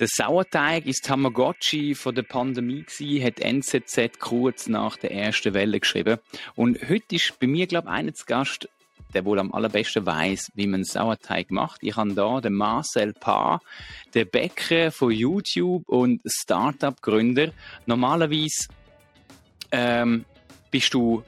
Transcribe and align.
Der 0.00 0.08
Sauerteig 0.08 0.86
ist 0.86 1.04
Tamagotchi 1.04 1.94
von 1.94 2.14
der 2.14 2.22
Pandemie 2.22 2.84
gewesen, 2.84 3.22
hat 3.22 3.38
NZZ 3.38 4.18
kurz 4.18 4.66
nach 4.66 4.96
der 4.96 5.12
ersten 5.12 5.52
Welle 5.52 5.78
geschrieben. 5.78 6.16
Und 6.56 6.78
heute 6.88 7.16
ist 7.16 7.38
bei 7.38 7.46
mir, 7.46 7.66
glaube 7.66 7.88
ich, 7.88 7.92
einer 7.92 8.14
zu 8.14 8.24
Gast, 8.24 8.66
der 9.12 9.26
wohl 9.26 9.38
am 9.38 9.52
allerbesten 9.52 10.06
weiß, 10.06 10.52
wie 10.54 10.66
man 10.68 10.84
Sauerteig 10.84 11.50
macht. 11.50 11.82
Ich 11.82 11.96
habe 11.96 12.14
da 12.14 12.40
den 12.40 12.54
Marcel 12.54 13.12
Paar, 13.12 13.60
der 14.14 14.24
Bäcker 14.24 14.90
von 14.90 15.10
YouTube 15.10 15.86
und 15.86 16.22
Startup-Gründer. 16.24 17.52
Normalerweise 17.84 18.68
ähm, 19.70 20.24
bist 20.70 20.94
du 20.94 21.22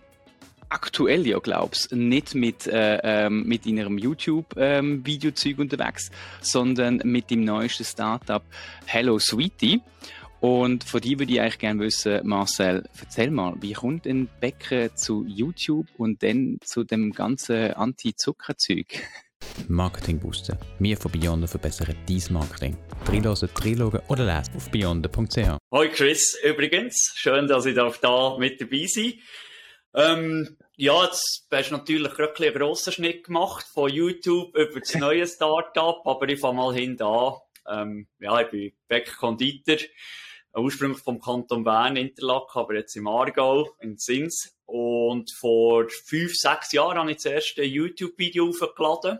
aktuell 0.73 1.27
ja 1.27 1.39
glaubst, 1.39 1.93
nicht 1.93 2.35
mit, 2.35 2.67
äh, 2.67 2.99
ähm, 3.03 3.45
mit 3.45 3.67
ihrem 3.67 3.99
YouTube-Videozeug 3.99 5.53
ähm, 5.53 5.61
unterwegs, 5.61 6.11
sondern 6.41 7.01
mit 7.05 7.31
dem 7.31 7.45
neuesten 7.45 7.85
Startup 7.85 8.43
Hello 8.87 9.19
Sweetie. 9.19 9.81
Und 10.41 10.83
von 10.83 11.01
dir 11.01 11.21
würde 11.21 11.33
ich 11.33 11.41
eigentlich 11.41 11.59
gerne 11.59 11.81
wissen, 11.81 12.21
Marcel, 12.25 12.83
erzähl 13.01 13.31
mal, 13.31 13.55
wie 13.61 13.75
kommt 13.75 14.07
ein 14.07 14.29
Bäcker 14.41 14.95
zu 14.97 15.25
YouTube 15.29 15.87
und 15.99 16.23
dann 16.23 16.59
zu 16.65 16.83
dem 16.83 17.13
ganzen 17.13 17.75
Anti-Zucker-Zeug? 17.75 19.05
Marketing 19.69 20.19
boosten. 20.19 20.57
Wir 20.79 20.97
von 20.97 21.13
Beyonder 21.13 21.47
verbessern 21.47 21.95
dein 22.09 22.23
Marketing. 22.31 22.77
Dreilosen, 23.05 23.51
dreiloggen 23.55 24.01
oder 24.09 24.25
lesen 24.25 24.57
auf 24.57 24.71
beyonder.ch. 24.71 25.59
Hoi 25.71 25.89
Chris, 25.91 26.37
übrigens. 26.45 27.13
Schön, 27.15 27.47
dass 27.47 27.67
ich 27.67 27.75
da 27.75 28.37
mit 28.39 28.61
dabei 28.61 28.87
sein 28.87 29.15
ähm, 29.95 30.57
ja, 30.77 31.05
jetzt 31.05 31.47
hast 31.51 31.71
du 31.71 31.77
natürlich 31.77 32.15
gerade 32.15 32.45
einen 32.45 32.55
grossen 32.55 32.93
Schnitt 32.93 33.25
gemacht 33.25 33.67
von 33.73 33.93
YouTube 33.93 34.57
über 34.57 34.81
das 34.81 34.95
neue 34.95 35.27
Startup, 35.27 36.01
aber 36.07 36.29
ich 36.29 36.41
fange 36.41 36.57
mal 36.57 36.75
hinten 36.75 37.03
an. 37.03 37.35
Ähm, 37.69 38.09
ja, 38.19 38.41
ich 38.41 38.49
bin 38.49 38.73
Beck 38.89 39.15
Konditor, 39.17 39.77
ursprünglich 40.55 41.03
vom 41.03 41.21
Kanton 41.21 41.65
Bern, 41.65 41.97
Interlaken, 41.97 42.59
aber 42.59 42.75
jetzt 42.75 42.97
im 42.97 43.07
Aargau, 43.07 43.71
in 43.81 43.99
Sins. 43.99 44.57
Und 44.65 45.31
vor 45.31 45.89
fünf, 46.07 46.35
sechs 46.35 46.73
Jahren 46.73 46.99
habe 46.99 47.11
ich 47.11 47.19
das 47.19 47.27
erste 47.27 47.63
YouTube-Video 47.63 48.49
aufgeladen, 48.49 49.19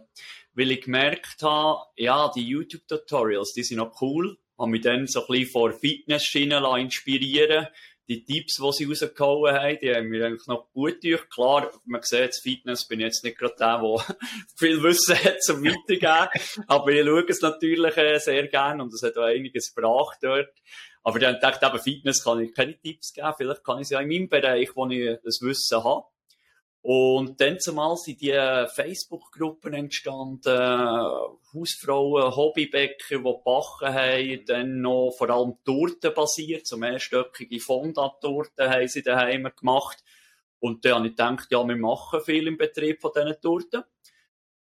weil 0.55 0.71
ich 0.71 0.83
gemerkt 0.83 1.43
habe, 1.43 1.81
ja, 1.97 2.31
die 2.35 2.47
YouTube-Tutorials, 2.47 3.53
die 3.53 3.63
sind 3.63 3.77
noch 3.77 4.01
cool. 4.01 4.39
Habe 4.59 4.71
mich 4.71 4.83
dann 4.83 5.07
so 5.07 5.21
ein 5.21 5.27
bisschen 5.29 5.51
vor 5.51 5.73
Fitnessschienen 5.73 6.65
inspirieren 6.79 7.69
die 8.09 8.25
Tipps, 8.25 8.57
die 8.57 8.73
sie 8.73 8.85
rausgehauen 8.85 9.55
haben, 9.55 9.79
die 9.81 9.95
haben 9.95 10.09
mir 10.09 10.27
eigentlich 10.27 10.47
noch 10.47 10.71
gut 10.73 11.03
durch. 11.03 11.29
Klar, 11.29 11.71
man 11.85 12.03
sieht, 12.03 12.29
das 12.31 12.41
Fitness 12.41 12.87
bin 12.87 13.01
jetzt 13.01 13.25
nicht 13.25 13.39
gerade 13.39 13.55
der, 13.59 13.81
der 13.81 14.17
viel 14.57 14.83
Wissen 14.83 15.17
hat 15.17 15.43
zum 15.43 15.65
Weitergeben. 15.65 16.65
Aber 16.67 16.91
ich 16.91 17.07
schaue 17.07 17.27
es 17.29 17.41
natürlich 17.41 17.97
äh, 17.97 18.19
sehr 18.19 18.49
gerne 18.49 18.83
und 18.83 18.93
es 18.93 19.03
hat 19.03 19.17
auch 19.17 19.23
einiges 19.23 19.75
gebracht 19.75 20.19
dort. 20.23 20.51
Aber 21.05 21.19
dann 21.19 21.41
dachte 21.41 21.67
ich, 21.67 21.73
eben 21.73 21.83
Fitness 21.83 22.23
kann 22.23 22.41
ich 22.41 22.55
keine 22.55 22.79
Tipps 22.79 23.13
geben. 23.13 23.33
Vielleicht 23.37 23.65
kann 23.65 23.79
ich 23.79 23.83
es 23.83 23.91
ja 23.91 24.01
in 24.01 24.09
meinem 24.09 24.29
Bereich, 24.29 24.71
wo 24.75 24.87
ich 24.89 25.19
das 25.25 25.41
Wissen 25.41 25.83
habe. 25.83 26.05
Und 26.83 27.41
dann 27.41 27.61
zumal 27.61 27.97
sind 27.97 28.21
die 28.21 28.33
Facebook-Gruppen 28.75 29.73
entstanden, 29.73 30.59
Hausfrauen, 31.55 32.35
Hobbybäcker, 32.35 33.19
die 33.19 33.39
Backen 33.45 33.95
haben, 33.95 34.45
dann 34.47 34.81
noch 34.81 35.13
vor 35.17 35.31
allem 35.31 35.55
Torten 35.65 36.13
basiert, 36.13 36.67
so 36.67 36.77
mehrstöckige 36.77 37.61
Fonda-Torten 37.61 38.69
haben 38.69 38.89
sie 38.89 39.03
daheim 39.03 39.49
gemacht. 39.57 40.03
Und 40.59 40.85
dann 40.85 40.95
habe 40.95 41.07
ich 41.07 41.13
gedacht, 41.13 41.47
ja, 41.53 41.67
wir 41.67 41.77
machen 41.77 42.21
viel 42.21 42.49
im 42.49 42.57
Betrieb 42.57 43.01
von 43.01 43.13
diesen 43.15 43.41
Torten. 43.41 43.85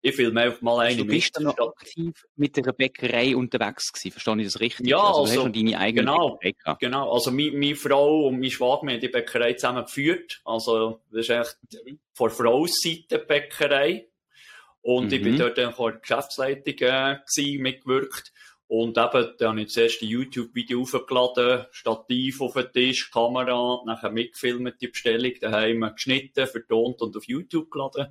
Ich 0.04 0.16
filme 0.16 0.42
einfach 0.42 0.62
mal 0.62 0.80
eine 0.80 0.98
Du 0.98 1.06
bist 1.06 1.36
dann 1.36 1.44
noch 1.44 1.58
aktiv 1.60 2.26
mit 2.36 2.58
der 2.58 2.72
Bäckerei 2.72 3.36
unterwegs 3.36 3.94
gewesen, 3.94 4.12
verstehe 4.12 4.38
ich 4.40 4.46
das 4.46 4.60
richtig? 4.60 4.88
Ja, 4.88 4.98
also, 4.98 5.22
also, 5.22 5.36
du 5.36 5.46
hast 5.46 5.56
deine 5.56 5.78
eigene 5.78 6.02
genau, 6.02 6.38
Bäckerei 6.42 6.76
Genau, 6.80 7.14
also 7.14 7.32
meine, 7.32 7.52
meine 7.52 7.76
Frau 7.76 8.28
und 8.28 8.40
mein 8.40 8.50
Schwager 8.50 8.88
haben 8.88 9.00
die 9.00 9.10
Bäckerei 9.10 9.54
zusammen 9.54 9.86
geführt. 9.86 10.42
Also 10.44 11.02
das 11.12 11.30
ist 11.30 11.32
eigentlich 11.32 11.98
von 12.14 12.32
Frauenseite 12.32 13.20
Bäckerei. 13.20 14.08
Und 14.82 15.08
mhm. 15.08 15.14
ich 15.14 15.22
bin 15.22 15.34
mhm. 15.34 15.38
dort 15.38 15.58
dann 15.60 15.70
in 15.70 15.76
der 15.78 15.92
Geschäftsleitung 16.00 16.74
äh, 16.74 17.18
gewesen, 17.36 17.62
mitgewirkt. 17.62 18.34
Und 18.68 18.98
eben, 18.98 19.34
da 19.38 19.50
habe 19.50 19.62
ich 19.62 19.68
das 19.68 19.78
erste 19.78 20.06
YouTube-Video 20.06 20.82
aufgeladen, 20.82 21.66
Stativ 21.72 22.42
auf 22.42 22.54
den 22.54 22.72
Tisch, 22.72 23.12
Kamera, 23.12 23.84
nachher 23.86 24.12
mitgefilmt, 24.12 24.82
die 24.82 24.88
Bestellung 24.88 25.34
daheim 25.42 25.92
geschnitten, 25.94 26.48
vertont 26.48 27.02
und 27.02 27.16
auf 27.16 27.28
YouTube 27.28 27.70
geladen 27.70 28.08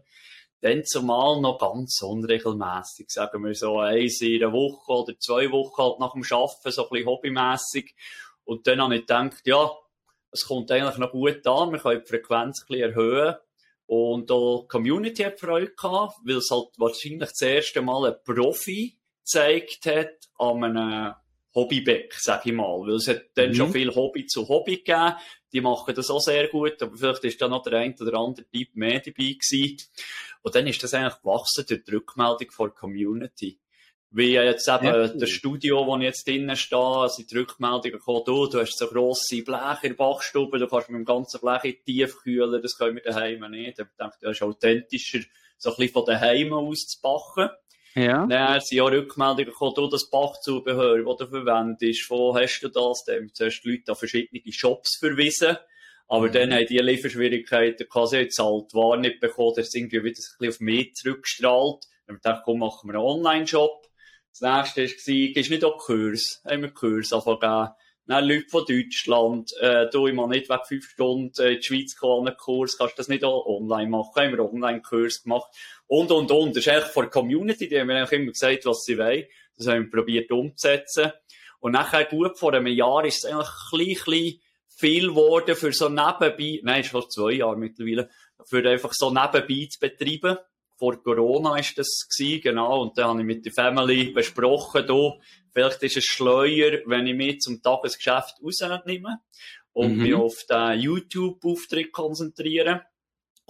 dann 0.60 0.84
zumal 0.84 1.40
noch 1.40 1.58
ganz 1.58 2.02
unregelmäßig, 2.02 3.10
sagen 3.10 3.44
wir 3.44 3.54
so 3.54 3.78
eins 3.78 4.20
in 4.20 4.42
einer 4.42 4.52
Woche 4.52 4.92
oder 4.92 5.18
zwei 5.18 5.50
Wochen 5.50 5.82
halt 5.82 6.00
nach 6.00 6.12
dem 6.12 6.22
Arbeiten, 6.30 6.70
so 6.70 6.84
ein 6.84 6.88
bisschen 6.90 7.06
hobbymässig. 7.06 7.94
Und 8.44 8.66
dann 8.66 8.82
habe 8.82 8.96
ich 8.96 9.02
gedacht, 9.02 9.46
ja, 9.46 9.70
es 10.32 10.46
kommt 10.46 10.70
eigentlich 10.70 10.98
noch 10.98 11.12
gut 11.12 11.46
an, 11.46 11.72
wir 11.72 11.78
können 11.78 12.02
die 12.02 12.08
Frequenz 12.08 12.62
ein 12.62 12.66
bisschen 12.68 12.90
erhöhen. 12.90 13.36
Und 13.86 14.30
auch 14.30 14.62
die 14.62 14.68
Community 14.68 15.22
hat 15.24 15.40
Freude 15.40 15.72
gehabt, 15.72 16.18
weil 16.24 16.36
es 16.36 16.50
halt 16.50 16.68
wahrscheinlich 16.76 17.30
das 17.30 17.40
erste 17.40 17.82
Mal 17.82 18.06
ein 18.06 18.22
Profi 18.24 18.96
gezeigt 19.24 19.86
hat 19.86 20.28
an 20.38 20.62
einem 20.62 21.14
Hobbyback, 21.54 22.14
sag 22.14 22.46
ich 22.46 22.52
mal. 22.52 22.80
Weil 22.82 22.94
es 22.94 23.08
hat 23.08 23.22
dann 23.34 23.50
mhm. 23.50 23.54
schon 23.54 23.72
viel 23.72 23.92
Hobby 23.92 24.26
zu 24.26 24.48
Hobby 24.48 24.76
gegeben. 24.76 25.14
Die 25.52 25.60
machen 25.60 25.94
das 25.94 26.10
auch 26.10 26.20
sehr 26.20 26.46
gut, 26.46 26.80
aber 26.80 26.96
vielleicht 26.96 27.24
ist 27.24 27.42
da 27.42 27.48
noch 27.48 27.64
der 27.64 27.80
ein 27.80 27.96
oder 28.00 28.18
andere 28.18 28.46
Typ 28.48 28.68
mehr 28.74 29.00
dabei 29.00 29.34
gewesen. 29.34 29.78
Und 30.42 30.54
dann 30.54 30.66
ist 30.66 30.82
das 30.82 30.94
eigentlich 30.94 31.20
gewachsen 31.20 31.64
durch 31.68 31.84
die 31.84 31.90
Rückmeldung 31.92 32.50
von 32.50 32.68
der 32.68 32.74
Community. 32.74 33.60
Wie 34.12 34.32
jetzt 34.32 34.66
eben 34.66 34.86
ja. 34.86 35.06
das 35.06 35.30
Studio, 35.30 35.86
wo 35.86 35.96
ich 35.96 36.02
jetzt 36.02 36.26
drinnen 36.26 36.56
stehe, 36.56 37.08
sind 37.08 37.30
die 37.30 37.38
Rückmeldungen 37.38 37.92
gekommen, 37.92 38.22
du, 38.26 38.46
du 38.46 38.58
hast 38.58 38.76
so 38.76 38.88
grosse 38.88 39.42
Bleche 39.42 39.78
in 39.82 39.90
der 39.90 39.94
Bachstube, 39.94 40.58
du 40.58 40.66
kannst 40.66 40.88
mit 40.88 40.98
dem 40.98 41.04
ganzen 41.04 41.40
Blech 41.40 41.62
in 41.64 41.84
Tiefkühler, 41.84 42.60
das 42.60 42.76
können 42.76 42.96
wir 42.96 43.02
daheim 43.02 43.48
nicht. 43.52 43.78
Ich 43.78 43.86
denke, 43.98 44.16
das 44.20 44.32
ist 44.32 44.42
authentischer, 44.42 45.20
so 45.58 45.70
ein 45.70 45.76
bisschen 45.76 45.92
von 45.92 46.06
daheim 46.06 46.52
aus 46.52 46.86
zu 46.86 47.00
backen. 47.00 47.50
Ja. 47.94 48.26
Dann 48.26 48.60
sind 48.60 48.78
ja 48.78 48.84
Rückmeldungen 48.84 49.46
gekommen, 49.46 49.74
du, 49.76 49.86
das 49.88 50.10
Bachzubehör, 50.10 51.04
das 51.04 51.16
du 51.16 51.26
verwendest, 51.28 52.10
wo 52.10 52.34
hast 52.34 52.60
du 52.62 52.68
das? 52.68 53.04
Dann 53.04 53.16
haben 53.16 53.34
zuerst 53.34 53.64
die 53.64 53.70
Leute 53.70 53.92
an 53.92 53.96
verschiedene 53.96 54.52
Shops 54.52 54.96
verwiesen. 54.98 55.56
Aber 56.10 56.28
dann 56.28 56.52
haben 56.52 56.66
die 56.66 56.76
Lieferschwierigkeiten 56.76 57.88
quasi 57.88 58.16
jetzt 58.16 58.40
halt 58.40 58.74
War 58.74 58.96
nicht 58.96 59.20
bekommen, 59.20 59.54
dass 59.54 59.72
irgendwie 59.72 60.02
wieder 60.02 60.18
ein 60.18 60.38
bisschen 60.38 60.48
auf 60.48 60.60
mich 60.60 60.94
zurückgestrahlt. 60.94 61.84
Dann 61.84 62.16
haben 62.16 62.16
wir 62.16 62.30
gedacht, 62.30 62.42
komm, 62.44 62.58
machen 62.58 62.90
wir 62.90 62.94
einen 62.96 63.04
Online-Shop. 63.04 63.86
Das 64.36 64.76
nächste 64.76 65.12
war, 65.12 65.32
gehst 65.34 65.50
nicht 65.50 65.64
auch 65.64 65.78
Kurs? 65.78 66.42
Haben 66.44 66.62
wir 66.62 66.72
Kurs 66.72 67.12
angefangen 67.12 67.70
Dann 68.06 68.24
Leute 68.24 68.48
von 68.48 68.64
Deutschland, 68.66 69.52
äh, 69.60 69.88
du, 69.88 70.08
ich 70.08 70.14
nicht 70.14 70.48
weg 70.48 70.62
fünf 70.66 70.90
Stunden 70.90 71.30
in 71.42 71.56
die 71.58 71.62
Schweiz 71.62 71.94
kommen, 71.94 72.26
einen 72.26 72.36
Kurs, 72.36 72.76
kannst 72.76 72.94
du 72.94 72.96
das 72.96 73.08
nicht 73.08 73.22
auch 73.22 73.46
online 73.46 73.88
machen? 73.88 74.10
Haben 74.16 74.32
wir 74.32 74.52
Online-Kurs 74.52 75.22
gemacht. 75.22 75.48
Und, 75.86 76.10
und, 76.10 76.32
und. 76.32 76.56
Das 76.56 76.66
ist 76.66 76.72
eigentlich 76.72 76.92
von 76.92 77.04
der 77.04 77.10
Community, 77.10 77.68
die 77.68 77.78
haben 77.78 77.86
mir 77.86 77.98
eigentlich 77.98 78.20
immer 78.20 78.32
gesagt, 78.32 78.66
was 78.66 78.82
sie 78.82 78.98
wollen. 78.98 79.26
Das 79.56 79.68
haben 79.68 79.84
wir 79.84 79.90
probiert 79.90 80.32
umzusetzen. 80.32 81.12
Und 81.60 81.70
nachher, 81.70 82.06
gut, 82.06 82.36
vor 82.36 82.52
einem 82.52 82.66
Jahr 82.66 83.04
ist 83.04 83.18
es 83.18 83.24
eigentlich 83.26 83.46
ein 83.46 84.00
bisschen 84.00 84.40
viel 84.80 85.08
geworden 85.08 85.54
für 85.54 85.72
so 85.72 85.88
nebenbei, 85.88 86.60
nein, 86.62 86.80
ist 86.80 86.90
fast 86.90 87.12
zwei 87.12 87.32
Jahre 87.32 87.56
mittlerweile, 87.56 88.08
für 88.46 88.66
einfach 88.68 88.92
so 88.92 89.10
nebenbei 89.10 89.68
zu 89.70 89.78
betreiben. 89.78 90.38
Vor 90.76 91.02
Corona 91.02 91.58
ist 91.58 91.76
das 91.76 92.08
gewesen, 92.08 92.40
genau, 92.40 92.80
und 92.80 92.96
dann 92.96 93.08
habe 93.08 93.20
ich 93.20 93.26
mit 93.26 93.44
der 93.44 93.52
Family 93.52 94.12
besprochen, 94.12 94.86
du, 94.86 95.20
vielleicht 95.52 95.82
ist 95.82 95.98
es 95.98 96.04
schleuer, 96.04 96.78
wenn 96.86 97.06
ich 97.06 97.14
mich 97.14 97.40
zum 97.40 97.62
Tagesgeschäft 97.62 98.36
rausnehme 98.42 99.20
und 99.72 99.96
mhm. 99.96 100.02
mich 100.02 100.14
auf 100.14 100.44
den 100.48 100.80
YouTube-Auftritt 100.80 101.92
konzentriere 101.92 102.86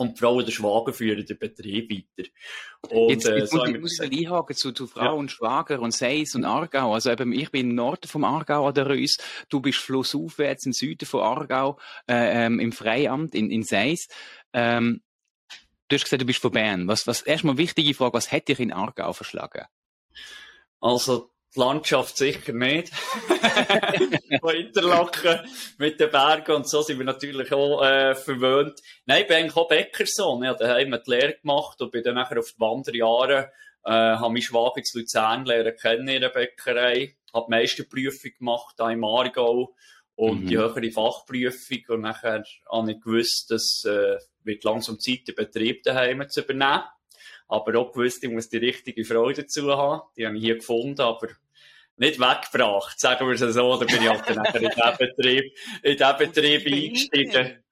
und 0.01 0.17
die 0.17 0.21
Frau 0.21 0.37
und 0.37 0.47
der 0.47 0.53
Schwager 0.53 0.95
führen 0.95 1.27
den 1.27 1.39
Betrieb 1.39 1.91
weiter. 1.91 2.29
Und, 2.89 3.11
jetzt, 3.11 3.29
jetzt 3.29 3.53
äh, 3.53 3.59
so 3.59 3.79
muss 3.79 4.01
ich 4.01 4.27
einhaken 4.27 4.57
zu, 4.57 4.73
zu 4.73 4.87
Frau 4.87 5.05
ja. 5.05 5.11
und 5.11 5.31
Schwager 5.31 5.79
und 5.81 5.93
Seis 5.93 6.35
und 6.35 6.47
Aargau. 6.47 6.95
Also 6.95 7.11
eben, 7.11 7.35
ich 7.35 7.51
bin 7.51 7.69
im 7.69 7.75
Norden 7.75 8.09
vom 8.09 8.25
Aargau 8.25 8.67
an 8.67 8.73
der 8.73 8.87
Reuss, 8.87 9.19
du 9.51 9.61
bist 9.61 9.79
flussaufwärts 9.79 10.65
im 10.65 10.73
Süden 10.73 11.05
von 11.05 11.21
Aargau, 11.21 11.79
äh, 12.09 12.47
ähm, 12.47 12.61
im 12.61 12.73
Freiamt 12.73 13.35
in, 13.35 13.51
in 13.51 13.63
Seis. 13.63 14.09
Ähm, 14.55 15.03
du 15.89 15.97
hast 15.97 16.05
gesagt, 16.05 16.23
du 16.23 16.27
bist 16.27 16.41
von 16.41 16.53
Bern. 16.53 16.89
Was, 16.89 17.07
was, 17.07 17.21
erstmal 17.21 17.59
wichtige 17.59 17.93
Frage, 17.93 18.15
was 18.15 18.33
hätte 18.33 18.55
dich 18.55 18.61
in 18.61 18.73
Aargau 18.73 19.13
verschlagen? 19.13 19.67
Also, 20.81 21.30
die 21.55 21.61
Landschaft 21.61 22.17
sicher 22.17 22.53
nicht. 22.53 22.91
Von 24.41 24.55
Interlaken 24.55 25.41
mit 25.79 25.99
den 25.99 26.11
Bergen 26.11 26.53
und 26.53 26.69
so 26.69 26.83
sind 26.83 26.99
wir 26.99 27.05
natürlich 27.05 27.53
auch 27.53 27.83
äh, 27.83 28.15
verwöhnt. 28.15 28.81
Nein, 29.07 29.23
ich 29.23 29.29
bin 29.29 29.37
eigentlich 29.37 29.57
auch 29.57 29.69
Bäckersohn. 29.69 30.43
Ich 30.43 30.49
habe 30.49 30.59
daheim 30.59 30.91
die 30.91 31.11
Lehre 31.11 31.35
gemacht 31.35 31.81
und 31.81 31.91
bin 31.91 32.03
dann 32.03 32.15
nachher 32.15 32.39
auf 32.39 32.53
die 32.53 32.61
Wanderjahre, 32.61 33.53
äh, 33.85 33.91
habe 33.91 34.33
mich 34.33 34.47
Schwager 34.47 34.77
in 34.79 35.01
Luzern 35.01 35.45
lernen 35.45 35.77
kennen 35.77 36.09
in 36.09 36.21
der 36.21 36.29
Bäckerei, 36.29 37.17
habe 37.35 37.47
die 37.49 37.51
Meisterprüfung 37.51 38.31
gemacht, 38.39 38.77
hier 38.79 38.91
im 38.91 39.05
Aargau 39.05 39.75
und 40.15 40.45
mhm. 40.45 40.47
die 40.47 40.59
höhere 40.59 40.91
Fachprüfung 40.91 41.79
und 41.89 42.01
nachher 42.03 42.45
habe 42.71 42.93
ich 42.93 43.01
gewusst, 43.01 43.51
dass 43.51 43.85
äh, 43.85 44.19
wird 44.45 44.65
langsam 44.65 44.99
Zeit, 44.99 45.27
den 45.27 45.35
Betrieb 45.35 45.83
daheim 45.83 46.29
zu 46.29 46.43
übernehmen 46.43 46.83
aber 47.51 47.79
auch 47.79 47.93
gewusst, 47.93 48.23
ich 48.25 48.31
muss 48.31 48.49
die 48.49 48.59
richtige 48.59 49.05
Frau 49.05 49.31
dazu 49.31 49.71
haben. 49.77 50.03
Die 50.17 50.27
habe 50.27 50.37
ich 50.37 50.43
hier 50.43 50.57
gefunden, 50.57 51.01
aber 51.01 51.29
nicht 51.97 52.19
weggebracht, 52.19 52.99
sagen 52.99 53.27
wir 53.27 53.35
es 53.35 53.55
so, 53.55 53.77
da 53.77 53.85
bin 53.85 54.03
ich 54.03 54.09
halt 54.09 54.29
dann 54.29 54.45
in 54.55 54.71
diesen 54.71 54.97
Betrieb, 54.99 55.55
in 55.83 55.97
diesen 55.97 56.17
Betrieb 56.17 56.67
eingestiegen. 56.67 57.63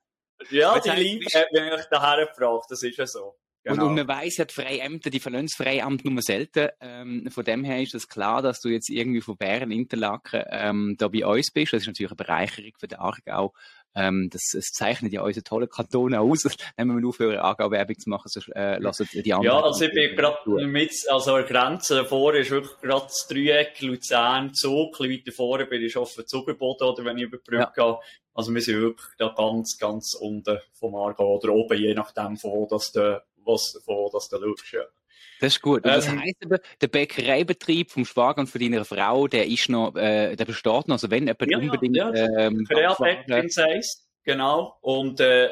Ja, 0.50 0.78
die 0.78 0.90
Liebe 0.90 1.26
hat 1.34 1.50
mich 1.50 1.84
daher 1.90 2.26
gebracht, 2.26 2.66
das 2.70 2.82
ist 2.82 2.98
ja 2.98 3.06
so. 3.06 3.36
Genau. 3.64 3.82
Und, 3.84 3.88
und 3.88 3.94
man 3.96 4.08
weiss 4.08 4.36
ja, 4.36 4.44
die 4.44 4.54
Freiämter, 4.54 5.10
die 5.10 5.20
verlassen 5.20 5.46
das 5.46 5.54
Freiamt 5.54 6.04
nur 6.04 6.22
selten. 6.22 6.68
Ähm, 6.80 7.28
von 7.30 7.44
dem 7.44 7.64
her 7.64 7.82
ist 7.82 7.94
es 7.94 8.08
klar, 8.08 8.40
dass 8.40 8.60
du 8.60 8.68
jetzt 8.68 8.88
irgendwie 8.88 9.20
von 9.20 9.36
Bären 9.36 9.72
Interlaken 9.72 10.44
ähm, 10.50 10.96
da 10.98 11.08
bei 11.08 11.26
uns 11.26 11.50
bist. 11.50 11.72
Das 11.72 11.82
ist 11.82 11.86
natürlich 11.86 12.12
eine 12.12 12.16
Bereicherung 12.16 12.72
für 12.78 12.88
den 12.88 12.98
Aargau. 12.98 13.52
Ähm, 13.98 14.30
das, 14.30 14.42
das 14.52 14.66
zeichnet 14.66 15.12
ja 15.12 15.22
unsere 15.22 15.42
tollen 15.42 15.68
Kantone 15.68 16.20
aus. 16.20 16.44
Nehmen 16.78 16.96
wir 16.96 17.00
nur 17.00 17.12
für 17.12 17.42
Aargau-Werbung 17.42 17.98
zu 17.98 18.10
machen, 18.10 18.28
sonst 18.28 18.48
äh, 18.54 18.78
lassen 18.78 19.08
die 19.12 19.32
anderen. 19.32 19.56
Ja, 19.56 19.62
also 19.62 19.84
ich 19.84 19.92
bin 19.92 20.14
gerade 20.14 20.66
mit, 20.66 20.92
also 21.10 21.34
an 21.34 21.44
der 21.44 21.50
Grenze 21.50 21.96
davor 21.96 22.34
ist 22.34 22.50
wirklich 22.50 22.78
gerade 22.80 23.06
das 23.06 23.26
Dreieck, 23.28 23.80
Luzern, 23.80 24.54
Zug, 24.54 25.00
ein 25.00 25.10
weiter 25.10 25.32
vorne 25.32 25.66
bin 25.66 25.82
ich 25.82 25.92
schon 25.92 26.02
auf 26.02 26.16
oder 26.16 27.04
wenn 27.04 27.18
ich 27.18 27.24
über 27.24 27.38
die 27.38 27.50
Brücke 27.50 27.62
ja. 27.62 27.72
gehe. 27.74 27.98
Also 28.34 28.54
wir 28.54 28.60
sind 28.60 28.80
wirklich 28.80 29.08
da 29.18 29.34
ganz, 29.36 29.76
ganz 29.78 30.14
unten 30.14 30.58
vom 30.72 30.94
Aargau 30.94 31.38
oder 31.38 31.52
oben, 31.52 31.76
je 31.76 31.94
nachdem, 31.94 32.36
von 32.36 32.52
wo 32.52 32.68
das 32.70 32.92
der 32.92 33.24
was, 33.44 33.80
von 33.84 34.10
das 34.12 34.28
du 34.28 34.38
schaust. 34.38 34.72
Ja. 34.72 34.82
Das 35.40 35.54
ist 35.54 35.62
gut. 35.62 35.84
Und 35.84 35.92
das 35.92 36.08
ähm, 36.08 36.20
heisst 36.20 36.44
aber, 36.44 36.58
der 36.80 36.88
Bäckereibetrieb 36.88 37.90
vom 37.90 38.04
Schwager 38.04 38.40
und 38.40 38.48
von 38.48 38.60
deiner 38.60 38.84
Frau, 38.84 39.28
der 39.28 39.46
ist 39.46 39.68
noch, 39.68 39.94
äh, 39.94 40.36
der 40.36 40.44
besteht 40.44 40.88
noch. 40.88 40.94
Also 40.94 41.10
wenn 41.10 41.26
jemand 41.26 41.50
ja, 41.50 41.58
unbedingt... 41.58 41.96
Ja, 41.96 42.12
ähm, 42.12 42.64
Kreabäckerin 42.64 43.50
heisst, 43.56 44.08
genau. 44.24 44.78
Und 44.80 45.20
äh, 45.20 45.50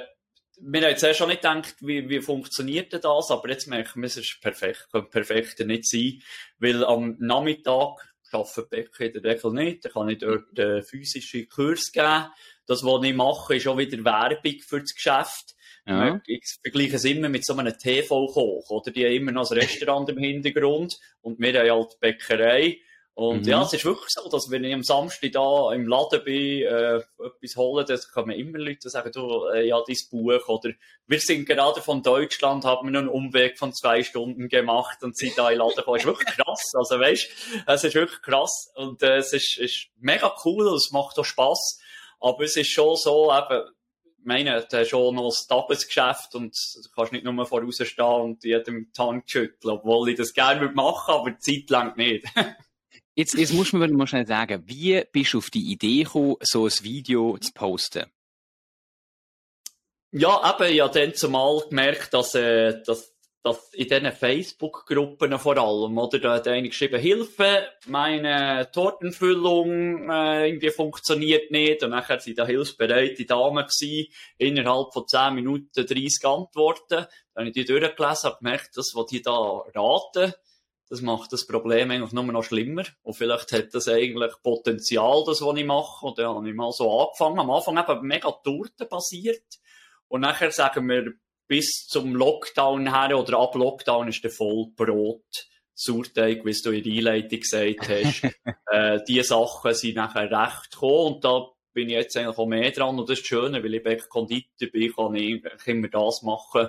wir 0.58 0.80
haben 0.80 0.90
jetzt 0.90 1.02
erst 1.02 1.18
schon 1.18 1.28
nicht 1.28 1.42
gedacht, 1.42 1.76
wie, 1.80 2.08
wie 2.08 2.20
funktioniert 2.20 2.92
das, 2.92 3.30
aber 3.30 3.50
jetzt 3.50 3.66
merken 3.66 4.00
wir, 4.00 4.06
es 4.06 4.16
ist 4.16 4.40
perfekt, 4.40 4.88
könnte 4.90 5.10
perfekter 5.10 5.64
nicht 5.64 5.88
sein, 5.88 6.22
weil 6.58 6.84
am 6.84 7.16
Nachmittag 7.18 8.14
arbeiten 8.32 8.68
Bäcker 8.68 9.04
in 9.04 9.12
der 9.12 9.24
Regel 9.24 9.52
nicht, 9.52 9.84
da 9.84 9.88
kann 9.90 10.08
ich 10.08 10.18
dort 10.18 10.58
äh, 10.58 10.82
physische 10.82 11.46
Kurs 11.46 11.92
geben. 11.92 12.26
Das, 12.66 12.82
was 12.82 13.04
ich 13.04 13.14
mache, 13.14 13.56
ist 13.56 13.68
auch 13.68 13.78
wieder 13.78 14.04
Werbung 14.04 14.60
für 14.66 14.80
das 14.80 14.94
Geschäft. 14.94 15.54
Ja. 15.86 16.20
Ich 16.26 16.42
vergleiche 16.62 16.96
es 16.96 17.04
immer 17.04 17.28
mit 17.28 17.46
so 17.46 17.54
einem 17.54 17.76
TV-Koch, 17.78 18.70
oder? 18.70 18.90
Die 18.90 19.04
haben 19.04 19.12
immer 19.12 19.32
noch 19.32 19.50
ein 19.50 19.58
Restaurant 19.58 20.08
im 20.08 20.18
Hintergrund 20.18 20.96
und 21.20 21.38
wir 21.38 21.58
haben 21.60 21.70
halt 21.70 21.92
die 21.92 21.98
Bäckerei. 22.00 22.78
Und 23.14 23.44
mhm. 23.44 23.48
ja, 23.48 23.62
es 23.62 23.72
ist 23.72 23.86
wirklich 23.86 24.10
so, 24.10 24.28
dass 24.28 24.50
wenn 24.50 24.62
ich 24.64 24.74
am 24.74 24.82
Samstag 24.82 25.32
da 25.32 25.72
im 25.72 25.88
Laden 25.88 26.22
bin, 26.22 26.62
äh, 26.62 26.96
etwas 26.96 27.56
holen, 27.56 27.86
dann 27.88 27.98
kommen 28.12 28.38
immer 28.38 28.58
Leute 28.58 28.90
sagen, 28.90 29.10
du, 29.10 29.46
äh, 29.54 29.66
ja, 29.66 29.80
dein 29.86 29.96
Buch, 30.10 30.46
oder 30.48 30.72
wir 31.06 31.18
sind 31.18 31.46
gerade 31.46 31.80
von 31.80 32.02
Deutschland, 32.02 32.66
haben 32.66 32.92
wir 32.92 32.98
einen 32.98 33.08
Umweg 33.08 33.58
von 33.58 33.72
zwei 33.72 34.02
Stunden 34.02 34.50
gemacht 34.50 35.02
und 35.02 35.16
sind 35.16 35.38
da 35.38 35.48
in 35.50 35.56
Laden 35.56 35.76
gekommen. 35.76 35.96
Es 35.96 36.02
ist 36.02 36.08
wirklich 36.08 36.36
krass, 36.36 36.72
also 36.74 37.00
weißt, 37.00 37.28
es 37.66 37.84
ist 37.84 37.94
wirklich 37.94 38.20
krass 38.20 38.70
und 38.74 39.02
äh, 39.02 39.16
es 39.16 39.32
ist, 39.32 39.56
ist 39.56 39.86
mega 39.98 40.34
cool, 40.44 40.66
es 40.74 40.90
macht 40.92 41.18
auch 41.18 41.24
Spass, 41.24 41.80
aber 42.20 42.44
es 42.44 42.56
ist 42.56 42.70
schon 42.70 42.96
so, 42.96 43.32
eben, 43.32 43.64
meine, 44.26 44.66
du 44.68 44.76
hast 44.76 44.88
schon 44.88 45.14
noch 45.14 45.30
ein 45.30 45.48
Tagesgeschäft 45.48 46.34
und 46.34 46.54
du 46.54 46.90
kannst 46.94 47.12
nicht 47.12 47.24
nur 47.24 47.46
vorausstehen 47.46 48.06
und 48.06 48.44
jedem 48.44 48.90
die 48.92 49.02
Hand 49.02 49.30
schütteln, 49.30 49.74
obwohl 49.74 50.10
ich 50.10 50.16
das 50.16 50.32
gerne 50.32 50.70
machen 50.72 51.14
würde, 51.14 51.20
aber 51.20 51.30
die 51.30 51.38
Zeit 51.38 51.70
lang 51.70 51.96
nicht. 51.96 52.26
jetzt, 53.14 53.34
jetzt 53.34 53.54
muss 53.54 53.72
man 53.72 53.92
mal 53.92 54.06
schnell 54.06 54.26
sagen, 54.26 54.62
wie 54.66 55.02
bist 55.10 55.32
du 55.32 55.38
auf 55.38 55.50
die 55.50 55.72
Idee 55.72 56.02
gekommen, 56.02 56.36
so 56.42 56.66
ein 56.66 56.72
Video 56.82 57.38
zu 57.38 57.52
posten? 57.52 58.06
Ja, 60.12 60.54
eben, 60.54 60.72
ich 60.72 60.80
habe 60.80 60.98
dann 60.98 61.14
zumal 61.14 61.60
gemerkt, 61.68 62.14
dass, 62.14 62.34
äh, 62.34 62.82
dass 62.84 63.15
dass 63.46 63.72
in 63.74 63.86
diesen 63.86 64.10
Facebook-Gruppen 64.10 65.38
vor 65.38 65.56
allem, 65.56 65.96
oder, 65.96 66.18
da 66.18 66.34
hat 66.34 66.48
einer 66.48 66.66
geschrieben, 66.66 67.00
Hilfe, 67.00 67.68
meine 67.86 68.68
Tortenfüllung 68.72 70.10
äh, 70.10 70.48
irgendwie 70.48 70.70
funktioniert 70.70 71.52
nicht. 71.52 71.84
Und 71.84 71.90
nachher 71.90 72.18
sind 72.18 72.40
da 72.40 72.44
hilfsbereite 72.44 73.24
Damen 73.24 73.64
gewesen, 73.64 74.12
innerhalb 74.36 74.92
von 74.92 75.06
10 75.06 75.34
Minuten 75.34 75.86
30 75.86 76.24
Antworten. 76.24 77.06
Dann 77.34 77.36
habe 77.36 77.46
ich 77.46 77.52
die 77.52 77.64
durchgelesen 77.64 78.30
und 78.30 78.38
gemerkt, 78.38 78.70
das, 78.74 78.90
was 78.96 79.06
die 79.06 79.22
da 79.22 79.62
raten, 79.76 80.32
das 80.88 81.00
macht 81.00 81.32
das 81.32 81.46
Problem 81.46 81.92
eigentlich 81.92 82.12
nur 82.12 82.24
noch 82.24 82.42
schlimmer. 82.42 82.82
Und 83.04 83.14
vielleicht 83.14 83.52
hat 83.52 83.72
das 83.74 83.86
eigentlich 83.86 84.32
Potenzial, 84.42 85.22
das, 85.24 85.40
was 85.40 85.56
ich 85.56 85.64
mache. 85.64 86.04
Und 86.04 86.18
dann 86.18 86.34
habe 86.34 86.48
ich 86.48 86.54
mal 86.56 86.72
so 86.72 86.90
angefangen. 87.00 87.38
Am 87.38 87.50
Anfang 87.52 87.78
eben 87.78 88.08
mega 88.08 88.32
Torten 88.42 88.88
basiert. 88.88 89.44
Und 90.08 90.22
nachher 90.22 90.50
sagen 90.50 90.88
wir, 90.88 91.12
bis 91.48 91.86
zum 91.86 92.14
Lockdown 92.14 92.92
her 92.92 93.18
oder 93.18 93.38
ab 93.38 93.54
Lockdown 93.54 94.08
ist 94.08 94.22
der 94.24 94.30
Vollbrot. 94.30 95.48
Sauerteig, 95.78 96.44
wie 96.46 96.52
du 96.52 96.70
in 96.70 96.82
der 96.84 96.92
Einleitung 96.92 97.40
gesagt 97.40 97.88
hast. 97.88 98.22
äh, 98.72 98.98
diese 99.06 99.24
Sachen 99.24 99.74
sind 99.74 99.96
nachher 99.96 100.30
recht 100.30 100.70
gekommen 100.70 101.14
und 101.14 101.24
da 101.24 101.48
bin 101.74 101.90
ich 101.90 101.96
jetzt 101.96 102.16
eigentlich 102.16 102.38
auch 102.38 102.46
mehr 102.46 102.70
dran 102.70 102.98
und 102.98 103.10
das 103.10 103.18
ist 103.18 103.26
schön, 103.26 103.52
weil 103.52 103.74
ich 103.74 103.82
bei 103.82 103.96
Konditor 103.96 104.70
bin, 104.70 104.92
kann 104.94 105.14
ich 105.14 105.66
immer 105.66 105.88
das 105.88 106.22
machen, 106.22 106.68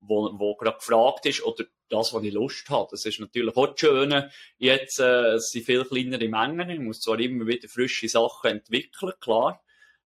wo, 0.00 0.36
wo 0.36 0.56
gerade 0.56 0.78
gefragt 0.78 1.26
ist 1.26 1.44
oder 1.44 1.64
das, 1.88 2.12
was 2.12 2.24
ich 2.24 2.32
Lust 2.32 2.68
habe. 2.70 2.88
Das 2.90 3.04
ist 3.04 3.20
natürlich 3.20 3.56
auch 3.56 3.68
das 3.68 3.78
Schöne. 3.78 4.32
Jetzt 4.58 4.98
äh, 4.98 5.34
es 5.34 5.50
sind 5.50 5.66
viel 5.66 5.84
kleinere 5.84 6.28
Mengen. 6.28 6.70
Ich 6.70 6.80
muss 6.80 7.00
zwar 7.00 7.20
immer 7.20 7.46
wieder 7.46 7.68
frische 7.68 8.08
Sachen 8.08 8.50
entwickeln, 8.50 9.12
klar 9.20 9.62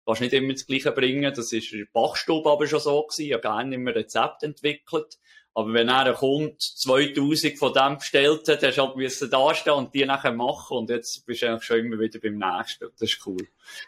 kannst 0.09 0.21
nicht 0.21 0.33
immer 0.33 0.53
das 0.53 0.65
Gleiche 0.65 0.91
bringen. 0.91 1.33
Das 1.33 1.53
ist 1.53 1.71
in 1.71 1.79
der 1.79 1.87
Bachstube 1.93 2.49
aber 2.49 2.67
schon 2.67 2.79
so 2.79 3.03
gewesen. 3.03 3.25
Ich 3.27 3.33
habe 3.33 3.41
gerne 3.41 3.75
immer 3.75 3.93
Rezept 3.93 4.43
entwickelt. 4.43 5.17
Aber 5.55 5.73
wenn 5.73 5.89
er 5.89 6.13
kommt, 6.13 6.61
2000 6.61 7.57
von 7.57 7.73
dem 7.73 7.97
bestellt 7.97 8.47
hat, 8.47 8.63
hast 8.63 8.77
du 8.77 8.81
halt 8.81 8.95
müssen 8.95 9.29
dastehen 9.29 9.75
und 9.75 9.93
die 9.93 10.05
nachher 10.05 10.31
machen 10.31 10.77
und 10.77 10.89
jetzt 10.89 11.25
bist 11.25 11.41
du 11.41 11.49
eigentlich 11.49 11.63
schon 11.63 11.79
immer 11.79 11.99
wieder 11.99 12.19
beim 12.19 12.37
nächsten. 12.37 12.87
Das 12.97 13.09
ist 13.09 13.25
cool. 13.25 13.47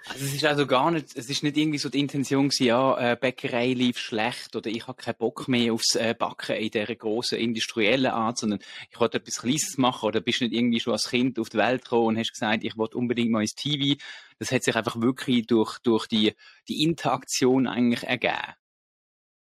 Also 0.09 0.25
es 0.25 0.33
ist 0.33 0.45
also 0.45 0.65
gar 0.65 0.91
nicht, 0.91 1.15
es 1.15 1.29
ist 1.29 1.43
nicht 1.43 1.55
irgendwie 1.55 1.77
so 1.77 1.89
die 1.89 1.99
Intention 1.99 2.49
gewesen, 2.49 2.65
ja, 2.65 3.11
äh, 3.11 3.15
Bäckerei 3.15 3.73
lief 3.73 3.99
schlecht 3.99 4.55
oder 4.55 4.69
ich 4.69 4.87
habe 4.87 5.01
keinen 5.01 5.17
Bock 5.17 5.47
mehr 5.47 5.73
aufs 5.73 5.95
äh, 5.95 6.15
Backen 6.17 6.55
in 6.55 6.71
dieser 6.71 6.95
grossen 6.95 7.37
industriellen 7.37 8.11
Art, 8.11 8.39
sondern 8.39 8.59
ich 8.89 8.99
wollte 8.99 9.17
etwas 9.17 9.37
Kleines 9.37 9.77
machen 9.77 10.07
oder 10.07 10.19
bist 10.19 10.41
nicht 10.41 10.53
irgendwie 10.53 10.79
schon 10.79 10.93
als 10.93 11.09
Kind 11.09 11.39
auf 11.39 11.49
die 11.49 11.57
Welt 11.57 11.83
gekommen 11.83 12.07
und 12.07 12.17
hast 12.17 12.33
gesagt, 12.33 12.63
ich 12.63 12.77
wollte 12.77 12.97
unbedingt 12.97 13.31
mal 13.31 13.41
ins 13.41 13.55
TV. 13.55 13.99
Das 14.39 14.51
hat 14.51 14.63
sich 14.63 14.75
einfach 14.75 14.99
wirklich 14.99 15.45
durch, 15.45 15.77
durch 15.79 16.07
die, 16.07 16.33
die 16.67 16.83
Interaktion 16.83 17.67
eigentlich 17.67 18.03
ergeben. 18.03 18.55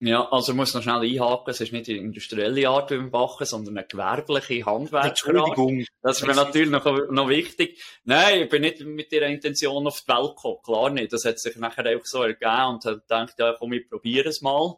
Ja, 0.05 0.27
also 0.31 0.51
ich 0.51 0.57
muss 0.57 0.73
noch 0.73 0.83
schnell 0.83 0.99
einhaken, 0.99 1.49
es 1.49 1.61
ist 1.61 1.71
nicht 1.71 1.87
die 1.87 1.95
industrielle 1.95 2.67
Art, 2.67 2.91
wie 2.91 2.99
wir 2.99 3.09
backen, 3.09 3.45
sondern 3.45 3.77
eine 3.77 3.87
gewerbliche 3.87 4.65
Handwerksart. 4.65 5.29
Entschuldigung. 5.29 5.85
Das 6.01 6.19
ist 6.19 6.27
mir 6.27 6.35
natürlich 6.35 6.69
noch, 6.69 6.85
noch 7.09 7.29
wichtig. 7.29 7.81
Nein, 8.03 8.41
ich 8.41 8.49
bin 8.49 8.63
nicht 8.63 8.81
mit 8.81 9.13
ihrer 9.13 9.27
Intention 9.27 9.87
auf 9.87 10.01
die 10.01 10.09
Welt 10.09 10.35
gekommen, 10.35 10.57
klar 10.61 10.89
nicht. 10.89 11.13
Das 11.13 11.23
hat 11.23 11.39
sich 11.39 11.55
nachher 11.55 11.85
einfach 11.85 12.05
so 12.05 12.21
ergeben 12.21 12.73
und 12.73 12.83
habe 12.83 12.99
gedacht, 12.99 13.35
ja 13.39 13.55
komm, 13.57 13.71
ich 13.71 13.87
probiere 13.87 14.27
es 14.27 14.41
mal. 14.41 14.75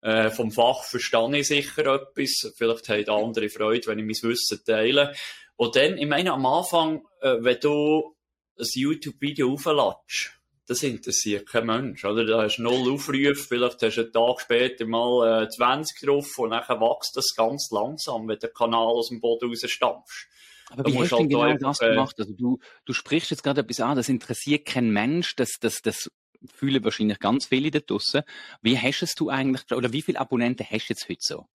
Äh, 0.00 0.30
vom 0.30 0.50
Fach 0.50 0.82
verstehe 0.82 1.38
ich 1.38 1.46
sicher 1.46 1.86
etwas. 1.86 2.52
Vielleicht 2.56 2.88
haben 2.88 3.08
andere 3.08 3.48
Freude, 3.48 3.86
wenn 3.86 4.00
ich 4.00 4.04
mein 4.04 4.30
Wissen 4.30 4.64
teile. 4.66 5.14
Und 5.54 5.76
dann, 5.76 5.96
ich 5.96 6.08
meine, 6.08 6.32
am 6.32 6.44
Anfang, 6.44 7.06
äh, 7.20 7.36
wenn 7.38 7.60
du 7.60 8.16
ein 8.58 8.66
YouTube-Video 8.74 9.52
aufladest, 9.52 10.35
das 10.66 10.82
interessiert 10.82 11.48
kein 11.48 11.66
Mensch, 11.66 12.04
oder? 12.04 12.24
Da 12.24 12.42
hast 12.42 12.56
du 12.56 12.62
null 12.62 12.92
Aufrufe, 12.92 13.34
vielleicht 13.34 13.82
hast 13.82 13.96
du 13.96 14.02
einen 14.02 14.12
Tag 14.12 14.40
später 14.40 14.86
mal 14.86 15.44
äh, 15.44 15.48
20 15.48 16.00
drauf 16.00 16.38
und 16.38 16.50
dann 16.50 16.62
wächst 16.80 17.16
das 17.16 17.34
ganz 17.36 17.70
langsam, 17.70 18.26
wenn 18.28 18.38
der 18.38 18.50
Kanal 18.50 18.88
aus 18.88 19.08
dem 19.08 19.20
Boden 19.20 19.48
rausstampfst. 19.48 20.28
Aber 20.70 20.82
da 20.82 20.92
wie 20.92 20.98
hast 20.98 21.12
du 21.12 21.18
halt 21.18 21.30
genau 21.30 21.54
das 21.54 21.80
äh, 21.80 21.90
gemacht? 21.90 22.18
Also 22.18 22.32
du, 22.32 22.58
du 22.84 22.92
sprichst 22.92 23.30
jetzt 23.30 23.44
gerade 23.44 23.60
etwas 23.60 23.80
an, 23.80 23.96
das 23.96 24.08
interessiert 24.08 24.66
kein 24.66 24.90
Mensch, 24.90 25.36
das, 25.36 25.52
das, 25.60 25.82
das 25.82 26.10
fühlen 26.52 26.82
wahrscheinlich 26.84 27.20
ganz 27.20 27.46
viele 27.46 27.70
da 27.70 27.78
draussen. 27.78 28.22
Wie 28.60 28.78
hast 28.78 29.02
es 29.02 29.14
du 29.14 29.30
eigentlich, 29.30 29.70
oder 29.72 29.92
wie 29.92 30.02
viele 30.02 30.18
Abonnenten 30.18 30.66
hast 30.68 30.88
du 30.88 30.92
jetzt 30.92 31.08
heute 31.08 31.20
so? 31.20 31.46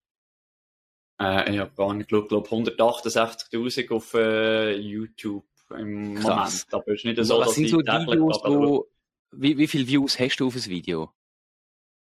Äh, 1.22 1.54
ich 1.54 1.60
habe 1.60 1.72
gar 1.76 1.94
nicht 1.94 2.10
geschaut, 2.10 2.30
glaube 2.30 2.50
168.000 2.50 3.94
auf 3.94 4.14
äh, 4.14 4.76
YouTube 4.76 5.46
im 5.70 6.16
Krass. 6.16 6.66
Moment. 6.72 6.74
Aber 6.74 6.88
es 6.88 7.00
ist 7.00 7.06
nicht 7.06 7.26
so, 7.26 7.40
Was 7.40 7.56
sind 7.56 7.70
so 7.70 7.80
Videos, 7.80 8.42
wo, 8.44 8.88
wie, 9.32 9.58
wie 9.58 9.68
viele 9.68 9.88
Views 9.88 10.20
hast 10.20 10.38
du 10.38 10.48
auf 10.48 10.56
ein 10.56 10.66
Video? 10.66 11.12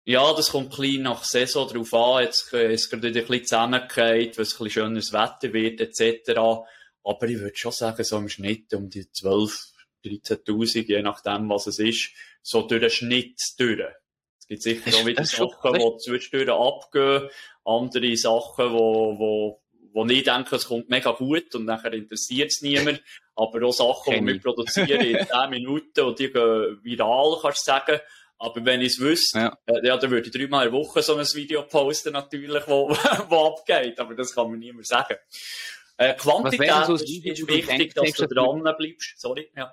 Ja, 0.05 0.35
das 0.35 0.51
kommt 0.51 0.75
klein 0.75 1.03
nach 1.03 1.23
Saison 1.23 1.69
drauf 1.69 1.95
an. 1.95 2.25
Jetzt 2.25 2.53
äh, 2.53 2.75
ist 2.75 2.83
es 2.83 2.91
gerade 2.91 3.09
wieder 3.09 3.21
ein 3.21 3.27
bisschen 3.27 3.47
zusammengefallen, 3.47 4.19
weil 4.19 4.29
es 4.29 4.37
ein 4.37 4.65
bisschen 4.65 4.71
schönes 4.71 5.13
Wetter 5.13 5.53
wird, 5.53 5.81
etc. 5.81 6.31
Aber 7.05 7.29
ich 7.29 7.39
würde 7.39 7.57
schon 7.57 7.73
sagen, 7.73 8.03
so 8.03 8.19
im 8.19 8.29
Schnitt 8.29 8.75
um 8.75 8.91
die 8.91 9.11
12, 9.11 9.73
13.000, 10.05 10.89
je 10.89 11.03
nachdem, 11.03 11.49
was 11.49 11.69
es 11.69 11.79
ist, 11.79 12.11
so 12.43 12.63
durch 12.63 12.81
den 12.81 12.91
Schnitt 12.91 13.41
durch. 13.59 13.93
Es 14.41 14.47
gibt 14.49 14.63
sicher 14.63 14.97
auch 14.97 15.07
wieder 15.07 15.25
Sachen, 15.25 15.75
die 15.75 15.97
zwischendurch 15.99 16.51
abgehen, 16.51 17.31
andere 17.65 18.17
Sachen, 18.17 18.73
wo, 18.73 19.62
wo, 19.93 20.07
ich 20.07 20.25
denke, 20.25 20.57
es 20.57 20.67
kommt 20.67 20.89
mega 20.89 21.13
gut 21.13 21.55
und 21.55 21.65
nachher 21.65 21.93
interessiert 21.93 22.51
es 22.51 22.63
niemand. 22.63 23.03
Aber 23.35 23.67
auch 23.67 23.73
Sachen, 23.73 24.15
die 24.15 24.33
wir 24.33 24.41
produzieren 24.41 25.01
in 25.01 25.27
10 25.27 25.51
Minuten 25.51 26.01
und 26.01 26.19
die 26.19 26.31
gehen 26.31 26.79
viral, 26.83 27.39
kannst 27.41 27.67
du 27.67 27.71
sagen. 27.73 28.01
Aber 28.39 28.65
wenn 28.65 28.81
ich 28.81 28.95
es 28.95 28.99
wüsste, 28.99 29.39
ja. 29.39 29.59
Äh, 29.67 29.87
ja, 29.87 29.97
dann 29.97 30.11
würde 30.11 30.27
ich 30.27 30.33
dreimal 30.33 30.67
in 30.67 30.73
der 30.73 30.81
Woche 30.81 31.01
so 31.01 31.15
ein 31.15 31.27
Video 31.27 31.63
posten, 31.63 32.13
natürlich, 32.13 32.67
wo, 32.67 32.89
wo 33.29 33.55
abgeht. 33.55 34.01
Aber 34.01 34.15
das 34.15 34.35
kann 34.35 34.51
man 34.51 34.59
niemand 34.59 34.87
sagen. 34.87 35.17
Äh, 35.97 36.15
Quantität 36.15 36.87
so 36.87 36.95
ist, 36.95 37.03
ist 37.03 37.47
wichtig, 37.47 37.95
dass 37.95 38.13
du 38.13 38.27
dran 38.27 38.63
bleibst. 38.77 39.21
Sorry, 39.21 39.51
ja. 39.57 39.73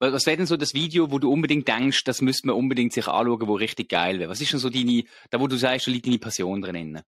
Was 0.00 0.26
wäre 0.26 0.36
denn 0.36 0.46
so 0.46 0.56
das 0.56 0.74
Video, 0.74 1.10
wo 1.10 1.18
du 1.18 1.32
unbedingt 1.32 1.66
denkst, 1.66 2.04
das 2.04 2.20
müsste 2.20 2.46
man 2.46 2.56
unbedingt 2.56 2.92
sich 2.92 3.08
anschauen, 3.08 3.48
wo 3.48 3.54
richtig 3.54 3.88
geil 3.88 4.20
wäre? 4.20 4.30
Was 4.30 4.40
ist 4.40 4.52
denn 4.52 4.60
so 4.60 4.70
deine, 4.70 5.04
da 5.30 5.40
wo 5.40 5.46
du 5.48 5.56
sagst, 5.56 5.86
da 5.86 5.90
liegt 5.90 6.06
deine 6.06 6.18
Passion 6.18 6.60
drin? 6.60 7.00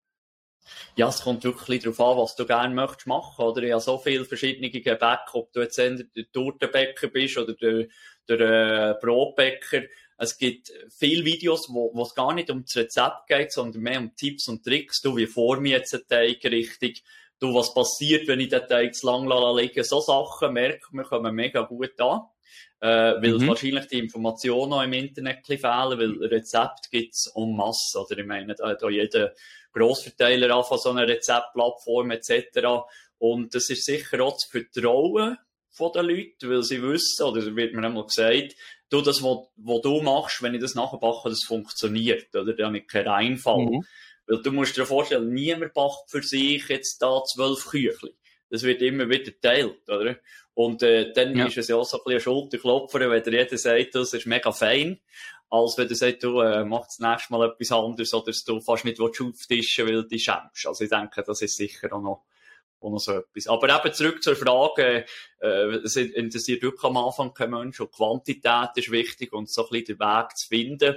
Ja, 0.95 1.09
es 1.09 1.21
kommt 1.21 1.43
wirklich 1.43 1.83
darauf 1.83 1.99
an, 1.99 2.17
was 2.17 2.35
du 2.35 2.45
gerne 2.45 2.73
möchtest 2.73 3.07
machen, 3.07 3.45
oder? 3.45 3.61
Ich 3.63 3.71
habe 3.71 3.81
so 3.81 3.97
viele 3.97 4.25
verschiedene 4.25 4.69
Gebäcke, 4.69 5.33
ob 5.33 5.51
du 5.53 5.61
jetzt 5.61 5.77
der 5.77 5.97
Tortenbäcker 6.31 7.07
bist 7.07 7.37
oder 7.37 7.53
der, 7.53 7.87
der 8.27 8.39
äh, 8.39 8.95
Brotbäcker. 9.01 9.83
Es 10.17 10.37
gibt 10.37 10.71
viele 10.89 11.23
Videos, 11.23 11.69
wo, 11.69 11.91
wo 11.93 12.03
es 12.03 12.13
gar 12.13 12.33
nicht 12.33 12.49
um 12.49 12.63
das 12.63 12.75
Rezept 12.75 13.27
geht, 13.27 13.53
sondern 13.53 13.81
mehr 13.81 13.99
um 13.99 14.15
Tipps 14.15 14.49
und 14.49 14.63
Tricks. 14.63 15.01
Du, 15.01 15.15
wie 15.15 15.27
form 15.27 15.63
ich 15.65 15.71
jetzt 15.71 15.93
einen 15.93 16.07
Teig 16.07 16.43
richtig? 16.43 17.03
Du, 17.39 17.53
was 17.53 17.73
passiert, 17.73 18.27
wenn 18.27 18.39
ich 18.39 18.49
den 18.49 18.67
Teig 18.67 18.95
zu 18.95 19.07
lang 19.07 19.27
liegen 19.55 19.83
So 19.83 20.01
Sachen 20.01 20.53
merkt 20.53 20.91
man, 20.91 21.05
kommen 21.05 21.33
mega 21.33 21.61
gut 21.61 21.99
an. 21.99 22.21
Äh, 22.81 23.21
weil 23.21 23.37
mhm. 23.39 23.47
wahrscheinlich 23.47 23.87
die 23.87 23.99
Informationen 23.99 24.73
auch 24.73 24.83
im 24.83 24.93
Internet 24.93 25.45
fehlen, 25.45 25.61
weil 25.63 26.27
Rezept 26.27 26.89
gibt's 26.91 27.31
en 27.35 27.55
masse. 27.55 27.99
Oder 27.99 28.19
ich 28.19 28.25
meine, 28.25 28.55
da 28.55 28.69
hat 28.69 28.83
auch 28.83 28.89
jeder 28.89 29.33
Grossverteiler 29.73 30.55
an 30.55 30.63
von 30.63 30.77
so 30.77 30.89
einer 30.91 31.07
Rezeptplattform 31.07 32.11
etc. 32.11 32.85
Und 33.17 33.53
das 33.53 33.69
ist 33.69 33.85
sicher 33.85 34.21
auch 34.21 34.33
das 34.33 34.49
Vertrauen 34.49 35.37
von 35.71 35.91
den 35.91 36.05
Leuten, 36.05 36.49
weil 36.49 36.63
sie 36.63 36.81
wissen, 36.81 37.23
oder 37.23 37.55
wird 37.55 37.73
mir 37.73 37.85
einmal 37.85 38.05
gesagt, 38.05 38.55
du, 38.89 39.01
das, 39.01 39.21
was, 39.21 39.81
du 39.81 40.01
machst, 40.01 40.41
wenn 40.41 40.55
ich 40.55 40.61
das 40.61 40.75
nachbacke, 40.75 41.29
das 41.29 41.43
funktioniert, 41.45 42.33
oder? 42.35 42.53
Da 42.53 42.67
habe 42.67 42.79
ich 42.79 42.87
keinen 42.87 43.07
Einfall. 43.07 43.65
Mhm. 43.65 43.83
Weil 44.29 44.43
du 44.43 44.51
musst 44.51 44.77
dir 44.77 44.85
vorstellen, 44.85 45.33
niemand 45.33 45.73
backt 45.73 46.09
für 46.09 46.21
sich 46.21 46.67
jetzt 46.69 47.01
da 47.01 47.23
zwölf 47.23 47.65
Küchli. 47.65 48.13
Das 48.51 48.63
wird 48.63 48.81
immer 48.81 49.09
wieder 49.09 49.31
geteilt, 49.31 49.89
oder? 49.89 50.17
Und 50.53 50.83
äh, 50.83 51.11
dann 51.13 51.35
ja. 51.35 51.47
ist 51.47 51.57
es 51.57 51.67
ja 51.67 51.77
auch 51.77 51.85
so 51.85 51.97
ein 51.97 52.03
bisschen 52.05 52.21
Schulterklopfer, 52.21 53.09
wenn 53.09 53.23
dir 53.23 53.31
jeder 53.31 53.57
sagt, 53.57 53.95
das 53.95 54.13
ist 54.13 54.25
mega 54.27 54.51
fein, 54.51 54.99
als 55.49 55.77
wenn 55.77 55.87
du 55.87 55.95
sagst, 55.95 56.23
du 56.23 56.41
äh, 56.41 56.63
mach 56.63 56.85
das 56.85 56.99
nächste 56.99 57.33
Mal 57.33 57.49
etwas 57.49 57.71
anderes 57.71 58.13
oder 58.13 58.25
dass 58.25 58.43
du 58.43 58.59
fast 58.59 58.85
nicht 58.85 58.99
auftischen 58.99 59.87
weil 59.87 59.93
du 59.93 60.03
dich 60.03 60.23
schämst. 60.23 60.67
Also 60.67 60.83
ich 60.83 60.89
denke, 60.89 61.23
das 61.23 61.41
ist 61.41 61.55
sicher 61.55 61.91
auch 61.93 62.01
noch, 62.01 62.25
auch 62.81 62.91
noch 62.91 62.99
so 62.99 63.13
etwas. 63.13 63.47
Aber 63.47 63.75
eben 63.75 63.93
zurück 63.93 64.21
zur 64.21 64.35
Frage, 64.35 65.05
äh, 65.39 65.47
es 65.83 65.95
interessiert 65.95 66.61
wirklich 66.61 66.83
am 66.83 66.97
Anfang 66.97 67.33
kein 67.33 67.51
Mensch 67.51 67.79
und 67.79 67.91
Quantität 67.91 68.71
ist 68.75 68.91
wichtig 68.91 69.33
und 69.33 69.49
so 69.49 69.63
ein 69.63 69.69
bisschen 69.71 69.97
den 69.97 69.99
Weg 69.99 70.37
zu 70.37 70.47
finden. 70.47 70.95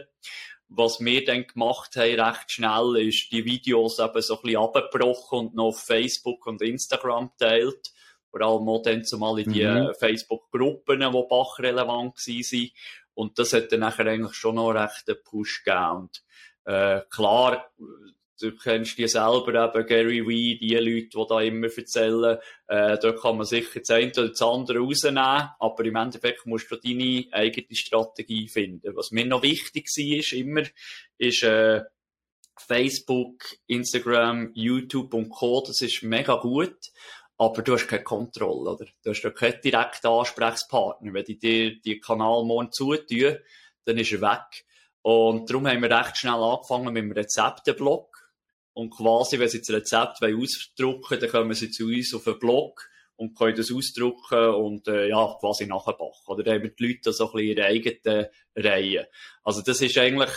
Was 0.74 1.00
wir 1.00 1.24
dann 1.24 1.46
gemacht 1.46 1.96
haben, 1.96 2.20
recht 2.20 2.50
schnell, 2.50 2.96
ist 3.08 3.30
die 3.30 3.44
Videos 3.44 3.98
eben 3.98 4.22
so 4.22 4.36
ein 4.36 4.42
bisschen 4.42 4.62
abgebrochen 4.62 5.38
und 5.38 5.54
noch 5.54 5.66
auf 5.66 5.80
Facebook 5.80 6.46
und 6.46 6.62
Instagram 6.62 7.30
teilt 7.38 7.92
vor 8.32 8.40
allem 8.40 8.68
auch 8.68 8.82
dann 8.82 9.04
zumal 9.04 9.38
in 9.40 9.52
die 9.52 9.66
mhm. 9.66 9.92
Facebook-Gruppen, 9.94 11.00
die 11.00 11.24
bachrelevant 11.28 12.16
waren. 12.16 12.70
Und 13.14 13.38
das 13.38 13.52
hat 13.52 13.70
dann 13.70 13.80
nachher 13.80 14.06
eigentlich 14.06 14.34
schon 14.34 14.54
noch 14.54 14.70
recht 14.70 15.06
einen 15.06 15.22
Push 15.22 15.64
gegeben. 15.64 15.90
Und, 15.96 16.24
äh, 16.64 17.02
klar, 17.10 17.70
du 18.50 18.56
kennst 18.56 18.98
die 18.98 19.08
selber 19.08 19.64
eben, 19.64 19.86
Gary 19.86 20.26
Wee, 20.26 20.58
die 20.58 20.74
Leute, 20.74 21.08
die 21.08 21.26
da 21.28 21.40
immer 21.40 21.68
erzählen, 21.68 22.38
äh, 22.68 22.98
da 22.98 23.12
kann 23.12 23.36
man 23.36 23.46
sicher 23.46 23.80
das 23.80 23.90
eine 23.90 24.10
oder 24.10 24.28
das 24.28 24.42
andere 24.42 24.78
rausnehmen, 24.78 25.48
aber 25.58 25.84
im 25.84 25.96
Endeffekt 25.96 26.46
musst 26.46 26.70
du 26.70 26.76
deine 26.76 27.26
eigene 27.32 27.74
Strategie 27.74 28.48
finden. 28.48 28.94
Was 28.96 29.10
mir 29.10 29.26
noch 29.26 29.42
wichtig 29.42 29.86
war, 29.86 30.18
ist 30.18 30.32
immer, 30.32 30.62
ist, 31.18 31.42
äh, 31.42 31.82
Facebook, 32.58 33.44
Instagram, 33.66 34.50
YouTube 34.54 35.14
und 35.14 35.30
Co. 35.30 35.64
Das 35.66 35.80
ist 35.80 36.02
mega 36.02 36.36
gut 36.36 36.76
aber 37.42 37.62
du 37.62 37.72
hast 37.72 37.88
keine 37.88 38.04
Kontrolle, 38.04 38.70
oder? 38.70 38.86
Du 39.02 39.10
hast 39.10 39.22
ja 39.22 39.30
keinen 39.30 39.60
direkten 39.60 40.06
Ansprechpartner. 40.06 41.12
Wenn 41.12 41.24
die 41.24 41.38
dir 41.38 41.80
die 41.80 41.98
Kanal 41.98 42.44
morgen 42.44 42.70
zutun, 42.70 43.38
dann 43.84 43.98
ist 43.98 44.12
er 44.12 44.20
weg. 44.20 44.64
Und 45.02 45.50
darum 45.50 45.66
haben 45.66 45.82
wir 45.82 45.90
recht 45.90 46.16
schnell 46.16 46.40
angefangen 46.40 46.92
mit 46.92 47.02
dem 47.02 47.10
Rezeptenblog. 47.10 48.11
Und 48.74 48.90
quasi, 48.90 49.38
wenn 49.38 49.48
sie 49.48 49.60
das 49.60 49.70
Rezept 49.70 50.22
ausdrucken 50.22 51.10
wollen, 51.10 51.20
dann 51.20 51.30
kommen 51.30 51.54
sie 51.54 51.70
zu 51.70 51.86
uns 51.86 52.14
auf 52.14 52.24
den 52.24 52.38
Blog 52.38 52.88
und 53.16 53.36
können 53.36 53.56
das 53.56 53.70
ausdrucken 53.70 54.48
und 54.54 54.88
äh, 54.88 55.08
ja, 55.08 55.36
quasi 55.38 55.66
nachbacken. 55.66 56.08
Oder 56.26 56.42
dann 56.42 56.54
haben 56.54 56.72
die 56.78 56.86
Leute 56.86 57.12
so 57.12 57.26
ein 57.26 57.32
bisschen 57.32 57.48
ihre 57.48 57.66
eigenen 57.66 58.26
Reihen. 58.56 59.06
Also 59.44 59.62
das 59.62 59.80
ist 59.80 59.98
eigentlich 59.98 60.30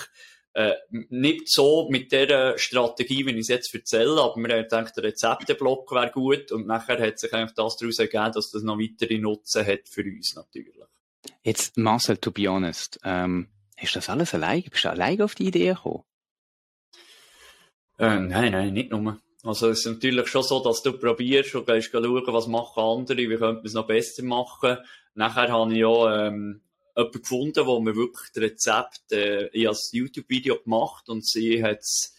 äh, 0.53 0.73
nicht 0.91 1.49
so 1.51 1.89
mit 1.89 2.11
der 2.11 2.57
Strategie, 2.57 3.25
wie 3.25 3.31
ich 3.31 3.39
es 3.39 3.47
jetzt 3.49 3.73
erzähle, 3.73 4.21
aber 4.21 4.35
wir 4.37 4.55
haben 4.55 4.63
gedacht, 4.63 4.95
der 4.95 5.03
Rezepteblock 5.03 5.91
wäre 5.91 6.11
gut 6.11 6.51
und 6.51 6.65
nachher 6.65 6.99
hat 6.99 7.19
sich 7.19 7.33
eigentlich 7.33 7.55
das 7.55 7.75
daraus 7.77 7.99
ergeben, 7.99 8.31
dass 8.33 8.51
das 8.51 8.63
noch 8.63 8.79
weitere 8.79 9.17
Nutzen 9.17 9.65
hat 9.65 9.89
für 9.89 10.03
uns 10.03 10.33
natürlich. 10.35 10.75
Jetzt, 11.43 11.77
Marcel, 11.77 12.17
to 12.17 12.31
be 12.31 12.47
honest, 12.47 12.99
ähm, 13.03 13.49
hast 13.77 13.95
du 13.95 13.97
das 13.97 14.09
alles 14.09 14.33
allein? 14.33 14.63
Bist 14.63 14.85
du 14.85 14.89
allein 14.89 15.21
auf 15.21 15.35
die 15.35 15.47
Idee 15.47 15.73
gekommen? 15.73 16.03
Äh, 17.97 18.19
nein, 18.19 18.51
nein, 18.51 18.73
nicht 18.73 18.91
nur. 18.91 19.19
Also 19.43 19.69
es 19.69 19.79
ist 19.79 19.85
natürlich 19.85 20.27
schon 20.27 20.43
so, 20.43 20.59
dass 20.63 20.81
du 20.81 20.93
probierst 20.93 21.53
und 21.55 21.67
gehst 21.67 21.91
schauen, 21.91 22.23
was 22.27 22.47
machen 22.47 22.81
andere, 22.81 23.17
wie 23.17 23.37
könnte 23.37 23.55
man 23.57 23.65
es 23.65 23.73
noch 23.73 23.85
besser 23.85 24.23
machen. 24.23 24.77
Nachher 25.13 25.51
habe 25.51 25.71
ich 25.71 25.79
ja 25.79 26.27
ähm, 26.27 26.61
jemanden 26.95 27.21
gefunden, 27.21 27.65
wo 27.67 27.79
mir 27.79 27.95
wirklich 27.95 28.31
das 28.33 28.43
Rezept, 28.43 29.11
äh, 29.11 29.47
ich 29.53 29.67
als 29.67 29.91
YouTube-Video 29.93 30.61
gemacht 30.63 31.09
und 31.09 31.25
sie 31.25 31.63
hat 31.63 31.79
es 31.79 32.15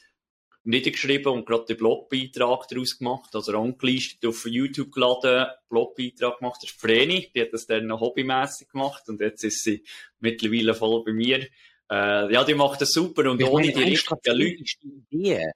niedergeschrieben 0.63 1.33
und 1.33 1.47
gerade 1.47 1.67
den 1.67 1.77
Blogbeitrag 1.79 2.69
daraus 2.69 2.99
gemacht, 2.99 3.35
also 3.35 3.59
angelistet 3.59 4.25
auf 4.27 4.47
YouTube 4.47 4.93
geladen, 4.93 5.47
Blogbeitrag 5.69 6.39
gemacht, 6.39 6.61
das 6.63 6.71
ist 6.71 6.81
Vreni, 6.81 7.31
die 7.35 7.41
hat 7.41 7.53
das 7.53 7.67
dann 7.67 7.87
noch 7.87 8.01
hobbymässig 8.01 8.69
gemacht 8.69 9.09
und 9.09 9.21
jetzt 9.21 9.45
ist 9.45 9.63
sie 9.63 9.85
mittlerweile 10.21 10.75
voll 10.75 11.05
bei 11.05 11.13
mir. 11.13 11.47
Äh, 11.91 12.33
ja, 12.33 12.45
die 12.45 12.55
macht 12.55 12.81
das 12.81 12.91
super 12.91 13.31
und 13.31 13.43
ohne 13.45 13.73
die 13.73 13.83
richtigen 13.83 14.19
Leute. 14.27 14.65
Idee. 15.11 15.53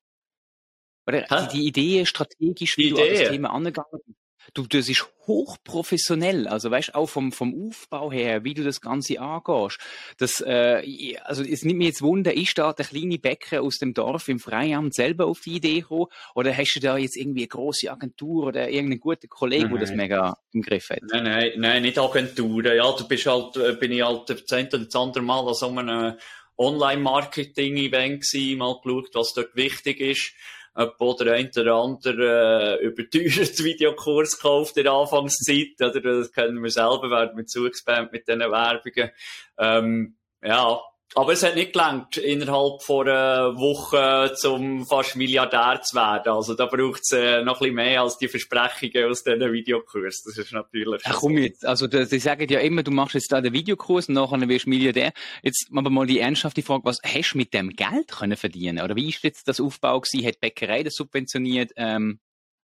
Oder 1.10 1.48
die, 1.52 1.58
die 1.58 1.66
Idee 1.66 2.06
strategisch, 2.06 2.76
wie 2.76 2.84
die 2.84 2.90
du 2.90 2.96
Idee. 2.96 3.08
an 3.08 3.14
das 3.20 3.30
Thema 3.30 3.50
angegangen 3.50 4.00
bist 4.06 4.16
du, 4.54 4.66
das 4.66 4.88
ist 4.88 5.06
hochprofessionell. 5.26 6.48
Also 6.48 6.70
weißt 6.70 6.94
auch 6.94 7.06
vom, 7.06 7.32
vom 7.32 7.68
Aufbau 7.68 8.10
her, 8.10 8.44
wie 8.44 8.54
du 8.54 8.64
das 8.64 8.80
Ganze 8.80 9.20
angehst. 9.20 9.78
Das, 10.18 10.40
äh, 10.40 11.16
also 11.24 11.42
es 11.42 11.64
nimmt 11.64 11.78
mir 11.78 11.86
jetzt 11.86 12.02
Wunder, 12.02 12.34
ist 12.34 12.58
da 12.58 12.72
der 12.72 12.86
kleine 12.86 13.18
Bäcker 13.18 13.62
aus 13.62 13.78
dem 13.78 13.94
Dorf 13.94 14.28
im 14.28 14.38
Freiamt 14.38 14.94
selber 14.94 15.26
auf 15.26 15.40
die 15.40 15.56
Idee 15.56 15.80
gekommen? 15.80 16.06
Oder 16.34 16.56
hast 16.56 16.74
du 16.74 16.80
da 16.80 16.96
jetzt 16.96 17.16
irgendwie 17.16 17.42
eine 17.42 17.48
große 17.48 17.90
Agentur 17.90 18.46
oder 18.46 18.68
irgendeinen 18.68 19.00
guten 19.00 19.28
Kollegen, 19.28 19.70
der 19.70 19.78
das 19.78 19.92
mega 19.92 20.36
im 20.52 20.62
Griff 20.62 20.90
hat? 20.90 21.02
Nein, 21.10 21.24
nein, 21.24 21.52
nein, 21.56 21.82
nicht 21.82 21.98
Agenturen. 21.98 22.76
Ja, 22.76 22.92
du 22.92 23.06
bist 23.06 23.26
halt, 23.26 23.56
äh, 23.56 23.74
bin 23.74 23.92
ich 23.92 24.02
halt 24.02 24.28
das 24.28 24.50
eine 24.52 24.68
oder 24.68 24.84
das 24.84 24.94
andere 24.96 25.22
Mal 25.22 25.46
an 25.46 25.54
so 25.54 25.68
einem 25.68 26.14
Online-Marketing-Event 26.60 28.22
gewesen, 28.22 28.58
mal 28.58 28.78
geschaut, 28.82 29.14
was 29.14 29.32
dort 29.34 29.56
wichtig 29.56 30.00
ist 30.00 30.32
etwa 30.74 31.14
der 31.14 31.34
eine 31.34 31.50
oder 31.56 31.74
andere 31.74 32.78
äh, 32.80 32.84
überteuerten 32.86 33.64
Videokurs 33.64 34.36
gekauft 34.36 34.76
in 34.76 34.84
der 34.84 34.92
Anfangszeit, 34.92 35.74
oder? 35.80 36.00
Das 36.00 36.32
kennen 36.32 36.62
wir 36.62 36.70
selber, 36.70 37.10
werden 37.10 37.36
wir 37.36 37.46
zugespammt 37.46 38.12
mit 38.12 38.28
diesen 38.28 38.40
Werbungen. 38.40 39.10
Ähm, 39.58 40.16
ja, 40.42 40.80
aber 41.14 41.32
es 41.32 41.42
hat 41.42 41.56
nicht 41.56 41.72
gelangt, 41.72 42.16
innerhalb 42.16 42.82
von 42.82 43.08
einer 43.08 43.56
Woche 43.56 44.32
zum 44.36 44.86
fast 44.86 45.16
Milliardär 45.16 45.80
zu 45.82 45.96
werden. 45.96 46.32
Also 46.32 46.54
da 46.54 46.66
braucht 46.66 47.00
es 47.02 47.12
äh, 47.12 47.42
noch 47.42 47.56
ein 47.56 47.58
bisschen 47.58 47.74
mehr 47.74 48.02
als 48.02 48.16
die 48.18 48.28
Versprechungen 48.28 49.10
aus 49.10 49.24
diesen 49.24 49.52
Videokursen. 49.52 50.30
Das 50.30 50.38
ist 50.38 50.52
natürlich... 50.52 51.02
Ach 51.04 51.16
komm 51.16 51.38
jetzt, 51.38 51.66
also 51.66 51.88
die 51.88 52.18
sagen 52.18 52.48
ja 52.48 52.60
immer, 52.60 52.84
du 52.84 52.92
machst 52.92 53.14
jetzt 53.14 53.32
da 53.32 53.40
den 53.40 53.52
Videokurs 53.52 54.08
und 54.08 54.14
nachher 54.14 54.48
wirst 54.48 54.66
du 54.66 54.70
Milliardär. 54.70 55.12
Jetzt 55.42 55.66
machen 55.70 55.86
wir 55.86 55.90
mal 55.90 56.06
die 56.06 56.20
ernsthafte 56.20 56.62
Frage, 56.62 56.84
was 56.84 56.98
hast 57.04 57.32
du 57.32 57.38
mit 57.38 57.52
dem 57.54 57.70
Geld 57.70 58.08
können 58.08 58.36
verdienen? 58.36 58.80
Oder 58.84 58.94
wie 58.94 59.08
ist 59.08 59.24
jetzt 59.24 59.48
das 59.48 59.60
Aufbau 59.60 60.00
gewesen? 60.00 60.24
Hat 60.24 60.36
die 60.36 60.40
Bäckerei 60.40 60.84
das 60.84 60.94
subventioniert? 60.94 61.72
Ähm, 61.76 62.20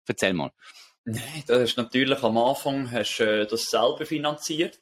erzähl 0.07 0.33
mal. 0.33 0.51
Nein, 1.03 1.43
das 1.47 1.61
ist 1.61 1.77
natürlich 1.77 2.21
am 2.23 2.37
Anfang 2.37 2.91
hast, 2.91 3.19
äh, 3.19 3.45
das 3.47 3.65
selber 3.65 4.05
finanziert. 4.05 4.79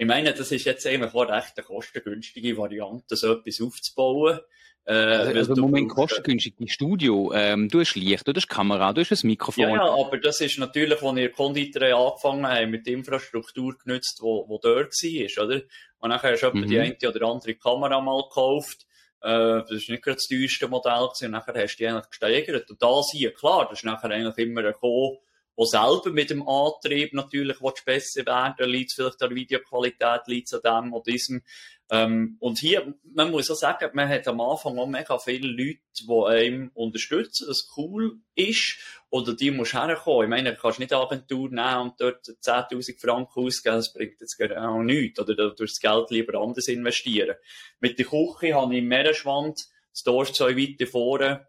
Ich 0.00 0.06
meine, 0.06 0.32
das 0.32 0.52
ist 0.52 0.64
jetzt 0.64 0.86
eigentlich 0.86 1.12
auch 1.12 1.28
recht 1.28 1.54
eine 1.56 1.66
kostengünstige 1.66 2.56
Variante, 2.56 3.16
so 3.16 3.32
etwas 3.32 3.60
aufzubauen. 3.60 4.38
Äh, 4.84 4.92
also, 4.92 5.38
also 5.38 5.60
Moment, 5.60 5.90
kostengünstig, 5.90 6.54
die 6.56 6.68
Studio, 6.68 7.32
ähm, 7.34 7.68
du 7.68 7.80
hast 7.80 7.96
Licht, 7.96 8.26
du 8.26 8.32
hast 8.32 8.48
Kamera, 8.48 8.92
du 8.92 9.00
hast 9.00 9.10
ein 9.10 9.26
Mikrofon. 9.26 9.64
Ja, 9.64 9.74
ja, 9.74 9.92
aber 9.92 10.18
das 10.18 10.40
ist 10.40 10.56
natürlich, 10.56 11.02
als 11.02 11.16
wir 11.16 11.32
Konditorei 11.32 11.96
angefangen 11.96 12.46
haben, 12.46 12.70
mit 12.70 12.86
der 12.86 12.94
Infrastruktur 12.94 13.76
genutzt, 13.76 14.20
wo, 14.22 14.48
wo 14.48 14.58
dort 14.62 14.92
war, 14.92 15.44
oder? 15.44 15.62
Und 15.98 16.10
nachher 16.10 16.30
hast 16.30 16.42
du 16.42 16.56
mhm. 16.56 16.68
die 16.68 16.78
eine 16.78 16.96
oder 17.02 17.26
andere 17.26 17.54
Kamera 17.56 18.00
mal 18.00 18.22
gekauft. 18.22 18.86
Äh, 19.20 19.62
das 19.62 19.72
ist 19.72 19.88
nicht 19.88 20.04
gerade 20.04 20.14
das 20.14 20.28
teuerste 20.28 20.68
Modell 20.68 21.08
gewesen. 21.08 21.24
Und 21.24 21.32
nachher 21.32 21.54
hast 21.60 21.74
du 21.74 21.78
die 21.78 21.88
eigentlich 21.88 22.10
gesteigert. 22.10 22.70
Und 22.70 22.80
da 22.80 23.02
hier, 23.12 23.34
klar, 23.34 23.66
das 23.68 23.80
ist 23.80 23.84
nachher 23.84 24.10
eigentlich 24.10 24.38
immer 24.46 24.62
gekommen, 24.62 25.18
auch 25.58 25.66
selber 25.66 26.10
mit 26.10 26.30
dem 26.30 26.46
Antrieb 26.46 27.12
natürlich 27.14 27.58
besser 27.84 28.24
werden, 28.24 28.70
liegt 28.70 28.92
vielleicht 28.92 29.20
an 29.22 29.28
der 29.30 29.36
Videoqualität, 29.36 30.26
liegt 30.26 30.54
an 30.54 30.84
dem 30.84 30.92
oder 30.92 31.10
diesem. 31.10 31.42
Ähm, 31.90 32.36
und 32.38 32.58
hier, 32.58 32.94
man 33.14 33.30
muss 33.30 33.50
auch 33.50 33.56
sagen, 33.56 33.90
man 33.94 34.08
hat 34.08 34.28
am 34.28 34.40
Anfang 34.40 34.78
auch 34.78 34.86
mega 34.86 35.18
viele 35.18 35.48
Leute, 35.48 35.80
die 35.98 36.26
einem 36.26 36.70
unterstützen, 36.74 37.46
das 37.48 37.68
cool 37.76 38.18
ist, 38.34 38.78
oder 39.10 39.34
die 39.34 39.50
musst 39.50 39.74
herkommen. 39.74 40.24
Ich 40.24 40.28
meine, 40.28 40.54
du 40.54 40.60
kannst 40.60 40.78
nicht 40.78 40.92
Agentur 40.92 41.48
nehmen 41.48 41.80
und 41.80 41.94
dort 41.98 42.26
10.000 42.26 43.00
Franken 43.00 43.40
ausgeben, 43.40 43.76
das 43.76 43.92
bringt 43.92 44.20
jetzt 44.20 44.40
auch 44.40 44.82
nichts, 44.82 45.18
oder 45.18 45.34
du 45.34 45.50
das 45.50 45.80
Geld 45.80 46.10
lieber 46.10 46.38
anders 46.38 46.68
investieren. 46.68 47.36
Mit 47.80 47.98
der 47.98 48.06
Küche 48.06 48.54
habe 48.54 48.74
ich 48.74 48.80
im 48.80 48.88
Meeresschwand, 48.88 49.66
das 49.92 50.02
Dorf 50.04 50.32
zwei 50.32 50.56
weiter 50.56 50.86
vorne, 50.86 51.47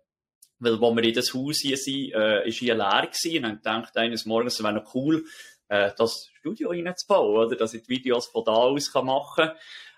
weil, 0.59 0.79
wo 0.79 0.95
wir 0.95 1.03
in 1.03 1.13
das 1.13 1.33
Haus 1.33 1.59
hier 1.61 1.77
sind, 1.77 2.13
äh, 2.13 2.47
ist 2.47 2.59
hier 2.59 2.75
leer 2.75 3.07
gewesen. 3.07 3.45
Und 3.45 3.65
dann 3.65 3.83
dachte 3.83 3.99
eines 3.99 4.25
Morgens, 4.25 4.55
es 4.55 4.63
wäre 4.63 4.73
noch 4.73 4.93
cool, 4.93 5.25
äh, 5.69 5.91
das 5.97 6.29
Studio 6.39 6.69
reinzubauen, 6.69 7.47
oder? 7.47 7.55
Dass 7.55 7.73
ich 7.73 7.83
die 7.83 7.89
Videos 7.89 8.27
von 8.27 8.43
da 8.43 8.51
aus 8.51 8.91
kann 8.91 9.05
machen 9.05 9.47
kann. 9.47 9.57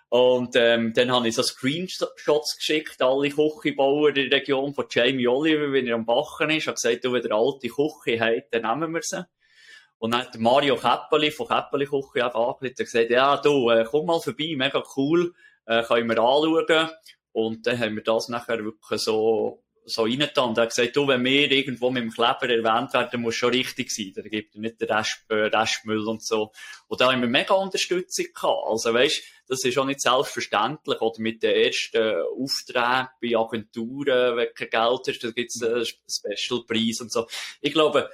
Und 0.10 0.58
ähm, 0.58 0.94
dann 0.94 1.10
habe 1.10 1.30
ich 1.30 1.36
so 1.36 1.42
Screenshots 1.42 2.58
geschickt, 2.58 3.02
alle 3.02 3.30
Küchenbauer 3.30 4.10
in 4.10 4.30
der 4.30 4.40
Region 4.40 4.74
von 4.74 4.86
Jamie 4.90 5.26
Oliver, 5.26 5.72
wenn 5.72 5.88
er 5.88 5.96
am 5.96 6.06
Bachen 6.06 6.50
ist, 6.50 6.68
hat 6.68 6.76
gesagt, 6.76 7.06
du, 7.06 7.14
wenn 7.14 7.24
ihr 7.24 7.32
alte 7.32 7.70
Küche 7.70 8.20
habt, 8.20 8.54
dann 8.54 8.64
nehmen 8.64 8.94
wir 8.94 9.02
sie. 9.04 9.26
Und 10.00 10.12
dann 10.12 10.24
hat 10.24 10.38
Mario 10.38 10.76
Käppeli 10.76 11.32
von 11.32 11.48
Käppeli 11.48 11.86
Küche 11.86 12.26
einfach 12.26 12.46
angelegt 12.46 12.80
und 12.82 12.86
gesagt, 12.88 13.10
ja, 13.10 13.38
du, 13.38 13.70
äh, 13.70 13.86
komm 13.90 14.08
mal 14.08 14.20
vorbei, 14.20 14.54
mega 14.58 14.84
cool, 14.98 15.34
äh, 15.66 15.82
können 15.84 16.10
wir 16.10 16.20
anschauen. 16.20 16.90
Und 17.32 17.66
dann 17.66 17.80
haben 17.80 17.96
wir 17.96 18.04
das 18.04 18.28
nachher 18.28 18.62
wirklich 18.66 19.00
so 19.00 19.64
so 19.86 20.04
reingetan 20.04 20.50
und 20.50 20.58
hat 20.58 20.70
gesagt, 20.70 20.96
du, 20.96 21.08
wenn 21.08 21.24
wir 21.24 21.52
irgendwo 21.52 21.90
mit 21.90 22.04
dem 22.04 22.12
Kleber 22.12 22.50
erwähnt 22.50 22.94
werden, 22.94 23.22
muss 23.22 23.36
schon 23.36 23.52
richtig 23.52 23.92
sein. 23.92 24.14
Da 24.16 24.22
gibt 24.22 24.54
es 24.54 24.62
nicht 24.62 24.80
den 24.80 24.90
Rest, 24.90 25.26
äh, 25.30 25.36
Restmüll 25.36 26.08
und 26.08 26.24
so. 26.24 26.52
Und 26.88 27.02
da 27.02 27.12
haben 27.12 27.22
wir 27.22 27.28
mega 27.28 27.54
Unterstützung 27.54 28.26
gehabt. 28.34 28.68
Also 28.68 28.94
weisst, 28.94 29.24
das 29.48 29.64
ist 29.64 29.78
auch 29.78 29.86
nicht 29.86 30.02
selbstverständlich. 30.02 31.02
Oder 31.02 31.20
mit 31.20 31.44
den 31.44 31.56
ersten 31.56 32.22
Aufträgen 32.40 33.10
bei 33.22 33.38
Agenturen, 33.38 34.38
wenn 34.38 34.54
kein 34.54 34.70
Geld 34.70 35.08
ist, 35.08 35.24
da 35.24 35.32
gibt 35.32 35.52
es 35.56 35.64
einen 35.64 35.86
Specialpreis 35.86 37.02
und 37.02 37.12
so. 37.12 37.28
Ich 37.62 37.74
glaube, 37.74 38.10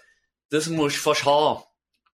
das 0.50 0.68
musst 0.68 0.98
du 0.98 1.02
fast 1.02 1.26
haben 1.26 1.64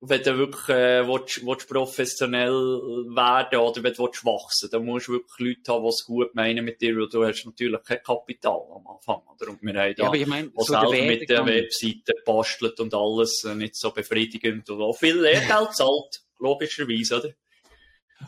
wenn 0.05 0.21
du 0.21 0.37
wirklich 0.37 0.69
äh, 0.69 1.07
willst, 1.07 1.45
willst 1.45 1.69
professionell 1.69 2.51
werden 2.51 3.59
oder 3.59 3.83
wenn 3.83 3.93
du 3.93 4.03
willst 4.03 4.25
wachsen 4.25 4.69
dann 4.69 4.85
musst 4.85 5.07
du 5.07 5.13
wirklich 5.13 5.57
Leute 5.57 5.71
haben, 5.71 5.83
die 5.83 5.89
es 5.89 6.05
gut 6.05 6.35
meinen 6.35 6.65
mit 6.65 6.81
dir, 6.81 6.95
weil 6.97 7.07
du 7.07 7.25
hast 7.25 7.45
natürlich 7.45 7.81
kein 7.83 8.03
Kapital 8.03 8.61
am 8.75 8.85
Anfang. 8.85 9.21
Oder? 9.33 9.51
Und 9.51 9.63
wir 9.63 9.73
haben 9.73 9.95
da 9.95 10.03
ja, 10.03 10.13
ich 10.13 10.27
mein, 10.27 10.51
so 10.57 10.63
selber 10.63 10.91
mit 10.91 11.29
der 11.29 11.45
Webseite 11.45 12.13
bastelt 12.25 12.79
und 12.81 12.93
alles 12.93 13.45
äh, 13.45 13.55
nicht 13.55 13.75
so 13.75 13.91
befriedigend 13.91 14.69
und 14.69 14.81
auch 14.81 14.97
viel 14.97 15.21
Lehrgeld 15.21 15.73
zahlt, 15.73 16.23
logischerweise, 16.37 17.19
oder? 17.19 17.29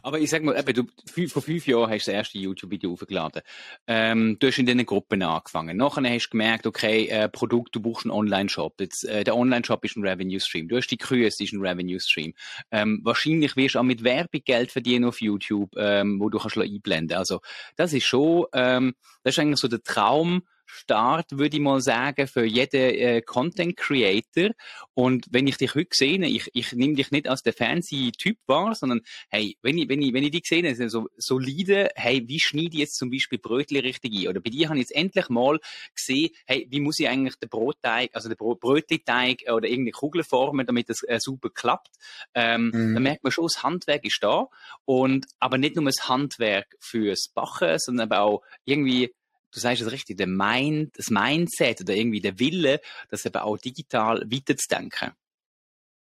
Aber 0.03 0.19
ich 0.19 0.29
sag 0.29 0.43
mal, 0.43 0.57
eben, 0.57 0.73
du, 0.73 1.27
vor 1.27 1.41
fünf 1.41 1.67
Jahren 1.67 1.89
hast 1.89 2.07
du 2.07 2.11
das 2.11 2.17
erste 2.17 2.37
YouTube-Video 2.37 2.93
aufgeladen. 2.93 3.41
Ähm, 3.87 4.37
du 4.39 4.47
hast 4.47 4.57
in 4.57 4.65
diesen 4.65 4.85
Gruppen 4.85 5.21
angefangen. 5.21 5.77
Nachher 5.77 6.09
hast 6.09 6.27
du 6.27 6.31
gemerkt, 6.31 6.67
okay, 6.67 7.07
äh, 7.07 7.29
Produkt, 7.29 7.75
du 7.75 7.81
brauchst 7.81 8.05
einen 8.05 8.11
Online-Shop. 8.11 8.79
äh, 8.79 9.23
der 9.23 9.35
Online-Shop 9.35 9.83
ist 9.85 9.97
ein 9.97 10.05
Revenue-Stream. 10.05 10.67
Du 10.67 10.77
hast 10.77 10.87
die 10.87 10.97
Grüße, 10.97 11.43
ist 11.43 11.53
ein 11.53 11.61
Revenue-Stream. 11.61 12.33
Ähm, 12.71 13.01
wahrscheinlich 13.03 13.55
wirst 13.55 13.75
du 13.75 13.79
auch 13.79 13.83
mit 13.83 14.03
Werbung 14.03 14.41
Geld 14.45 14.71
verdienen 14.71 15.05
auf 15.05 15.21
YouTube, 15.21 15.71
ähm, 15.77 16.19
wo 16.19 16.29
du 16.29 16.39
kannst 16.39 16.57
einblenden. 16.57 17.17
Also, 17.17 17.41
das 17.75 17.93
ist 17.93 18.05
schon, 18.05 18.45
ähm, 18.53 18.95
das 19.23 19.35
ist 19.35 19.39
eigentlich 19.39 19.59
so 19.59 19.67
der 19.67 19.83
Traum, 19.83 20.43
Start, 20.75 21.31
würde 21.31 21.57
ich 21.57 21.61
mal 21.61 21.81
sagen, 21.81 22.27
für 22.27 22.45
jeden 22.45 22.75
äh, 22.75 23.21
Content 23.21 23.77
Creator. 23.77 24.51
Und 24.93 25.25
wenn 25.31 25.47
ich 25.47 25.57
dich 25.57 25.73
heute 25.75 25.89
sehe, 25.93 26.23
ich, 26.25 26.49
ich 26.53 26.73
nehme 26.73 26.95
dich 26.95 27.11
nicht 27.11 27.27
als 27.27 27.41
der 27.41 27.53
fancy 27.53 28.11
Typ 28.11 28.37
wahr, 28.45 28.75
sondern 28.75 29.01
hey, 29.29 29.57
wenn 29.61 29.77
ich, 29.77 29.89
wenn 29.89 30.01
ich, 30.01 30.13
wenn 30.13 30.23
ich 30.23 30.31
dich 30.31 30.45
sehe, 30.45 30.75
sind 30.75 30.89
so 30.89 31.07
solide, 31.17 31.89
hey, 31.95 32.23
wie 32.27 32.39
schneide 32.39 32.73
ich 32.73 32.79
jetzt 32.79 32.97
zum 32.97 33.09
Beispiel 33.09 33.39
Brötchen 33.39 33.77
richtig 33.77 34.13
ein? 34.13 34.27
Oder 34.27 34.41
bei 34.41 34.49
dir 34.49 34.69
habe 34.69 34.77
ich 34.77 34.89
jetzt 34.89 34.95
endlich 34.95 35.29
mal 35.29 35.59
gesehen, 35.93 36.31
hey, 36.45 36.67
wie 36.69 36.79
muss 36.79 36.99
ich 36.99 37.07
eigentlich 37.07 37.35
den 37.35 37.49
Brotteig, 37.49 38.11
also 38.13 38.29
den 38.29 38.37
Brötchenteig 38.37 39.45
oder 39.51 39.67
irgendeine 39.67 39.91
Kugel 39.91 40.23
formen, 40.23 40.65
damit 40.65 40.89
das 40.89 41.03
äh, 41.03 41.19
super 41.19 41.49
klappt. 41.49 41.91
Ähm, 42.33 42.71
mhm. 42.73 42.93
Da 42.95 42.99
merkt 42.99 43.23
man 43.23 43.31
schon, 43.31 43.45
das 43.45 43.63
Handwerk 43.63 44.05
ist 44.05 44.19
da. 44.21 44.47
Und, 44.85 45.25
aber 45.39 45.57
nicht 45.57 45.75
nur 45.75 45.85
das 45.85 46.09
Handwerk 46.09 46.75
fürs 46.79 47.29
Bachen, 47.33 47.77
sondern 47.79 48.11
aber 48.11 48.21
auch 48.21 48.41
irgendwie 48.65 49.13
du 49.55 49.59
sagst 49.61 49.81
es 49.81 49.91
richtig, 49.91 50.17
der 50.17 50.27
Mind, 50.27 50.97
das 50.97 51.09
Mindset 51.09 51.81
oder 51.81 51.95
irgendwie 51.95 52.21
der 52.21 52.37
Wille, 52.39 52.81
das 53.09 53.25
eben 53.25 53.37
auch 53.37 53.57
digital 53.57 54.21
weiterzudenken. 54.29 55.11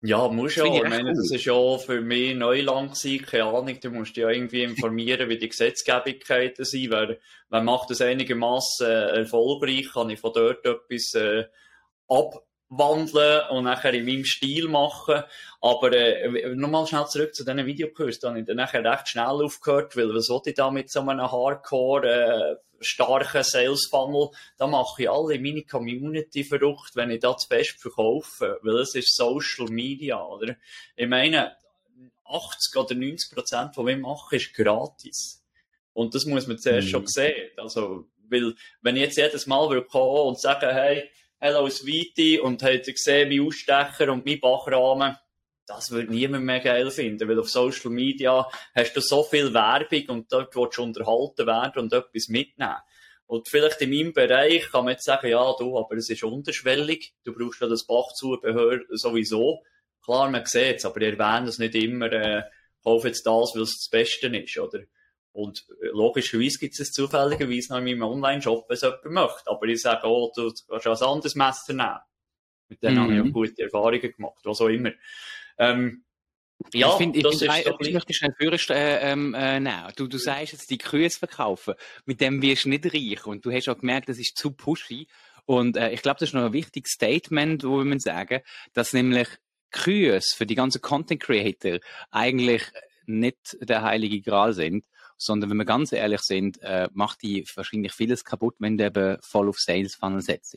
Ja, 0.03 0.29
muss 0.29 0.57
ja. 0.57 0.65
Ich, 0.65 0.83
meine, 0.83 1.11
cool. 1.11 1.15
das 1.15 1.31
ist 1.31 1.45
ja 1.45 1.79
für 1.79 2.01
mich 2.01 2.35
Neuland 2.35 2.95
gewesen. 2.95 3.27
Keine 3.27 3.45
Ahnung, 3.45 3.79
du 3.81 3.91
musst 3.91 4.17
dich 4.17 4.23
ja 4.23 4.31
irgendwie 4.31 4.63
informieren, 4.65 5.29
wie 5.29 5.37
die 5.37 5.49
Gesetzgebigkeiten 5.49 6.65
sind. 6.65 6.91
Wer, 6.91 7.19
wer 7.51 7.63
macht 7.63 7.91
das 7.91 8.01
einigermaßen 8.01 8.87
äh, 8.87 9.19
erfolgreich, 9.19 9.91
kann 9.93 10.09
ich 10.09 10.21
von 10.21 10.33
dort 10.33 10.65
etwas 10.65 11.13
äh, 11.15 11.45
abwandeln 12.71 13.49
und 13.51 13.65
nachher 13.65 13.95
in 13.95 14.05
meinem 14.05 14.25
Stil 14.25 14.69
machen. 14.69 15.23
Aber 15.61 15.93
äh, 15.93 16.55
nochmal 16.55 16.87
schnell 16.87 17.07
zurück 17.07 17.35
zu 17.35 17.45
diesen 17.45 17.67
Videokurs. 17.67 18.19
Da 18.19 18.29
habe 18.29 18.41
ich 18.41 18.47
dann 18.47 18.57
nachher 18.57 18.85
recht 18.85 19.09
schnell 19.09 19.27
aufgehört, 19.27 19.97
weil 19.97 20.15
was 20.15 20.29
wollte 20.29 20.51
ich 20.51 20.57
da 20.57 20.71
mit 20.71 20.91
so 20.91 21.01
einem 21.01 21.21
Hardcore 21.21 22.09
äh, 22.09 22.57
starken 22.81 23.43
Sales 23.43 23.89
Funnel, 23.91 24.31
da 24.57 24.67
mache 24.67 25.03
ich 25.03 25.11
alle 25.11 25.39
meine 25.39 25.63
Community 25.65 26.45
verrückt, 26.45 26.93
wenn 26.95 27.11
ich 27.11 27.21
das 27.21 27.47
best 27.47 27.79
verkaufe, 27.79 28.59
weil 28.63 28.79
es 28.79 28.95
ist 28.95 29.15
Social 29.15 29.67
Media, 29.69 30.25
oder? 30.25 30.57
Ich 30.97 31.07
meine, 31.07 31.57
80 32.25 32.77
oder 32.77 32.95
90 32.95 33.35
Prozent 33.35 33.75
von 33.75 33.85
dem 33.87 34.01
mache, 34.01 34.37
ist 34.37 34.55
gratis. 34.55 35.45
Und 35.93 36.15
das 36.15 36.25
muss 36.25 36.47
man 36.47 36.59
zuerst 36.59 36.87
mhm. 36.87 36.91
schon 36.91 37.07
sehen. 37.07 37.51
Also, 37.59 38.07
weil, 38.31 38.55
wenn 38.81 38.97
ich 38.97 39.03
jetzt 39.03 39.19
jedes 39.19 39.47
Mal 39.47 39.69
will 39.69 39.83
kommen 39.83 40.29
und 40.29 40.41
sagen, 40.41 40.71
hey, 40.71 41.11
hello 41.43 41.67
Sweetie, 41.71 42.39
und 42.39 42.63
habt 42.63 42.85
gesehen, 42.85 43.31
mein 43.31 43.41
Ausstecher 43.41 44.13
und 44.13 44.27
mein 44.27 44.41
Bachrahmen, 44.41 45.17
das 45.67 45.91
würde 45.91 46.13
niemand 46.13 46.45
mehr 46.45 46.61
geil 46.61 46.91
finden, 46.91 47.27
weil 47.27 47.39
auf 47.39 47.49
Social 47.49 47.91
Media 47.91 48.47
hast 48.75 48.95
du 48.95 49.01
so 49.01 49.23
viel 49.23 49.55
Werbung 49.55 50.17
und 50.17 50.33
dort 50.33 50.55
willst 50.55 50.77
du 50.77 50.83
unterhalten 50.83 51.47
werden 51.47 51.83
und 51.85 51.93
etwas 51.95 52.29
mitnehmen. 52.29 52.77
Und 53.27 53.49
vielleicht 53.49 53.81
in 53.81 53.91
meinem 53.91 54.13
Bereich 54.13 54.71
kann 54.71 54.85
man 54.85 54.93
jetzt 54.93 55.05
sagen, 55.05 55.29
ja, 55.29 55.55
du, 55.59 55.79
aber 55.79 55.97
es 55.97 56.11
ist 56.11 56.23
unterschwellig, 56.23 57.15
du 57.25 57.33
brauchst 57.33 57.63
ja 57.63 57.69
das 57.69 57.87
Bachzubehör 57.87 58.81
sowieso. 58.91 59.63
Klar, 60.05 60.29
man 60.29 60.45
sieht 60.45 60.77
es, 60.77 60.85
aber 60.85 61.01
ihr 61.01 61.19
erwähnt 61.19 61.49
es 61.49 61.59
nicht 61.59 61.75
immer, 61.75 62.13
äh, 62.13 62.43
kauf 62.85 63.05
jetzt 63.05 63.25
das, 63.25 63.53
weil 63.55 63.63
es 63.63 63.79
das 63.79 63.89
Beste 63.89 64.27
ist, 64.27 64.59
oder? 64.59 64.81
Und 65.33 65.67
äh, 65.81 65.87
logischerweise 65.89 66.59
gibt 66.59 66.79
es 66.79 66.93
zufälligerweise 66.93 67.73
noch 67.73 67.79
in 67.79 67.85
meinem 67.85 68.03
Online-Shop, 68.03 68.69
wenn 68.69 68.75
es 68.75 68.83
jemand 68.83 69.05
möchte. 69.05 69.51
Aber 69.51 69.67
ich 69.67 69.81
sage, 69.81 70.07
oh, 70.07 70.33
du 70.35 70.53
kannst 70.69 71.03
ein 71.03 71.09
anderes 71.09 71.35
Messer 71.35 71.73
nehmen. 71.73 71.99
Mit 72.69 72.83
denen 72.83 72.97
mhm. 72.97 73.01
habe 73.01 73.15
ich 73.15 73.21
auch 73.21 73.33
gute 73.33 73.63
Erfahrungen 73.63 74.13
gemacht, 74.13 74.41
was 74.45 74.61
auch 74.61 74.69
immer. 74.69 74.93
Ähm, 75.59 76.05
ja, 76.73 76.89
ich 76.89 76.95
finde, 76.95 77.19
ich, 77.19 77.27
find, 77.27 77.43
ich, 77.43 77.87
ich 77.89 77.95
möchte 77.95 78.13
schnell 78.13 78.35
Führerst 78.37 78.71
äh, 78.71 79.13
ähm, 79.13 79.35
äh, 79.35 79.61
nehmen. 79.61 79.93
Du, 79.97 80.07
du 80.07 80.19
sagst 80.19 80.53
jetzt, 80.53 80.71
die 80.71 80.79
Kühe 80.79 81.09
verkaufen, 81.11 81.75
mit 82.05 82.21
dem 82.21 82.43
wirst 82.43 82.65
du 82.65 82.69
nicht 82.69 82.85
reich. 82.87 83.27
Und 83.27 83.45
du 83.45 83.53
hast 83.53 83.69
auch 83.69 83.79
gemerkt, 83.79 84.09
das 84.09 84.19
ist 84.19 84.37
zu 84.37 84.53
pushy. 84.53 85.07
Und 85.47 85.77
äh, 85.77 85.91
ich 85.91 86.03
glaube, 86.03 86.21
das 86.21 86.29
ist 86.29 86.35
noch 86.35 86.45
ein 86.45 86.53
wichtiges 86.53 86.93
Statement, 86.93 87.65
wo 87.65 87.79
wir 87.79 87.85
man 87.85 87.99
sagen, 87.99 88.41
dass 88.73 88.93
nämlich 88.93 89.29
Kühe 89.71 90.21
für 90.21 90.47
die 90.47 90.55
ganzen 90.55 90.83
Content 90.83 91.23
Creator 91.23 91.79
eigentlich 92.11 92.63
nicht 93.07 93.57
der 93.61 93.83
heilige 93.83 94.21
Gral 94.21 94.53
sind, 94.53 94.85
sondern 95.21 95.51
wenn 95.51 95.59
wir 95.59 95.65
ganz 95.65 95.93
ehrlich 95.93 96.23
sind, 96.23 96.61
äh, 96.63 96.89
macht 96.93 97.23
die 97.23 97.47
wahrscheinlich 97.55 97.93
vieles 97.93 98.25
kaputt, 98.25 98.57
wenn 98.59 98.79
du 98.79 98.85
eben 98.87 99.19
voll 99.23 99.49
auf 99.49 99.59
Sales 99.59 99.95
Funnel 99.95 100.23
setzt. 100.23 100.57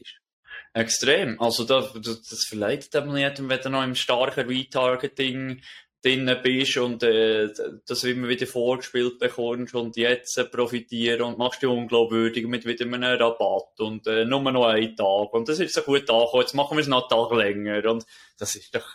Extrem. 0.74 1.40
Also 1.42 1.66
da, 1.66 1.82
das, 1.82 2.22
das 2.22 2.46
verleitet 2.48 2.96
einem 2.96 3.14
nicht, 3.14 3.48
wenn 3.50 3.60
du 3.62 3.70
noch 3.70 3.84
im 3.84 3.96
starken 3.96 4.48
Retargeting 4.48 5.62
drin 6.04 6.30
bist 6.44 6.78
und 6.78 7.02
äh, 7.04 7.50
das 7.88 8.04
immer 8.04 8.28
wieder 8.28 8.46
vorgespielt 8.46 9.20
bekommst 9.20 9.74
und 9.74 9.96
jetzt 9.96 10.38
äh, 10.38 10.44
profitieren 10.44 11.22
und 11.22 11.38
machst 11.38 11.62
dich 11.62 11.70
unglaubwürdig 11.70 12.46
mit 12.46 12.66
wieder 12.66 12.86
einem 12.86 13.04
Rabatt 13.04 13.80
und 13.80 14.06
äh, 14.08 14.26
nur 14.26 14.42
noch 14.52 14.66
einen 14.66 14.96
Tag 14.98 15.34
und 15.34 15.48
das 15.48 15.60
ist 15.60 15.74
so 15.74 15.82
gut 15.82 16.10
angekommen, 16.10 16.42
jetzt 16.42 16.54
machen 16.54 16.78
wir 16.78 16.82
es 16.82 16.88
noch 16.88 17.10
einen 17.10 17.30
Tag 17.30 17.38
länger 17.38 17.90
und 17.90 18.06
das 18.38 18.56
ist 18.56 18.76
doch 18.76 18.86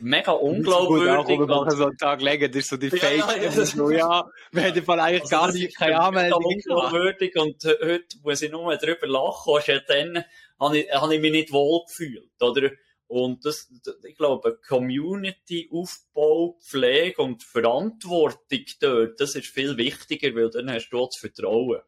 mega 0.00 0.32
unglaubwürdig. 0.32 1.38
wir 1.38 1.46
machen 1.46 1.76
so 1.76 1.86
einen 1.86 1.98
Tag 1.98 2.22
länger, 2.22 2.48
das 2.48 2.56
ist 2.56 2.68
so 2.70 2.76
die 2.78 2.88
ja, 2.92 2.96
Fake, 2.96 3.42
ja. 3.42 3.50
So, 3.50 3.90
ja, 3.90 4.24
wir 4.50 4.62
hätten 4.62 4.82
von 4.82 4.98
eigentlich 4.98 5.22
also 5.24 5.36
gar 5.36 5.52
nicht 5.52 5.76
keine 5.76 6.00
Anmeldung 6.00 6.42
unglaubwürdig 6.42 7.36
und 7.36 7.62
heute 7.64 8.18
muss 8.22 8.40
ich 8.40 8.50
nur 8.50 8.74
drüber 8.76 9.06
lachen, 9.06 9.60
ja 9.66 9.78
dann 9.86 10.24
habe 10.58 10.78
ich, 10.78 10.90
habe 10.90 11.14
ich 11.14 11.20
mich 11.20 11.32
nicht 11.32 11.52
wohl 11.52 11.82
gefühlt, 11.86 12.30
oder? 12.40 12.70
Und 13.08 13.44
das, 13.44 13.72
ich 14.04 14.16
glaube, 14.16 14.58
Community-Aufbau, 14.66 16.58
Pflege 16.60 17.22
und 17.22 17.44
Verantwortung 17.44 18.64
dort, 18.80 19.20
das 19.20 19.36
ist 19.36 19.46
viel 19.46 19.76
wichtiger, 19.76 20.34
weil 20.34 20.50
dann 20.50 20.70
hast 20.70 20.90
du 20.90 21.06
das 21.06 21.16
Vertrauen. 21.16 21.82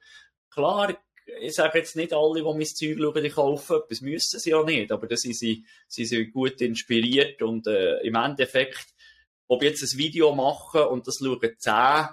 Klar, 0.50 0.96
ich 1.40 1.54
sage 1.54 1.78
jetzt 1.78 1.96
nicht 1.96 2.12
alle, 2.12 2.40
die 2.40 2.42
mein 2.42 2.64
Zeug 2.64 2.98
schauen, 2.98 3.22
die 3.22 3.30
kaufen 3.30 3.76
etwas, 3.76 4.00
müssen 4.00 4.38
sie 4.38 4.50
ja 4.50 4.62
nicht, 4.62 4.92
aber 4.92 5.06
da 5.06 5.16
sind 5.16 5.36
sie, 5.36 5.64
sie 5.86 6.04
sind 6.04 6.32
gut 6.32 6.60
inspiriert 6.60 7.42
und 7.42 7.66
äh, 7.66 7.98
im 8.00 8.14
Endeffekt, 8.14 8.94
ob 9.48 9.62
ich 9.62 9.70
jetzt 9.70 9.82
ein 9.82 9.98
Video 9.98 10.34
mache 10.34 10.88
und 10.88 11.06
das 11.06 11.18
schauen 11.22 11.40
10 11.40 11.72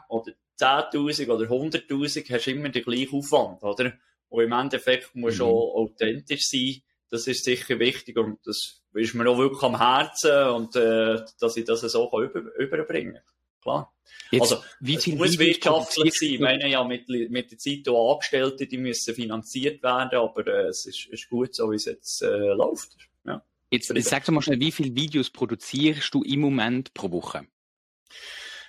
oder 0.09 0.33
10.000 0.59 1.29
oder 1.29 1.45
100.000, 1.45 2.33
hast 2.33 2.45
du 2.45 2.51
immer 2.51 2.69
den 2.69 2.83
gleichen 2.83 3.17
Aufwand, 3.17 3.63
oder? 3.63 3.93
Und 4.29 4.43
im 4.43 4.51
Endeffekt 4.51 5.15
muss 5.15 5.37
mhm. 5.37 5.45
auch 5.45 5.75
authentisch 5.75 6.47
sein, 6.47 6.81
das 7.09 7.27
ist 7.27 7.43
sicher 7.43 7.79
wichtig 7.79 8.17
und 8.17 8.39
das 8.45 8.81
ist 8.93 9.13
mir 9.13 9.29
auch 9.29 9.37
wirklich 9.37 9.63
am 9.63 9.77
Herzen 9.77 10.49
und 10.49 10.75
äh, 10.75 11.23
dass 11.39 11.57
ich 11.57 11.65
das 11.65 11.81
so 11.81 12.09
über, 12.21 12.41
überbringen 12.57 13.13
kann. 13.13 13.23
Klar. 13.61 13.91
Jetzt, 14.31 14.41
also, 14.41 14.63
wie 14.79 14.97
viel 14.97 15.13
es 15.13 15.19
muss 15.19 15.39
wirtschaftlich 15.39 16.13
sein. 16.13 16.29
Ich 16.29 16.39
meine 16.39 16.69
ja, 16.69 16.83
mit, 16.83 17.07
mit 17.07 17.51
der 17.51 17.57
Zeit 17.57 17.87
auch 17.87 18.13
Angestellte, 18.13 18.67
die 18.67 18.77
müssen 18.77 19.13
finanziert 19.13 19.81
werden, 19.83 20.17
aber 20.17 20.47
äh, 20.47 20.67
es 20.67 20.85
ist, 20.85 21.07
ist 21.07 21.29
gut, 21.29 21.55
so 21.55 21.71
wie 21.71 21.75
es 21.75 21.85
jetzt 21.85 22.21
äh, 22.21 22.53
läuft. 22.53 22.95
Ja. 23.25 23.43
Jetzt, 23.71 23.89
jetzt 23.89 24.09
sag 24.09 24.25
doch 24.25 24.33
mal 24.33 24.41
schnell, 24.41 24.59
wie 24.59 24.71
viele 24.71 24.95
Videos 24.95 25.29
produzierst 25.29 26.13
du 26.13 26.23
im 26.23 26.41
Moment 26.41 26.93
pro 26.93 27.11
Woche? 27.11 27.47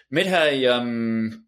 Wir 0.08 0.30
haben 0.30 0.62
ähm, 0.62 1.45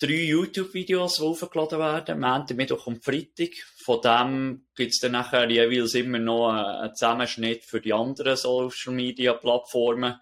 drei 0.00 0.24
YouTube-Videos, 0.24 1.16
die 1.16 1.22
aufgeladen 1.22 1.78
werden, 1.78 2.20
Montag, 2.20 2.56
Mittwoch 2.56 2.86
und 2.86 3.04
Freitag. 3.04 3.50
Von 3.84 4.00
dem 4.00 4.64
gibt 4.74 4.92
es 4.92 5.00
dann 5.00 5.12
nachher 5.12 5.50
jeweils 5.50 5.94
immer 5.94 6.18
noch 6.18 6.48
einen 6.48 6.94
Zusammenschnitt 6.94 7.64
für 7.64 7.82
die 7.82 7.92
anderen 7.92 8.36
Social-Media-Plattformen. 8.36 10.14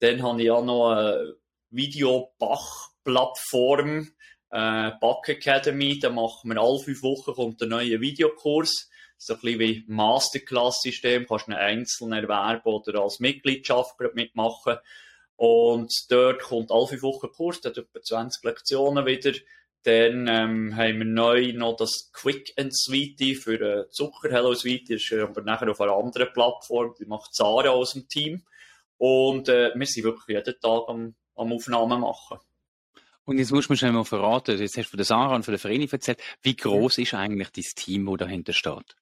Dann 0.00 0.22
habe 0.22 0.42
ich 0.42 0.50
auch 0.50 0.64
noch 0.64 0.90
eine 0.90 1.36
Video-Bach-Plattform, 1.70 4.08
äh, 4.50 4.90
Bach 5.00 5.26
Academy. 5.26 5.98
Da 5.98 6.10
machen 6.10 6.50
wir 6.50 6.60
alle 6.60 6.80
fünf 6.80 7.02
Wochen 7.02 7.32
kommt 7.32 7.62
ein 7.62 7.70
neuer 7.70 8.00
Videokurs. 8.00 8.90
So 9.16 9.32
ein 9.34 9.40
bisschen 9.40 9.60
wie 9.60 9.84
Masterclass-System. 9.86 11.26
Kannst 11.26 11.48
einen 11.48 11.56
einzelnen 11.56 12.24
erwerben 12.24 12.74
oder 12.74 13.00
als 13.00 13.20
Mitgliedschaft 13.20 13.94
mitmachen. 14.12 14.76
Und 15.36 15.92
dort 16.10 16.42
kommt 16.42 16.70
alle 16.70 16.86
fünf 16.86 17.02
Wochen 17.02 17.32
Kurs, 17.32 17.60
der 17.60 17.70
hat 17.70 17.78
etwa 17.78 18.00
20 18.00 18.44
Lektionen 18.44 19.06
wieder. 19.06 19.32
Dann 19.82 20.28
ähm, 20.28 20.76
haben 20.76 20.98
wir 20.98 21.04
neu 21.04 21.52
noch 21.52 21.76
das 21.76 22.10
Quick 22.12 22.54
and 22.56 22.74
Sweetie 22.74 23.34
für 23.34 23.60
äh, 23.60 23.90
Zucker. 23.90 24.30
Hello 24.30 24.54
Sweetie 24.54 24.94
ist 24.94 25.12
aber 25.12 25.42
nachher 25.42 25.70
auf 25.70 25.80
einer 25.80 25.92
anderen 25.92 26.32
Plattform. 26.32 26.94
Die 26.98 27.04
macht 27.04 27.34
Sarah 27.34 27.70
aus 27.70 27.92
dem 27.92 28.08
Team. 28.08 28.44
Und 28.96 29.48
äh, 29.50 29.72
wir 29.74 29.86
sind 29.86 30.04
wirklich 30.04 30.38
jeden 30.38 30.60
Tag 30.60 30.88
am, 30.88 31.14
am 31.34 31.52
Aufnahmen 31.52 32.00
machen. 32.00 32.38
Und 33.26 33.38
jetzt 33.38 33.52
musst 33.52 33.68
du 33.68 33.72
mir 33.72 33.76
schon 33.76 33.94
mal 33.94 34.04
verraten, 34.04 34.58
jetzt 34.58 34.76
hast 34.76 34.86
du 34.86 34.90
von 34.90 34.98
der 34.98 35.06
Sarah 35.06 35.34
und 35.34 35.44
von 35.44 35.52
der 35.52 35.58
Vereinigung 35.58 35.92
erzählt, 35.92 36.20
wie 36.42 36.56
groß 36.56 36.98
ist 36.98 37.14
eigentlich 37.14 37.50
das 37.50 37.74
Team, 37.74 38.06
das 38.06 38.18
dahinter 38.18 38.52
steht? 38.52 38.96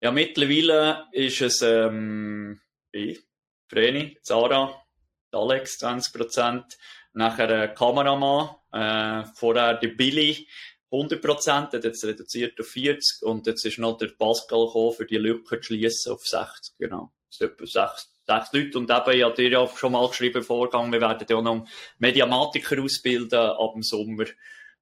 Ja, 0.00 0.10
mittlerweile 0.10 1.06
ist 1.12 1.40
es 1.40 1.62
ähm, 1.62 2.60
ich, 2.90 3.20
Vreni, 3.68 4.18
Sarah, 4.22 4.83
Alex 5.34 5.82
20%, 5.82 6.62
nachher 7.12 7.48
ein 7.48 7.74
Kameramann, 7.74 8.50
äh, 8.72 9.24
vorher 9.34 9.74
der 9.74 9.88
Billy 9.88 10.48
100%, 10.90 11.72
hat 11.72 11.84
jetzt 11.84 12.04
reduziert 12.04 12.60
auf 12.60 12.68
40 12.68 13.22
und 13.22 13.46
jetzt 13.46 13.64
ist 13.64 13.78
noch 13.78 13.98
der 13.98 14.08
Pascal 14.08 14.66
gekommen, 14.66 14.92
für 14.92 15.06
die 15.06 15.16
Lücke 15.16 15.60
zu 15.60 15.68
schließen 15.68 16.12
auf 16.12 16.26
60, 16.26 16.76
genau. 16.78 17.12
Das 17.28 17.38
sind 17.38 17.52
etwa 17.52 17.66
6, 17.66 18.10
sechs 18.26 18.52
Leute 18.52 18.78
und 18.78 18.90
eben, 18.90 19.18
ich 19.18 19.24
habe 19.24 19.34
dir 19.34 19.48
ja 19.48 19.68
schon 19.68 19.92
mal 19.92 20.08
geschrieben, 20.08 20.42
Vorgang, 20.42 20.92
wir 20.92 21.00
werden 21.00 21.26
ja 21.28 21.40
noch 21.40 21.66
Mediamatiker 21.98 22.82
ausbilden 22.82 23.38
ab 23.38 23.72
dem 23.74 23.82
Sommer. 23.82 24.24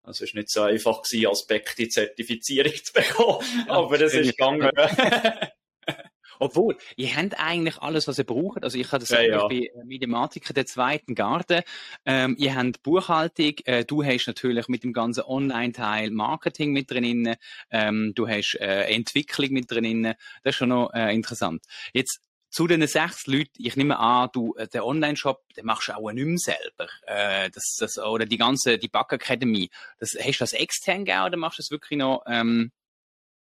Also 0.04 0.24
es 0.24 0.34
war 0.34 0.40
nicht 0.40 0.50
so 0.50 0.62
einfach 0.62 1.02
gewesen, 1.02 1.64
die 1.78 1.88
Zertifizierung 1.88 2.74
zu 2.74 2.92
bekommen, 2.92 3.44
aber 3.68 3.98
das 3.98 4.14
ist 4.14 4.36
gegangen. 4.36 4.70
Obwohl, 6.42 6.76
ihr 6.96 7.14
habt 7.14 7.38
eigentlich 7.38 7.78
alles, 7.78 8.08
was 8.08 8.18
ihr 8.18 8.24
braucht. 8.24 8.64
Also 8.64 8.76
ich 8.76 8.90
habe 8.90 8.98
das 8.98 9.10
ja, 9.10 9.22
ja. 9.22 9.46
bei 9.46 9.70
Mediamatiker 9.84 10.52
der 10.52 10.66
zweiten 10.66 11.14
Garde. 11.14 11.62
Ähm, 12.04 12.34
ihr 12.36 12.56
habt 12.56 12.82
Buchhaltung, 12.82 13.54
äh, 13.64 13.84
du 13.84 14.02
hast 14.02 14.26
natürlich 14.26 14.66
mit 14.66 14.82
dem 14.82 14.92
ganzen 14.92 15.22
Online-Teil 15.22 16.10
Marketing 16.10 16.72
mit 16.72 16.90
drin, 16.90 17.36
ähm, 17.70 18.12
du 18.16 18.26
hast 18.26 18.56
äh, 18.56 18.86
Entwicklung 18.92 19.50
mit 19.50 19.70
drin. 19.70 20.02
Das 20.42 20.54
ist 20.54 20.56
schon 20.56 20.70
noch 20.70 20.92
äh, 20.92 21.14
interessant. 21.14 21.62
Jetzt 21.92 22.20
zu 22.50 22.66
den 22.66 22.84
sechs 22.88 23.28
Leuten, 23.28 23.52
ich 23.58 23.76
nehme 23.76 23.96
an, 24.00 24.28
du, 24.32 24.56
äh, 24.56 24.66
der 24.66 24.84
Online-Shop, 24.84 25.42
den 25.56 25.64
machst 25.64 25.88
du 25.88 25.96
auch 25.96 26.10
nicht 26.10 26.26
mehr 26.26 26.38
selber. 26.38 26.88
Äh, 27.06 27.50
das, 27.50 27.76
das, 27.78 27.98
oder 27.98 28.26
die 28.26 28.36
ganze, 28.36 28.78
die 28.78 28.90
Academy. 28.92 29.70
Das, 30.00 30.16
hast 30.18 30.40
du 30.40 30.42
das 30.42 30.54
extern 30.54 31.04
gegeben 31.04 31.24
oder 31.24 31.36
machst 31.36 31.60
du 31.60 31.62
das 31.62 31.70
wirklich 31.70 31.98
noch, 31.98 32.24
ähm, 32.26 32.72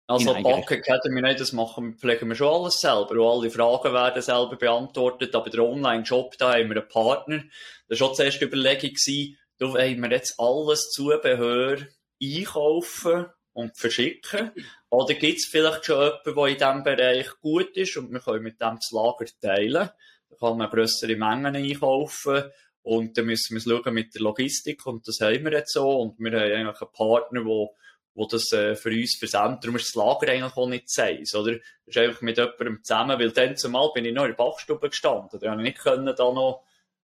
also 0.08 0.34
Back 0.34 0.70
Academy, 0.70 1.20
nein, 1.20 1.36
das 1.36 1.52
machen, 1.52 1.98
pflegen 1.98 2.28
wir 2.28 2.36
schon 2.36 2.62
alles 2.62 2.78
selber. 2.78 3.10
Und 3.10 3.42
alle 3.42 3.50
Fragen 3.50 3.92
werden 3.92 4.22
selber 4.22 4.56
beantwortet. 4.56 5.34
Aber 5.34 5.50
der 5.50 5.64
Online-Shop, 5.64 6.38
da 6.38 6.52
haben 6.52 6.68
wir 6.68 6.80
einen 6.80 6.88
Partner. 6.88 7.42
Das 7.88 8.00
war 8.00 8.08
schon 8.08 8.16
zuerst 8.16 8.40
die 8.40 8.44
Überlegung 8.44 8.90
gewesen, 8.90 9.38
da 9.58 9.72
wollen 9.72 10.00
wir 10.00 10.10
jetzt 10.10 10.38
alles 10.38 10.90
Zubehör 10.90 11.78
einkaufen 12.22 13.26
und 13.52 13.76
verschicken. 13.76 14.52
Oder 14.90 15.14
gibt 15.14 15.38
es 15.38 15.48
vielleicht 15.50 15.86
schon 15.86 16.12
jemanden, 16.24 16.34
der 16.34 16.46
in 16.46 16.58
diesem 16.58 16.82
Bereich 16.84 17.40
gut 17.40 17.76
ist 17.76 17.96
und 17.96 18.12
wir 18.12 18.20
können 18.20 18.42
mit 18.42 18.60
dem 18.60 18.76
das 18.76 18.90
Lager 18.92 19.26
teilen. 19.40 19.90
Da 20.28 20.36
kann 20.38 20.58
man 20.58 20.70
grössere 20.70 21.16
Mengen 21.16 21.56
einkaufen. 21.56 22.44
Und 22.82 23.18
dann 23.18 23.26
müssen 23.26 23.54
wir 23.54 23.60
schauen 23.60 23.94
mit 23.94 24.14
der 24.14 24.22
Logistik 24.22 24.86
und 24.86 25.08
das 25.08 25.20
haben 25.20 25.44
wir 25.44 25.52
jetzt 25.52 25.72
so. 25.72 25.88
Und 25.88 26.20
wir 26.20 26.30
haben 26.30 26.52
eigentlich 26.52 26.80
einen 26.80 26.92
Partner, 26.92 27.42
der 27.42 27.68
wo 28.16 28.26
das 28.26 28.50
äh, 28.52 28.74
für 28.74 28.88
uns 28.88 29.16
versendet. 29.18 29.62
Darum 29.62 29.76
ist 29.76 29.88
das 29.88 29.94
Lager 29.94 30.32
eigentlich 30.32 30.56
auch 30.56 30.68
nicht 30.68 30.90
seins, 30.90 31.34
oder? 31.34 31.52
Das 31.52 31.62
ist 31.94 31.98
einfach 31.98 32.22
mit 32.22 32.38
jemandem 32.38 32.82
zusammen, 32.82 33.20
weil 33.20 33.30
dann 33.30 33.56
zumal 33.56 33.90
bin 33.94 34.06
ich 34.06 34.14
noch 34.14 34.24
in 34.24 34.30
der 34.30 34.36
Bachstube 34.36 34.88
gestanden. 34.88 35.38
Da 35.38 35.50
habe 35.50 35.60
ich 35.60 35.68
nicht 35.68 35.78
können 35.78 36.14
da 36.16 36.32
noch 36.32 36.64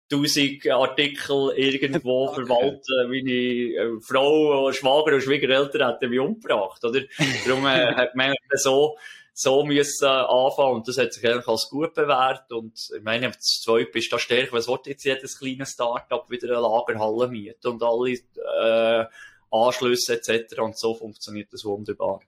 tausend 0.08 0.66
Artikel 0.68 1.52
irgendwo 1.56 2.28
okay. 2.28 2.46
verwalten, 2.46 3.10
wie 3.10 3.74
eine 3.76 3.96
äh, 3.96 4.00
Frau, 4.00 4.64
oder 4.64 4.72
Schwager 4.72 5.14
und 5.14 5.22
Schwiegereltern 5.22 5.90
hätten 5.90 6.10
mich 6.10 6.20
umgebracht, 6.20 6.84
oder? 6.84 7.00
Darum 7.46 7.66
äh, 7.66 7.94
hat 7.94 8.14
man 8.14 8.32
so, 8.54 8.96
so 9.34 9.64
müssen 9.64 10.06
anfangen 10.06 10.74
und 10.74 10.88
das 10.88 10.98
hat 10.98 11.14
sich 11.14 11.26
eigentlich 11.26 11.48
als 11.48 11.68
gut 11.68 11.94
bewährt 11.94 12.52
und 12.52 12.78
ich 12.96 13.02
meine, 13.02 13.28
das 13.28 13.60
zweite 13.64 13.98
ist 13.98 14.12
da 14.12 14.18
stärker, 14.18 14.52
was 14.52 14.68
wird 14.68 14.86
jetzt 14.86 15.04
jedes 15.04 15.38
kleine 15.38 15.66
Start-up 15.66 16.30
wieder 16.30 16.48
eine 16.48 16.60
Lagerhalle 16.60 17.28
mieten 17.28 17.66
und 17.66 17.82
alle 17.82 18.12
äh, 18.12 19.06
Anschlüsse 19.52 20.14
etc. 20.14 20.58
Und 20.60 20.78
so 20.78 20.94
funktioniert 20.94 21.52
das 21.52 21.64
wunderbar. 21.64 22.20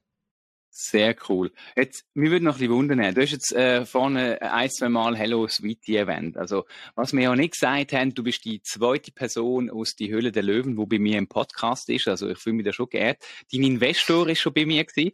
Sehr 0.77 1.15
cool. 1.29 1.53
Jetzt, 1.77 2.05
mir 2.15 2.33
würde 2.33 2.45
noch 2.45 2.57
ein 2.57 2.59
bisschen 2.59 2.75
wundern, 2.75 3.15
du 3.15 3.23
hast 3.23 3.31
jetzt 3.31 3.53
äh, 3.53 3.87
vorne 3.87 4.43
ein, 4.43 4.69
zwei 4.69 4.89
Mal 4.89 5.17
Hello 5.17 5.47
Sweetie 5.47 5.95
erwähnt. 5.95 6.37
Also, 6.37 6.65
was 6.97 7.13
wir 7.13 7.23
ja 7.23 7.37
nicht 7.37 7.53
gesagt 7.53 7.93
haben, 7.93 8.13
du 8.13 8.25
bist 8.25 8.45
die 8.45 8.61
zweite 8.61 9.13
Person 9.13 9.71
aus 9.71 9.95
die 9.95 10.11
Höhle 10.11 10.33
der 10.33 10.43
Löwen, 10.43 10.77
wo 10.77 10.85
bei 10.85 10.99
mir 10.99 11.17
im 11.17 11.29
Podcast 11.29 11.89
ist. 11.91 12.09
Also, 12.09 12.29
ich 12.29 12.39
fühle 12.39 12.57
mich 12.57 12.67
da 12.67 12.73
schon 12.73 12.89
geehrt. 12.89 13.23
Dein 13.53 13.63
Investor 13.63 14.29
ist 14.29 14.41
schon 14.41 14.53
bei 14.53 14.67
mir 14.67 14.85
gewesen. 14.85 15.13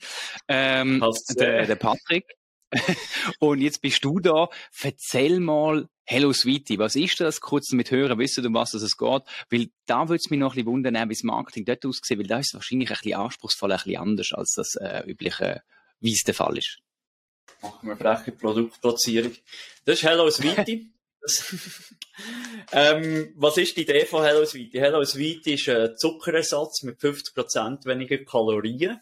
Ähm, 0.48 1.04
der, 1.38 1.66
der 1.66 1.76
Patrick. 1.76 2.24
Und 3.38 3.60
jetzt 3.60 3.80
bist 3.80 4.04
du 4.04 4.20
da. 4.20 4.48
Erzähl 4.82 5.40
mal, 5.40 5.88
Hello 6.04 6.32
Sweetie, 6.32 6.78
was 6.78 6.96
ist 6.96 7.20
das? 7.20 7.40
Kurz 7.40 7.70
mit 7.72 7.90
Hören 7.90 8.18
wissen, 8.18 8.44
um 8.46 8.54
was 8.54 8.74
es 8.74 8.96
geht. 8.96 9.22
Weil 9.50 9.70
da 9.86 10.08
würde 10.08 10.20
es 10.24 10.30
mich 10.30 10.40
noch 10.40 10.52
ein 10.52 10.56
bisschen 10.56 10.66
wundern, 10.66 11.08
wie 11.08 11.14
das 11.14 11.22
Marketing 11.22 11.64
dort 11.64 11.84
aussieht, 11.86 12.18
weil 12.18 12.26
da 12.26 12.38
ist 12.38 12.48
es 12.48 12.54
wahrscheinlich 12.54 12.90
ein 12.90 12.96
bisschen 12.96 13.20
anspruchsvoller, 13.20 13.76
ein 13.76 13.84
bisschen 13.84 14.00
anders, 14.00 14.32
als 14.32 14.54
das 14.54 14.74
äh, 14.76 15.04
übliche, 15.06 15.62
wie 16.00 16.12
es 16.12 16.22
der 16.24 16.34
Fall 16.34 16.58
ist. 16.58 16.78
Machen 17.62 17.88
wir 17.88 17.96
freche 17.96 18.32
Produktplatzierung. 18.32 19.32
Das 19.84 19.96
ist 19.96 20.02
Hello 20.02 20.30
Sweetie. 20.30 20.90
ähm, 22.72 23.32
was 23.36 23.58
ist 23.58 23.76
die 23.76 23.82
Idee 23.82 24.06
von 24.06 24.24
Hello 24.24 24.44
Sweetie? 24.44 24.80
Hello 24.80 25.04
Sweetie 25.04 25.54
ist 25.54 25.68
ein 25.68 25.96
Zuckerersatz 25.96 26.82
mit 26.82 26.98
50% 26.98 27.84
weniger 27.84 28.18
Kalorien, 28.24 29.00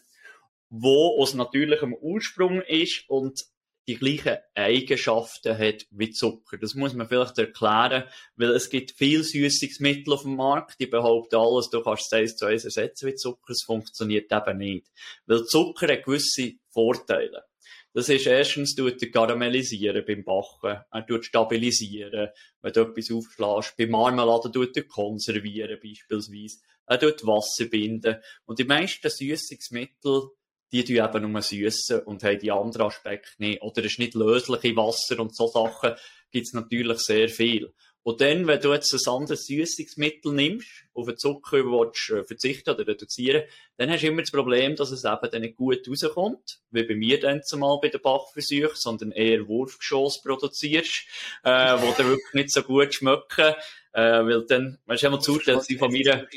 wo 0.69 1.19
aus 1.19 1.33
natürlichem 1.33 1.93
Ursprung 1.93 2.61
ist 2.61 3.09
und 3.09 3.45
die 3.89 3.97
gleichen 3.97 4.37
Eigenschaften 4.53 5.57
hat 5.57 5.87
wie 5.89 6.11
Zucker. 6.11 6.59
Das 6.59 6.75
muss 6.75 6.93
man 6.93 7.07
vielleicht 7.07 7.39
erklären, 7.39 8.03
weil 8.35 8.51
es 8.51 8.69
gibt 8.69 8.91
viel 8.91 9.23
Süßungsmittel 9.23 10.13
auf 10.13 10.21
dem 10.21 10.35
Markt, 10.35 10.79
die 10.79 10.85
behaupten 10.85 11.37
alles, 11.37 11.71
du 11.71 11.81
kannst 11.81 12.05
es 12.05 12.13
eins 12.13 12.35
zu 12.35 12.45
eins 12.45 12.65
ersetzen 12.65 13.07
wie 13.07 13.15
Zucker. 13.15 13.51
Es 13.51 13.63
funktioniert 13.65 14.31
eben 14.31 14.57
nicht. 14.59 14.85
Weil 15.25 15.43
Zucker 15.45 15.91
hat 15.91 16.03
gewisse 16.03 16.51
Vorteile. 16.69 17.45
Das 17.91 18.09
ist 18.09 18.27
erstens, 18.27 18.75
tut 18.75 19.01
er 19.01 19.09
karamellisieren 19.09 20.05
beim 20.05 20.23
Backen. 20.23 20.83
Er 20.91 21.07
tut 21.07 21.25
stabilisieren, 21.25 22.29
wenn 22.61 22.73
du 22.73 22.81
etwas 22.81 23.09
aufschlägst. 23.09 23.75
Bei 23.75 23.87
Marmelade 23.87 24.51
tut 24.51 24.77
er 24.77 24.83
konservieren, 24.83 25.79
beispielsweise. 25.81 26.59
Er 26.85 26.99
tut 26.99 27.25
Wasser 27.25 27.65
binden. 27.65 28.17
Und 28.45 28.59
die 28.59 28.65
meisten 28.65 29.09
Süßungsmittel 29.09 30.29
die 30.71 30.83
tun 30.83 30.97
eben 30.97 31.31
nur 31.31 31.41
süßen 31.41 32.01
und 32.01 32.23
haben 32.23 32.39
die 32.39 32.51
anderen 32.51 32.87
Aspekte 32.87 33.31
nicht. 33.37 33.61
Oder 33.61 33.79
es 33.79 33.91
ist 33.93 33.99
nicht 33.99 34.13
löslich 34.13 34.63
in 34.63 34.75
Wasser 34.75 35.19
und 35.19 35.35
so 35.35 35.47
Sachen 35.47 35.95
gibt 36.31 36.47
es 36.47 36.53
natürlich 36.53 36.99
sehr 36.99 37.29
viel. 37.29 37.73
Und 38.01 38.21
dann, 38.21 38.47
wenn 38.47 38.61
du 38.61 38.73
jetzt 38.73 38.93
ein 38.93 39.13
anderes 39.13 39.45
Süßungsmittel 39.45 40.31
nimmst, 40.31 40.67
auf 40.93 41.07
den 41.07 41.17
Zucker 41.17 41.57
willst, 41.57 42.09
äh, 42.09 42.23
verzichten 42.23 42.69
oder 42.69 42.87
reduzieren, 42.87 43.43
dann 43.77 43.89
hast 43.89 44.03
du 44.03 44.07
immer 44.07 44.21
das 44.21 44.31
Problem, 44.31 44.75
dass 44.75 44.91
es 44.91 45.03
eben 45.03 45.29
dann 45.31 45.41
nicht 45.41 45.57
gut 45.57 45.87
rauskommt, 45.87 46.59
wie 46.71 46.83
bei 46.83 46.95
mir 46.95 47.19
dann 47.19 47.43
zumal 47.43 47.77
bei 47.81 47.89
den 47.89 48.01
Bachversuchen, 48.01 48.75
sondern 48.75 49.11
eher 49.11 49.47
Wurfgeschoss 49.47 50.21
produzierst, 50.21 51.03
äh, 51.43 51.75
wo 51.77 51.93
dann 51.97 52.07
wirklich 52.09 52.33
nicht 52.33 52.51
so 52.51 52.63
gut 52.63 52.93
schmecken. 52.93 53.53
Äh, 53.91 54.01
weil 54.01 54.45
dann, 54.45 54.77
weißt 54.85 55.03
du, 55.03 55.07
einmal 55.07 55.19
das 55.19 55.29
Urteil 55.29 55.59
von 55.77 55.91
mir. 55.91 56.27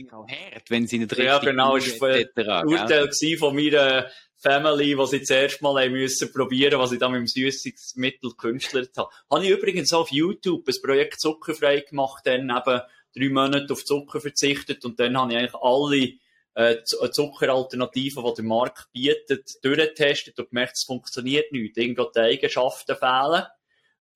wenn 0.69 0.87
sie 0.87 0.99
nicht 0.99 1.17
Ja, 1.19 1.39
genau, 1.39 1.77
ist 1.77 2.01
das 2.01 2.65
Urteil 2.65 3.37
von 3.37 3.55
mir, 3.55 4.11
Family, 4.43 4.99
was 4.99 5.13
ich 5.13 5.25
zuerst 5.25 5.63
mal 5.63 5.89
müssen 5.89 6.33
probieren, 6.33 6.81
was 6.81 6.91
ich 6.91 6.99
dann 6.99 7.13
mit 7.13 7.21
dem 7.21 7.27
Süßungsmittel 7.29 8.31
gekünstlert 8.31 8.97
habe. 8.97 9.09
Habe 9.31 9.45
ich 9.45 9.51
übrigens 9.51 9.93
auf 9.93 10.11
YouTube 10.11 10.67
ein 10.67 10.83
Projekt 10.83 11.21
zuckerfrei 11.21 11.81
gemacht, 11.81 12.27
dann 12.27 12.51
eben 12.51 12.81
drei 13.15 13.29
Monate 13.29 13.73
auf 13.73 13.85
Zucker 13.85 14.21
verzichtet 14.21 14.85
und 14.85 14.99
dann 14.99 15.17
habe 15.17 15.33
ich 15.33 15.39
eigentlich 15.39 15.55
alle 15.55 16.13
äh, 16.55 16.75
äh 16.75 17.11
Zuckeralternativen, 17.13 18.25
die 18.25 18.35
der 18.35 18.45
Markt 18.45 18.93
bietet, 18.93 19.65
durchgetestet 19.65 20.39
und 20.41 20.49
gemerkt, 20.49 20.77
es 20.77 20.85
funktioniert 20.85 21.53
nicht. 21.53 21.77
Irgendwo 21.77 22.11
die 22.11 22.19
Eigenschaften 22.19 22.97
fehlen. 22.97 23.45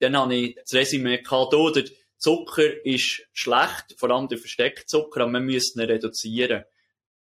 Dann 0.00 0.16
habe 0.16 0.34
ich 0.34 0.56
das 0.56 0.74
Resümee 0.74 1.18
gehabt, 1.18 1.54
oh, 1.54 1.70
der 1.70 1.84
Zucker 2.18 2.84
ist 2.84 3.22
schlecht, 3.32 3.94
vor 3.98 4.10
allem 4.10 4.28
der 4.28 4.38
Versteckzucker, 4.38 5.22
aber 5.22 5.32
wir 5.32 5.40
müssen 5.40 5.80
ihn 5.80 5.86
reduzieren 5.86 6.64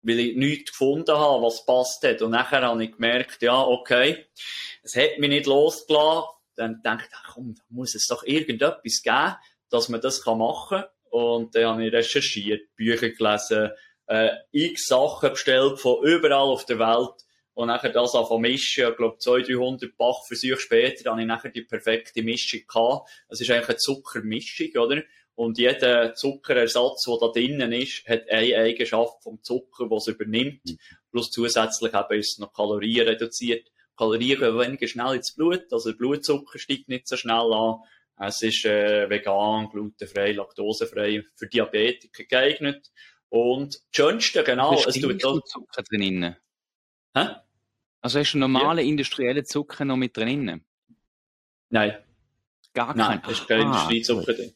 weil 0.03 0.19
ich 0.19 0.37
nichts 0.37 0.73
gefunden 0.73 1.17
habe, 1.17 1.43
was 1.43 1.65
passt 1.65 2.03
hat. 2.03 2.23
Und 2.23 2.33
nachher 2.33 2.63
habe 2.63 2.85
ich 2.85 2.93
gemerkt, 2.93 3.41
ja, 3.43 3.63
okay, 3.63 4.27
es 4.83 4.97
hat 4.97 5.19
mich 5.19 5.29
nicht 5.29 5.47
losgelassen. 5.47 6.29
Dann 6.57 6.81
dachte 6.83 7.09
ich, 7.11 7.33
komm, 7.33 7.55
da 7.55 7.63
muss 7.71 7.95
es 7.95 8.07
doch 8.09 8.25
irgendetwas 8.25 9.03
geben, 9.03 9.37
dass 9.71 9.89
man 9.89 10.01
das 10.01 10.25
machen 10.27 10.81
kann. 10.81 10.85
Und 11.11 11.55
dann 11.55 11.67
habe 11.67 11.87
ich 11.87 11.93
recherchiert, 11.93 12.75
Bücher 12.75 13.11
gelesen, 13.11 13.71
äh, 14.07 14.31
x 14.51 14.87
Sachen 14.87 15.31
bestellt 15.31 15.79
von 15.79 16.05
überall 16.05 16.49
auf 16.49 16.67
der 16.67 16.79
Welt. 16.79 17.25
Und 17.55 17.69
nachher 17.69 17.91
das 17.91 18.15
anfangen 18.15 18.43
mischen. 18.43 18.89
Ich 18.89 18.97
glaube, 18.97 19.19
200, 19.19 19.49
300 19.51 19.97
Bachversuche 19.97 20.59
später 20.59 21.11
habe 21.11 21.21
ich 21.21 21.27
nachher 21.27 21.51
die 21.51 21.63
perfekte 21.63 22.23
Mischung 22.23 22.61
gehabt. 22.67 23.11
Es 23.29 23.41
ist 23.41 23.51
eigentlich 23.51 23.69
eine 23.69 23.77
Zuckermischung, 23.77 24.69
oder? 24.77 25.03
Und 25.35 25.59
jeder 25.59 26.15
Zuckerersatz, 26.15 27.05
der 27.05 27.17
da 27.21 27.29
drinnen 27.29 27.73
ist, 27.73 28.07
hat 28.07 28.29
eine 28.31 28.57
Eigenschaft 28.57 29.23
vom 29.23 29.43
Zucker, 29.43 29.91
was 29.91 30.07
es 30.07 30.15
übernimmt. 30.15 30.65
Mhm. 30.65 30.79
Plus 31.11 31.31
zusätzlich 31.31 31.95
eben 31.95 32.19
ist 32.19 32.33
es 32.33 32.39
noch 32.39 32.53
Kalorien 32.53 33.09
reduziert. 33.09 33.71
Kalorien 33.97 34.39
gehen 34.39 34.59
weniger 34.59 34.87
schnell 34.87 35.17
ins 35.17 35.35
Blut, 35.35 35.65
also 35.71 35.91
der 35.91 35.99
Blutzucker 35.99 36.59
steigt 36.59 36.89
nicht 36.89 37.09
so 37.09 37.17
schnell 37.17 37.53
an. 37.53 37.77
Es 38.19 38.43
ist 38.43 38.65
äh, 38.65 39.09
vegan, 39.09 39.69
glutenfrei, 39.71 40.33
laktosefrei, 40.33 41.25
für 41.35 41.47
Diabetiker 41.47 42.25
geeignet. 42.25 42.91
Und 43.29 43.75
das 43.75 43.83
Schönste, 43.91 44.45
genau, 44.45 44.75
es 44.75 45.01
tut 45.01 45.25
auch... 45.25 45.41
Zucker 45.45 45.83
drinnen? 45.83 46.37
Hä? 47.15 47.27
Also 48.01 48.19
hast 48.19 48.33
du 48.33 48.39
normale 48.39 48.83
ja. 48.83 48.89
industrielle 48.89 49.45
Zucker 49.45 49.85
noch 49.85 49.97
mit 49.97 50.17
drinnen? 50.17 50.65
Nein. 51.71 51.97
Gar 52.75 52.89
kein? 52.89 52.97
Nein, 52.97 53.23
es 53.27 53.41
ist 53.41 53.49
kein 53.49 53.61
Industriezucker 53.63 54.33
drin. 54.33 54.53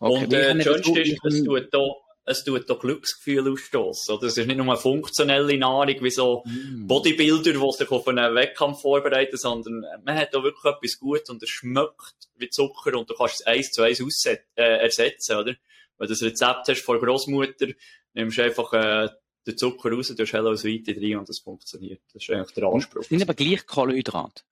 Okay, 0.00 0.24
und 0.24 0.32
äh, 0.32 0.54
das 0.54 0.64
Schönste 0.64 1.00
ist, 1.00 1.24
es 1.24 1.44
tut 1.44 1.74
da 1.74 1.80
es 2.24 2.44
tut 2.44 2.70
da 2.70 2.74
Glücksgefühl 2.74 3.52
ausstoßen. 3.52 4.18
Das 4.20 4.36
ist 4.36 4.46
nicht 4.46 4.56
nur 4.56 4.66
eine 4.66 4.76
funktionelle 4.76 5.56
Nahrung, 5.58 5.96
wie 6.02 6.10
so 6.10 6.44
mm. 6.44 6.86
Bodybuilder, 6.86 7.52
die 7.52 7.72
sich 7.72 7.90
auf 7.90 8.06
einen 8.06 8.34
Wettkampf 8.34 8.80
vorbereiten, 8.80 9.36
sondern 9.36 9.84
man 10.04 10.16
hat 10.16 10.32
da 10.32 10.42
wirklich 10.42 10.64
etwas 10.64 10.98
gut 10.98 11.28
und 11.30 11.42
es 11.42 11.50
schmeckt 11.50 12.28
wie 12.36 12.48
Zucker 12.48 12.96
und 12.96 13.10
du 13.10 13.14
kannst 13.14 13.40
es 13.40 13.46
eins 13.46 13.70
zu 13.72 13.82
eins 13.82 14.00
äh, 14.26 14.38
ersetzen, 14.54 15.36
oder? 15.36 15.54
Wenn 15.98 16.08
du 16.08 16.14
das 16.14 16.22
Rezept 16.22 16.68
hast 16.68 16.82
von 16.82 17.00
Großmutter, 17.00 17.66
nimmst 18.14 18.38
du 18.38 18.44
einfach 18.44 18.72
äh, 18.72 19.08
den 19.46 19.58
Zucker 19.58 19.92
raus, 19.92 20.08
du 20.08 20.22
hast 20.22 20.32
Hello 20.32 20.54
Sweetie 20.56 20.94
drin 20.94 21.18
und 21.18 21.28
das 21.28 21.38
funktioniert. 21.38 22.00
Das 22.12 22.22
ist 22.22 22.30
eigentlich 22.30 22.54
der 22.54 22.64
Anspruch. 22.64 23.02
Sind 23.02 23.22
aber 23.22 23.34
gleich 23.34 23.66
Kohlenhydrate? 23.66 24.42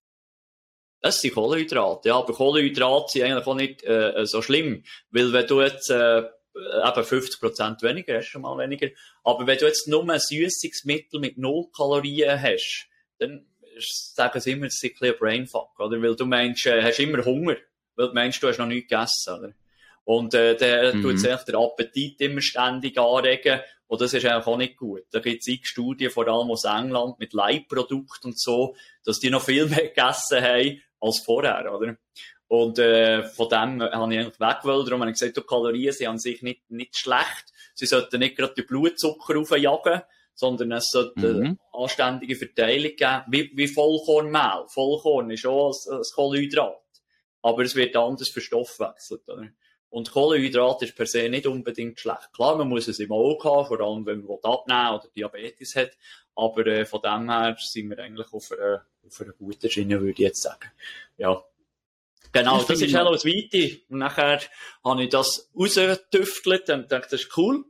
Das 1.00 1.20
sind 1.20 1.35
Kohlenhydrate, 1.35 2.09
ja, 2.09 2.16
aber 2.16 2.33
Kohlenhydrate 2.35 3.12
sind 3.12 3.22
eigentlich 3.22 3.46
auch 3.46 3.55
nicht 3.55 3.83
äh, 3.85 4.26
so 4.26 4.42
schlimm, 4.42 4.85
weil 5.11 5.33
wenn 5.33 5.46
du 5.46 5.62
jetzt 5.62 5.90
äh, 5.90 6.18
eben 6.18 6.29
50% 6.55 7.83
weniger 7.83 8.18
hast, 8.18 8.26
schon 8.26 8.42
mal 8.42 8.59
weniger, 8.59 8.88
aber 9.24 9.46
wenn 9.46 9.59
du 9.59 9.66
jetzt 9.66 9.88
nur 9.88 10.09
ein 10.09 10.20
Süßungsmittel 10.20 11.18
mit 11.20 11.38
null 11.38 11.68
Kalorien 11.74 12.40
hast, 12.40 12.87
dann 13.18 13.46
sagen 13.79 14.40
sie 14.40 14.53
immer, 14.53 14.66
es 14.66 14.74
ist 14.74 14.85
ein 14.85 14.90
bisschen 14.90 15.14
ein 15.14 15.18
Brainfuck, 15.18 15.79
oder? 15.79 16.03
Weil 16.03 16.16
du 16.16 16.26
meinst, 16.26 16.66
äh, 16.66 16.83
hast 16.83 16.98
immer 16.98 17.24
Hunger, 17.24 17.57
weil 17.96 18.09
du 18.09 18.14
meinst, 18.14 18.42
du 18.42 18.48
hast 18.48 18.59
noch 18.59 18.66
nichts 18.66 18.90
gegessen, 18.90 19.38
oder? 19.38 19.55
Und 20.11 20.35
äh, 20.35 20.57
der 20.57 20.92
mhm. 20.92 21.03
tut 21.03 21.20
sich 21.20 21.37
den 21.37 21.55
Appetit 21.55 22.20
immer 22.20 22.40
ständig 22.40 22.99
anregen. 22.99 23.61
Und 23.87 24.01
das 24.01 24.12
ist 24.12 24.25
eigentlich 24.25 24.44
auch 24.44 24.57
nicht 24.57 24.77
gut. 24.77 25.05
Da 25.12 25.20
gibt 25.20 25.46
es 25.46 25.68
Studien, 25.68 26.11
vor 26.11 26.27
allem 26.27 26.51
aus 26.51 26.64
England, 26.64 27.20
mit 27.20 27.33
Leitprodukten 27.33 28.33
und 28.33 28.37
so, 28.40 28.75
dass 29.05 29.20
die 29.20 29.31
noch 29.31 29.44
viel 29.44 29.66
mehr 29.68 29.87
gegessen 29.87 30.42
haben 30.42 30.83
als 30.99 31.20
vorher, 31.20 31.73
oder? 31.73 31.96
Und 32.49 32.81
äh, 32.81 33.23
von 33.23 33.49
dem 33.51 33.83
habe 33.83 34.12
ich 34.12 34.18
eigentlich 34.18 34.40
weggewollt. 34.40 34.88
Darum 34.88 35.03
habe 35.03 35.12
ich 35.12 35.18
gesagt, 35.20 35.37
die 35.37 35.42
Kalorien 35.42 35.92
sind 35.92 36.09
an 36.09 36.18
sich 36.18 36.42
nicht, 36.42 36.68
nicht 36.73 36.96
schlecht. 36.96 37.53
Sie 37.75 37.87
sollten 37.87 38.18
nicht 38.18 38.37
gerade 38.37 38.55
den 38.55 38.66
Blutzucker 38.66 39.38
aufjagen, 39.38 40.03
sondern 40.35 40.73
es 40.73 40.88
sollte 40.90 41.35
mhm. 41.35 41.44
eine 41.44 41.59
anständige 41.73 42.35
Verteilung 42.35 42.96
geben, 42.96 43.23
wie, 43.29 43.53
wie 43.55 43.68
Vollkornmehl. 43.68 44.64
Vollkorn 44.66 45.31
ist 45.31 45.46
auch 45.46 45.73
ein, 45.88 45.99
ein 45.99 46.03
Kohlenhydrat. 46.16 46.83
Aber 47.42 47.62
es 47.62 47.77
wird 47.77 47.94
anders 47.94 48.31
verstoffwechselt. 48.31 49.29
Oder? 49.29 49.51
Und 49.90 50.12
Kohlenhydrat 50.12 50.83
ist 50.83 50.94
per 50.94 51.07
se 51.07 51.29
nicht 51.29 51.46
unbedingt 51.46 51.98
schlecht. 51.98 52.33
Klar, 52.33 52.57
man 52.57 52.68
muss 52.68 52.87
es 52.87 53.00
im 53.00 53.11
Auge 53.11 53.42
haben, 53.44 53.66
vor 53.66 53.81
allem 53.81 54.07
wenn 54.07 54.24
man 54.24 54.38
abnehmen 54.42 54.94
oder 54.94 55.09
Diabetes 55.14 55.74
hat. 55.74 55.90
Aber 56.37 56.64
äh, 56.66 56.87
von 56.87 57.03
dem 57.03 57.29
her 57.29 57.57
sind 57.59 57.90
wir 57.90 57.98
eigentlich 57.98 58.33
auf 58.33 58.53
einer, 58.53 58.87
auf 59.05 59.20
einer 59.20 59.33
guten 59.33 59.68
Schiene, 59.68 60.00
würde 60.00 60.12
ich 60.12 60.18
jetzt 60.18 60.42
sagen. 60.42 60.70
Ja. 61.16 61.42
Genau, 62.33 62.62
das 62.62 62.81
ist 62.81 62.94
Hello 62.94 63.16
Sweetie. 63.16 63.85
Und 63.88 63.98
nachher 63.98 64.40
habe 64.85 65.03
ich 65.03 65.09
das 65.09 65.50
rausgetüftelt 65.59 66.70
und 66.70 66.92
dachte, 66.92 67.09
das 67.11 67.22
ist 67.22 67.37
cool. 67.37 67.64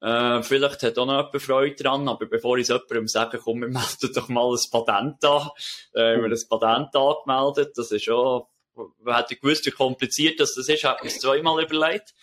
Äh, 0.00 0.42
vielleicht 0.42 0.82
hat 0.82 0.98
auch 0.98 1.06
noch 1.06 1.16
jemand 1.16 1.42
Freude 1.42 1.82
dran, 1.82 2.08
aber 2.08 2.26
bevor 2.26 2.56
ich 2.58 2.62
es 2.62 2.68
jemandem 2.68 3.08
sage, 3.08 3.38
komm, 3.38 3.60
wir 3.60 3.68
melden 3.68 4.12
doch 4.14 4.28
mal 4.28 4.52
ein 4.52 4.70
Patent 4.70 5.24
an. 5.24 5.48
Äh, 5.94 6.20
wir 6.20 6.28
das 6.28 6.46
Patent 6.46 6.94
angemeldet. 6.94 7.72
Das 7.76 7.90
ist 7.90 8.04
schon, 8.04 8.42
wer 8.98 9.16
hätte 9.16 9.36
gewusst, 9.36 9.66
wie 9.66 9.70
kompliziert 9.70 10.40
das 10.40 10.56
ist, 10.56 10.84
hat 10.84 11.02
mir 11.02 11.08
es 11.08 11.18
zweimal 11.18 11.62
überlegt. 11.62 12.14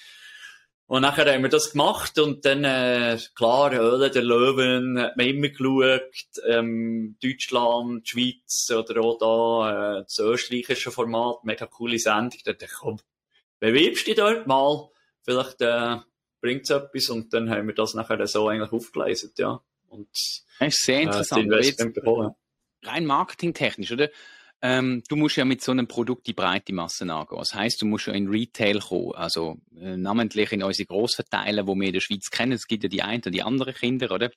Und 0.88 1.02
nachher 1.02 1.34
haben 1.34 1.42
wir 1.42 1.50
das 1.50 1.72
gemacht 1.72 2.20
und 2.20 2.46
dann, 2.46 2.64
äh, 2.64 3.18
klar, 3.34 3.74
Höhle 3.74 4.12
der 4.12 4.22
Löwen 4.22 5.00
hat 5.00 5.18
man 5.18 5.26
immer 5.26 5.50
geschaut, 5.50 6.14
ähm, 6.48 7.18
Deutschland, 7.24 8.08
Schweiz 8.08 8.70
oder 8.70 9.02
auch 9.02 9.18
da, 9.18 9.98
äh, 9.98 10.04
das 10.04 10.20
österreichische 10.20 10.92
Format, 10.92 11.44
mega 11.44 11.66
coole 11.66 11.98
Sendung. 11.98 12.40
Da 12.46 12.52
dachte 12.54 12.66
ich, 12.66 12.72
komm, 12.72 13.00
bewirbst 13.60 14.06
dich 14.06 14.16
dort 14.16 14.46
mal, 14.46 14.90
vielleicht 15.24 15.60
äh, 15.62 15.98
bringt's 16.40 16.70
etwas 16.70 17.10
und 17.10 17.34
dann 17.34 17.50
haben 17.50 17.66
wir 17.66 17.74
das 17.74 17.96
nachher 17.96 18.28
so 18.28 18.48
eigentlich 18.48 18.72
aufgeleistet, 18.72 19.40
ja. 19.40 19.60
Und, 19.88 20.10
das 20.60 20.76
ist 20.76 20.84
sehr 20.84 21.02
interessant. 21.02 21.52
Äh, 21.52 22.88
rein 22.88 23.06
marketingtechnisch, 23.08 23.92
oder? 23.92 24.12
Ähm, 24.62 25.04
du 25.08 25.16
musst 25.16 25.36
ja 25.36 25.46
mit 25.46 25.62
so 25.62 25.72
einem 25.72 25.88
Produkt 25.88 26.28
die 26.28 26.34
breite 26.34 26.74
Masse 26.74 27.12
angehen. 27.12 27.38
Das 27.38 27.54
heißt, 27.54 27.82
du 27.82 27.86
musst 27.86 28.08
ja 28.08 28.14
in 28.14 28.28
Retail 28.28 28.80
kommen, 28.80 29.14
also 29.14 29.58
äh, 29.78 29.98
namentlich 29.98 30.52
in 30.52 30.64
unsere 30.64 30.88
Grossverteiler, 30.88 31.68
wo 31.68 31.76
wir 31.76 31.88
in 31.88 31.94
der 31.94 32.00
Schweiz 32.00 32.30
kennen. 32.30 32.54
Es 32.54 32.68
gibt 32.68 32.84
ja 32.84 32.90
die 32.90 33.04
einen 33.04 33.22
und 33.26 33.34
die 33.34 33.44
anderen 33.44 33.74
Kinder, 33.74 34.12
oder? 34.12 34.32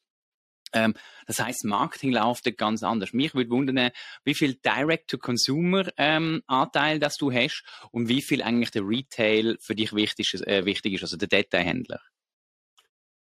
Ähm, 0.72 0.94
das 1.26 1.40
heißt, 1.40 1.64
Marketing 1.64 2.12
läuft 2.12 2.56
ganz 2.56 2.82
anders. 2.82 3.12
Mich 3.12 3.34
würde 3.34 3.50
wundern, 3.50 3.90
wie 4.24 4.34
viel 4.34 4.54
Direct-to-Consumer-Anteil 4.54 7.02
ähm, 7.02 7.10
du 7.18 7.32
hast 7.32 7.64
und 7.90 8.08
wie 8.08 8.22
viel 8.22 8.42
eigentlich 8.42 8.70
der 8.70 8.82
Retail 8.82 9.56
für 9.60 9.74
dich 9.74 9.92
wichtig 9.94 10.34
ist, 10.34 10.46
äh, 10.46 10.64
wichtig 10.64 10.94
ist 10.94 11.02
also 11.02 11.16
der 11.16 11.26
Detailhändler. 11.28 12.00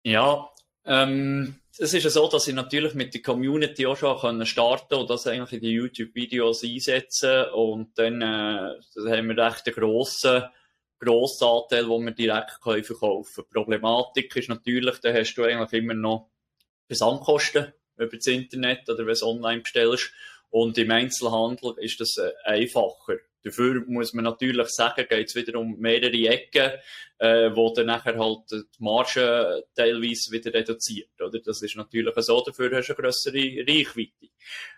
Ja, 0.04 0.48
ähm, 0.84 1.61
es 1.78 1.94
ist 1.94 2.04
ja 2.04 2.10
so, 2.10 2.28
dass 2.28 2.46
ich 2.48 2.54
natürlich 2.54 2.94
mit 2.94 3.14
der 3.14 3.22
Community 3.22 3.86
auch 3.86 3.96
schon 3.96 4.44
starten 4.44 4.88
können 4.88 5.00
und 5.02 5.10
das 5.10 5.26
eigentlich 5.26 5.52
in 5.52 5.60
die 5.60 5.72
YouTube-Videos 5.72 6.64
einsetzen 6.64 7.46
und 7.54 7.98
dann 7.98 8.20
äh, 8.20 8.74
haben 9.08 9.28
wir 9.28 9.38
echt 9.38 9.66
einen 9.66 9.74
grossen, 9.76 10.44
grossen 10.98 11.48
Anteil, 11.48 11.88
wo 11.88 11.98
wir 11.98 12.10
direkt 12.10 12.60
können 12.60 12.84
verkaufen 12.84 13.44
können. 13.44 13.48
Problematik 13.50 14.36
ist 14.36 14.50
natürlich, 14.50 14.98
da 14.98 15.12
hast 15.12 15.34
du 15.34 15.44
eigentlich 15.44 15.72
immer 15.72 15.94
noch 15.94 16.30
Versandkosten 16.88 17.72
über 17.96 18.16
das 18.16 18.26
Internet 18.26 18.88
oder 18.88 18.98
wenn 18.98 19.06
du 19.06 19.12
es 19.12 19.22
online 19.22 19.62
bestellst 19.62 20.12
und 20.50 20.76
im 20.76 20.90
Einzelhandel 20.90 21.74
ist 21.78 22.00
das 22.00 22.18
äh, 22.18 22.32
einfacher. 22.44 23.16
Dafür 23.44 23.84
muss 23.86 24.12
man 24.12 24.24
natürlich 24.24 24.68
sagen, 24.68 25.06
geht 25.08 25.28
es 25.28 25.34
wieder 25.34 25.58
um 25.58 25.78
mehrere 25.78 26.28
Ecken, 26.28 26.72
äh, 27.18 27.50
wo 27.54 27.72
dann 27.74 27.86
nachher 27.86 28.18
halt 28.18 28.50
die 28.50 28.82
Marge 28.82 29.64
teilweise 29.74 30.30
wieder 30.30 30.54
reduziert. 30.54 31.20
Oder? 31.20 31.40
Das 31.40 31.62
ist 31.62 31.76
natürlich 31.76 32.14
so, 32.16 32.40
dafür 32.40 32.76
hast 32.76 32.88
du 32.88 32.94
eine 32.94 33.02
grössere 33.02 33.66
Reichweite. 33.66 34.28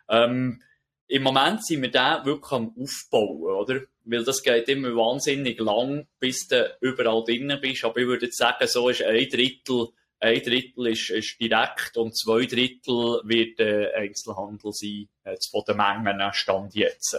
Ähm, 0.09 0.63
im 1.07 1.23
Moment 1.23 1.65
sind 1.65 1.83
wir 1.83 1.91
da 1.91 2.25
wirklich 2.25 2.53
am 2.53 2.75
Aufbauen, 2.79 3.43
oder? 3.43 3.83
Weil 4.05 4.25
das 4.25 4.43
geht 4.43 4.69
immer 4.69 4.95
wahnsinnig 4.97 5.61
lang, 5.61 6.07
bis 6.19 6.49
du 6.49 6.77
überall 6.81 7.25
drin 7.25 7.59
bist. 7.61 7.85
Aber 7.85 7.99
ich 7.99 8.07
würde 8.07 8.27
jetzt 8.27 8.39
sagen, 8.39 8.67
so 8.67 8.89
ist 8.89 9.03
ein 9.03 9.29
Drittel, 9.29 9.89
ein 10.21 10.43
Drittel 10.43 10.87
ist, 10.87 11.11
ist 11.11 11.39
direkt 11.39 11.97
und 11.97 12.17
zwei 12.17 12.47
Drittel 12.47 13.21
wird 13.25 13.61
äh, 13.61 13.93
Einzelhandel 13.95 14.73
sein, 14.73 15.09
jetzt 15.27 15.51
von 15.51 15.63
den 15.69 15.77
Mengen 15.77 16.33
Stand 16.33 16.75
jetzt. 16.75 17.17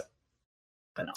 Genau. 0.96 1.12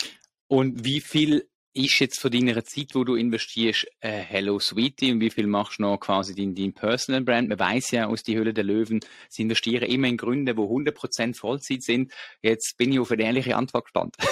Und 0.48 0.84
wie 0.84 1.00
viel 1.00 1.48
ist 1.74 2.00
jetzt 2.00 2.20
von 2.20 2.32
deiner 2.32 2.64
Zeit, 2.66 2.94
wo 2.94 3.04
du 3.04 3.16
investierst, 3.16 3.88
äh, 4.00 4.10
Hello 4.10 4.60
Sweetie 4.60 5.12
und 5.12 5.22
wie 5.22 5.30
viel 5.30 5.48
machst 5.48 5.80
du 5.80 5.84
noch 5.84 6.00
quasi 6.00 6.36
dein, 6.36 6.56
dein 6.56 6.74
Personal 6.74 7.22
Brand? 7.22 7.50
Man 7.50 7.60
weiß 7.60 7.92
ja 7.92 8.08
aus 8.08 8.24
die 8.24 8.36
Höhle 8.36 8.54
der 8.54 8.64
Löwen, 8.64 9.00
sie 9.30 9.44
investieren 9.44 9.90
immer 9.90 10.08
in 10.08 10.18
Gründe, 10.18 10.58
wo 10.58 10.66
100% 10.66 11.36
Vollzeit 11.36 11.84
sind. 11.84 12.12
Jetzt 12.42 12.78
bin 12.78 12.92
ich 12.92 13.00
auf 13.00 13.12
eine 13.12 13.24
ehrliche 13.24 13.56
Antwort 13.56 13.86
gespannt. 13.86 14.16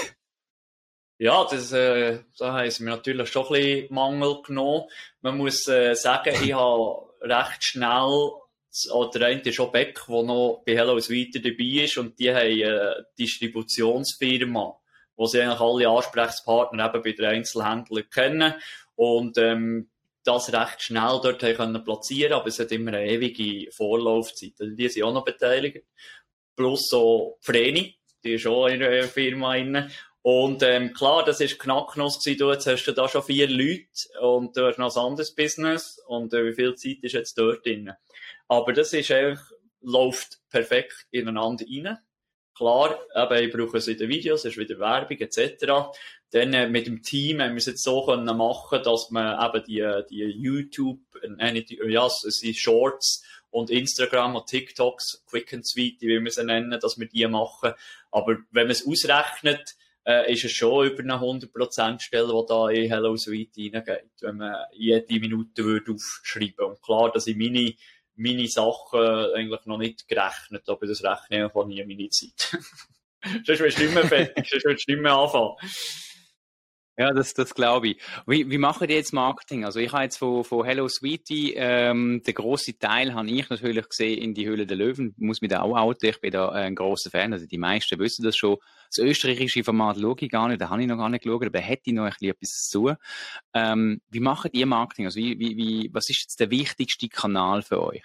Ja, 1.19 1.47
das, 1.49 1.71
äh, 1.71 2.19
da 2.37 2.53
haben 2.53 2.69
sie 2.69 2.83
mir 2.83 2.91
natürlich 2.91 3.29
schon 3.29 3.47
ein 3.47 3.51
bisschen 3.53 3.91
Mangel 3.91 4.39
genommen. 4.43 4.83
Man 5.21 5.35
muss 5.35 5.67
äh, 5.67 5.95
sagen, 5.95 6.31
ich 6.43 6.53
habe 6.53 7.09
recht 7.21 7.63
schnell, 7.63 8.29
oder 8.93 9.09
der 9.17 9.27
eine 9.29 9.41
ist 9.41 9.71
Beck, 9.71 9.99
der 10.07 10.23
noch 10.23 10.61
bei 10.63 10.75
Hello 10.75 10.99
Sweetie 10.99 11.41
dabei 11.41 11.85
ist 11.85 11.97
und 11.97 12.19
die 12.19 12.29
haben 12.29 12.45
eine 12.45 13.07
Distributionsfirma 13.17 14.79
wo 15.17 15.25
sie 15.25 15.41
eigentlich 15.41 15.59
alle 15.59 15.89
Ansprechpartner 15.89 16.85
eben 16.85 17.03
bei 17.03 17.11
den 17.11 17.25
Einzelhändlern 17.25 18.09
kennen 18.09 18.53
und 18.95 19.37
ähm, 19.37 19.89
das 20.23 20.51
recht 20.53 20.81
schnell 20.81 21.19
dort 21.23 21.39
können 21.39 21.83
platzieren, 21.83 22.33
aber 22.33 22.47
es 22.47 22.59
hat 22.59 22.71
immer 22.71 22.93
eine 22.93 23.09
ewige 23.09 23.71
Vorlaufzeit. 23.71 24.53
Also 24.59 24.75
die 24.75 24.89
sind 24.89 25.03
auch 25.03 25.13
noch 25.13 25.25
beteiligt. 25.25 25.85
Plus 26.55 26.87
so 26.89 27.37
Vreni, 27.41 27.95
die 28.23 28.33
ist 28.33 28.45
auch 28.45 28.67
in 28.67 28.79
der 28.79 29.03
Firma 29.05 29.55
inne. 29.55 29.89
Und 30.21 30.61
ähm, 30.63 30.91
klar, 30.91 31.23
das 31.23 31.39
ist 31.39 31.57
Knacknuss 31.57 32.19
gewesen. 32.19 32.39
Du, 32.39 32.51
jetzt 32.51 32.67
hast 32.67 32.83
du 32.83 32.91
da 32.91 33.07
schon 33.07 33.23
vier 33.23 33.47
Leute 33.47 33.87
und 34.19 34.57
du 34.57 34.65
hast 34.65 34.77
noch 34.77 34.93
ein 34.93 35.01
anderes 35.01 35.33
Business. 35.33 36.03
Und 36.07 36.33
äh, 36.33 36.45
wie 36.45 36.53
viel 36.53 36.75
Zeit 36.75 36.97
ist 37.03 37.13
jetzt 37.13 37.37
dort 37.37 37.65
drin? 37.65 37.93
Aber 38.49 38.73
das 38.73 38.91
ist 38.91 39.09
eigentlich, 39.09 39.39
läuft 39.81 40.39
perfekt 40.49 41.07
ineinander 41.11 41.65
rein. 41.65 41.99
Klar, 42.57 42.97
eben, 43.15 43.43
ich 43.43 43.53
brauche 43.53 43.77
es 43.77 43.87
in 43.87 43.99
den 43.99 44.09
Videos, 44.09 44.43
es 44.43 44.53
ist 44.53 44.57
wieder 44.57 44.79
Werbung 44.79 45.19
etc. 45.19 45.91
Dann 46.31 46.53
äh, 46.53 46.67
mit 46.67 46.87
dem 46.87 47.03
Team 47.03 47.39
haben 47.39 47.51
wir 47.51 47.57
es 47.57 47.67
jetzt 47.67 47.83
so 47.83 48.03
können 48.03 48.35
machen, 48.35 48.81
dass 48.83 49.11
man 49.11 49.37
eben 49.39 49.63
die, 49.65 50.01
die 50.09 50.23
YouTube, 50.23 50.99
äh, 51.21 51.91
ja, 51.91 52.07
es 52.07 52.41
Shorts 52.55 53.23
und 53.51 53.69
Instagram 53.69 54.35
und 54.37 54.47
TikToks, 54.47 55.23
Quick 55.29 55.53
and 55.53 55.67
Sweet, 55.67 56.01
wie 56.01 56.19
wir 56.19 56.31
sie 56.31 56.43
nennen, 56.43 56.79
dass 56.81 56.97
wir 56.97 57.07
die 57.07 57.27
machen. 57.27 57.73
Aber 58.11 58.37
wenn 58.51 58.63
man 58.63 58.71
es 58.71 58.87
ausrechnet, 58.87 59.75
äh, 60.03 60.33
ist 60.33 60.45
es 60.45 60.51
schon 60.51 60.87
über 60.87 61.03
eine 61.03 61.21
100% 61.21 61.99
Stelle, 61.99 62.27
die 62.27 62.45
da 62.47 62.69
in 62.69 62.89
Hello 62.89 63.15
Sweet 63.15 63.51
reingeht, 63.57 64.09
wenn 64.21 64.37
man 64.37 64.55
jede 64.73 65.19
Minute 65.19 65.63
würde 65.63 65.91
aufschreiben. 65.91 66.65
Und 66.65 66.81
klar, 66.81 67.11
dass 67.11 67.27
ich 67.27 67.35
meine 67.35 67.75
meine 68.17 68.47
Sachen 68.47 68.99
eigentlich 69.35 69.65
noch 69.65 69.77
nicht 69.77 70.07
gerechnet, 70.07 70.67
aber 70.67 70.85
das 70.87 71.03
rechne 71.03 71.37
ich 71.37 71.43
einfach 71.43 71.65
nie 71.65 71.83
meine 71.85 72.09
Zeit. 72.09 72.57
sonst 73.45 73.59
wirst 73.59 73.77
du 73.77 73.83
nicht 73.83 73.93
mehr 73.93 74.07
fertig, 74.07 74.49
sonst 74.49 74.65
wirst 74.65 74.87
du 74.87 74.91
nicht 74.91 75.01
mehr 75.01 75.13
anfangen. 75.13 75.55
Ja, 76.99 77.13
das, 77.13 77.35
das 77.35 77.53
glaube 77.53 77.89
ich. 77.89 78.01
Wie, 78.25 78.49
wie 78.49 78.57
machen 78.57 78.87
die 78.87 78.95
jetzt 78.95 79.13
Marketing? 79.13 79.65
Also 79.65 79.79
ich 79.79 79.91
habe 79.93 80.03
jetzt 80.03 80.17
von, 80.17 80.43
von 80.43 80.65
Hello 80.65 80.87
Sweetie, 80.87 81.53
ähm, 81.55 82.23
den 82.25 82.33
grossen 82.33 82.79
Teil 82.79 83.13
habe 83.13 83.29
ich 83.29 83.47
natürlich 83.51 83.87
gesehen 83.87 84.19
in 84.19 84.33
die 84.33 84.47
Höhle 84.47 84.65
der 84.65 84.77
Löwen. 84.77 85.13
Muss 85.17 85.41
mich 85.41 85.51
da 85.51 85.61
auch 85.61 85.77
outen. 85.77 86.09
Ich 86.09 86.19
bin 86.21 86.31
da 86.31 86.49
ein 86.49 86.73
großer 86.73 87.11
Fan. 87.11 87.33
Also 87.33 87.45
die 87.45 87.59
meisten 87.59 87.99
wissen 87.99 88.23
das 88.25 88.35
schon. 88.35 88.57
Das 88.89 88.97
österreichische 88.97 89.63
Format 89.63 89.97
schaue 89.99 90.15
ich 90.19 90.29
gar 90.31 90.47
nicht, 90.47 90.59
da 90.61 90.69
habe 90.69 90.81
ich 90.81 90.87
noch 90.87 90.97
gar 90.97 91.09
nicht 91.09 91.23
geschaut, 91.23 91.45
aber 91.45 91.59
hätte 91.59 91.83
ich 91.85 91.93
noch 91.93 92.05
ein 92.05 92.09
bisschen 92.11 92.29
etwas 92.31 92.67
zu. 92.69 92.93
Ähm, 93.53 94.01
wie 94.09 94.19
machen 94.19 94.49
die 94.51 94.65
Marketing? 94.65 95.05
Also 95.05 95.19
wie, 95.19 95.37
wie, 95.37 95.55
wie, 95.57 95.89
was 95.93 96.09
ist 96.09 96.21
jetzt 96.21 96.39
der 96.39 96.49
wichtigste 96.49 97.09
Kanal 97.09 97.61
für 97.61 97.83
euch? 97.83 98.01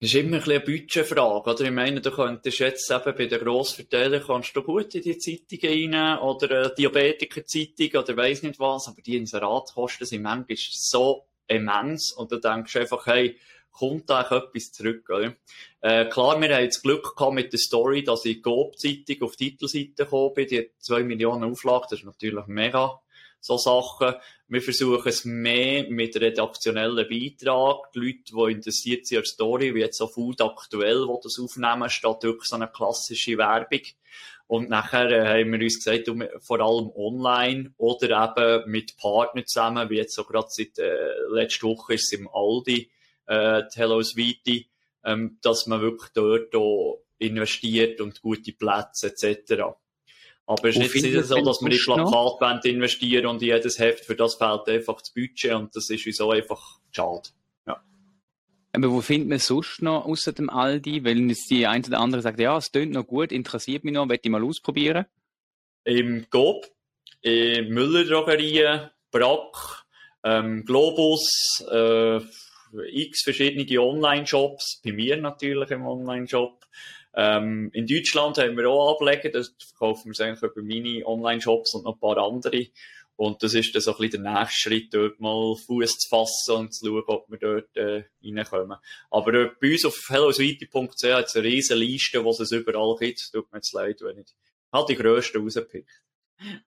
Das 0.00 0.10
ist 0.10 0.14
immer 0.14 0.36
ein 0.36 0.44
eine 0.44 0.60
Budgetfrage, 0.60 1.50
oder? 1.50 1.64
Ich 1.64 1.72
meine, 1.72 2.00
du 2.00 2.12
könntest 2.12 2.60
jetzt 2.60 2.88
eben 2.88 3.16
bei 3.16 3.26
den 3.26 3.40
Grossverteilern 3.40 4.22
kannst 4.24 4.54
du 4.54 4.62
gut 4.62 4.94
in 4.94 5.02
die 5.02 5.18
Zeitungen 5.18 5.92
rein, 5.92 6.18
oder 6.20 6.56
eine 6.56 6.74
Diabetiker-Zeitung, 6.74 8.00
oder 8.00 8.16
weiss 8.16 8.44
nicht 8.44 8.60
was, 8.60 8.86
aber 8.86 9.02
die 9.02 9.16
Inseratkosten 9.16 10.06
sind 10.06 10.22
manchmal 10.22 10.56
so 10.56 11.26
immens, 11.48 12.12
und 12.12 12.30
du 12.30 12.38
denkst 12.38 12.76
einfach, 12.76 13.06
hey, 13.06 13.38
kommt 13.72 14.08
da 14.08 14.20
etwas 14.20 14.70
zurück, 14.70 15.10
oder? 15.10 15.34
Äh, 15.80 16.04
klar, 16.04 16.40
wir 16.40 16.54
haben 16.54 16.66
das 16.66 16.80
Glück 16.80 17.16
gehabt 17.16 17.34
mit 17.34 17.52
der 17.52 17.58
Story, 17.58 18.04
dass 18.04 18.24
ich 18.24 18.40
Coop-Zeitung 18.40 19.22
auf 19.22 19.34
die 19.34 19.50
Titelseite 19.50 20.04
gekommen 20.04 20.34
bin, 20.34 20.46
die 20.46 20.58
hat 20.58 20.66
zwei 20.78 21.02
Millionen 21.02 21.50
Auflage, 21.50 21.86
das 21.90 21.98
ist 21.98 22.04
natürlich 22.04 22.46
mega 22.46 23.00
so 23.40 23.56
Sachen. 23.56 24.14
Wir 24.48 24.62
versuchen 24.62 25.08
es 25.08 25.24
mehr 25.24 25.88
mit 25.90 26.16
redaktionellen 26.16 27.08
Beitrag. 27.08 27.92
Die 27.92 27.98
Leute, 27.98 28.32
die 28.34 28.52
interessiert 28.52 29.06
sind 29.06 29.18
an 29.18 29.22
der 29.22 29.28
Story, 29.28 29.74
wie 29.74 29.80
jetzt 29.80 29.98
so 29.98 30.06
Food 30.06 30.40
aktuell, 30.40 31.06
die 31.06 31.20
das 31.22 31.38
aufnehmen, 31.38 31.90
statt 31.90 32.22
wirklich 32.22 32.48
so 32.48 32.56
eine 32.56 32.68
klassische 32.68 33.36
Werbung. 33.38 33.82
Und 34.46 34.70
nachher 34.70 35.10
äh, 35.10 35.42
haben 35.42 35.52
wir 35.52 35.60
uns 35.60 35.84
gesagt, 35.84 36.10
vor 36.40 36.60
allem 36.60 36.90
online 36.96 37.74
oder 37.76 38.32
eben 38.34 38.70
mit 38.70 38.96
Partnern 38.96 39.46
zusammen, 39.46 39.90
wie 39.90 39.96
jetzt 39.96 40.14
so 40.14 40.24
gerade 40.24 40.48
seit 40.48 40.78
äh, 40.78 41.12
letzter 41.30 41.68
Woche 41.68 41.94
ist 41.94 42.10
es 42.10 42.18
im 42.18 42.28
Aldi, 42.32 42.90
äh, 43.26 43.62
Hello 43.74 44.02
Sweetie, 44.02 44.66
ähm, 45.04 45.38
dass 45.42 45.66
man 45.66 45.82
wirklich 45.82 46.10
dort 46.14 46.54
auch 46.56 47.02
investiert 47.18 48.00
und 48.00 48.22
gute 48.22 48.52
Plätze 48.52 49.08
etc. 49.08 49.76
Aber 50.48 50.70
es 50.70 50.76
ist 50.76 50.94
jetzt 50.94 51.04
nicht 51.04 51.24
so, 51.26 51.44
dass 51.44 51.60
wir 51.60 51.70
in 51.70 51.78
Plakatband 51.78 52.64
investieren 52.64 53.26
und 53.26 53.42
in 53.42 53.48
jedes 53.48 53.78
Heft, 53.78 54.06
für 54.06 54.16
das 54.16 54.36
fehlt 54.36 54.66
einfach 54.66 54.98
das 54.98 55.12
Budget 55.12 55.52
und 55.52 55.76
das 55.76 55.90
ist 55.90 56.06
uns 56.06 56.20
auch 56.22 56.32
einfach 56.32 56.78
schade. 56.90 57.28
Ja. 57.66 57.82
Aber 58.72 58.90
wo 58.90 59.02
findet 59.02 59.28
man 59.28 59.40
sonst 59.40 59.82
noch 59.82 60.06
außer 60.06 60.32
dem 60.32 60.48
Aldi? 60.48 61.04
Weil 61.04 61.18
jetzt 61.28 61.50
die 61.50 61.66
eine 61.66 61.86
oder 61.86 62.00
andere 62.00 62.22
sagt, 62.22 62.40
ja, 62.40 62.56
es 62.56 62.72
tönt 62.72 62.92
noch 62.92 63.06
gut, 63.06 63.30
interessiert 63.30 63.84
mich 63.84 63.92
noch, 63.92 64.06
möchte 64.06 64.28
ich 64.28 64.32
mal 64.32 64.42
ausprobieren? 64.42 65.04
Im 65.84 66.24
Coop, 66.30 66.66
in 67.20 67.68
Müller-Drogerien, 67.68 68.88
Brack, 69.10 69.84
ähm, 70.24 70.64
Globus, 70.64 71.62
äh, 71.70 72.20
x 72.90 73.22
verschiedene 73.22 73.82
Online-Shops, 73.82 74.80
bei 74.82 74.92
mir 74.92 75.18
natürlich 75.18 75.70
im 75.72 75.86
Online-Shop. 75.86 76.57
Ähm, 77.14 77.70
in 77.72 77.86
Deutschland 77.86 78.38
haben 78.38 78.56
wir 78.56 78.68
auch 78.68 78.94
Ableger, 78.94 79.30
das 79.30 79.54
verkaufen 79.58 80.12
wir 80.12 80.26
eigentlich 80.26 80.42
über 80.42 80.62
meine 80.62 81.06
Online-Shops 81.06 81.74
und 81.74 81.84
noch 81.84 81.94
ein 81.94 82.00
paar 82.00 82.18
andere. 82.18 82.66
Und 83.16 83.42
das 83.42 83.54
ist 83.54 83.74
dann 83.74 83.82
so 83.82 83.96
ein 83.96 83.98
bisschen 83.98 84.22
der 84.22 84.32
nächste 84.32 84.60
Schritt, 84.60 84.94
dort 84.94 85.18
mal 85.18 85.56
Fuß 85.56 85.98
zu 85.98 86.08
fassen 86.08 86.54
und 86.54 86.72
zu 86.72 86.86
schauen, 86.86 87.02
ob 87.08 87.28
wir 87.28 87.38
dort 87.38 87.76
äh, 87.76 88.04
reinkommen. 88.22 88.78
Aber 89.10 89.34
äh, 89.34 89.50
bei 89.60 89.72
uns 89.72 89.84
auf 89.84 89.98
hellosweite.ch 90.08 91.04
hat 91.04 91.26
es 91.26 91.34
eine 91.34 91.44
riesige 91.44 91.80
Liste, 91.80 92.24
wo 92.24 92.30
es 92.30 92.52
überall 92.52 92.94
gibt. 92.96 93.32
Tut 93.32 93.50
mir 93.50 93.58
jetzt 93.58 93.72
leid, 93.72 94.00
wenn 94.02 94.18
ich 94.18 94.26
halt 94.72 94.88
die 94.88 94.94
grössten 94.94 95.42
rauspickt. 95.42 95.90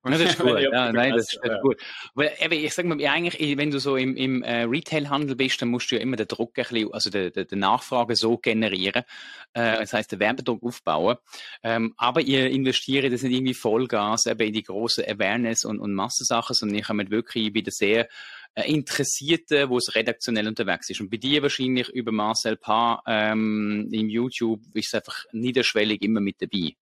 Das 0.04 0.20
ist 0.20 0.40
gut. 0.40 0.60
ja, 0.60 0.92
nein, 0.92 1.14
das 1.14 1.34
ist 1.34 1.40
ja. 1.44 1.60
gut. 1.62 1.82
Weil, 2.14 2.34
eben, 2.40 2.54
ich 2.54 2.74
sag 2.74 2.86
mal, 2.86 3.00
eigentlich, 3.06 3.58
wenn 3.58 3.72
du 3.72 3.80
so 3.80 3.96
im, 3.96 4.16
im 4.16 4.44
äh, 4.44 4.64
Retail-Handel 4.64 5.36
bist, 5.36 5.62
dann 5.62 5.70
musst 5.70 5.92
du 5.92 5.96
ja 5.96 6.02
immer 6.02 6.18
den 6.18 6.28
Druck 6.28 6.58
ein 6.58 6.66
bisschen, 6.70 6.94
also 6.94 7.10
die, 7.10 7.32
die, 7.32 7.46
die 7.46 7.56
Nachfrage 7.56 8.16
so 8.16 8.38
generieren. 8.38 9.04
Äh, 9.54 9.78
das 9.78 9.94
heißt, 9.94 10.12
den 10.12 10.20
Werbedruck 10.20 10.62
aufbauen. 10.64 11.18
Ähm, 11.64 11.94
aber 11.98 12.22
ihr 12.22 12.50
investiert 12.50 13.12
das 13.12 13.24
nicht 13.24 13.34
irgendwie 13.34 13.54
Vollgas 13.54 14.26
eben 14.26 14.48
in 14.48 14.54
die 14.54 14.64
große 14.64 15.08
Awareness 15.08 15.64
und, 15.66 15.80
und 15.80 15.94
Massensachen, 15.94 16.54
sondern 16.54 16.78
ich 16.78 16.90
habe 16.90 17.10
wirklich 17.10 17.54
wieder 17.54 17.72
sehr 17.72 18.10
äh, 18.56 18.70
Interessierte, 18.70 19.70
wo 19.70 19.78
es 19.78 19.96
redaktionell 19.96 20.48
unterwegs 20.48 20.90
ist. 20.90 21.00
Und 21.00 21.10
bei 21.10 21.18
dir 21.18 21.42
wahrscheinlich 21.42 21.88
über 21.90 22.12
Marcel 22.12 22.58
Paar 22.58 23.02
ähm, 23.08 23.88
im 23.92 24.10
YouTube 24.10 24.62
ist 24.74 24.88
es 24.88 24.94
einfach 24.96 25.24
niederschwellig 25.32 26.02
immer 26.02 26.20
mit 26.20 26.42
dabei. 26.42 26.76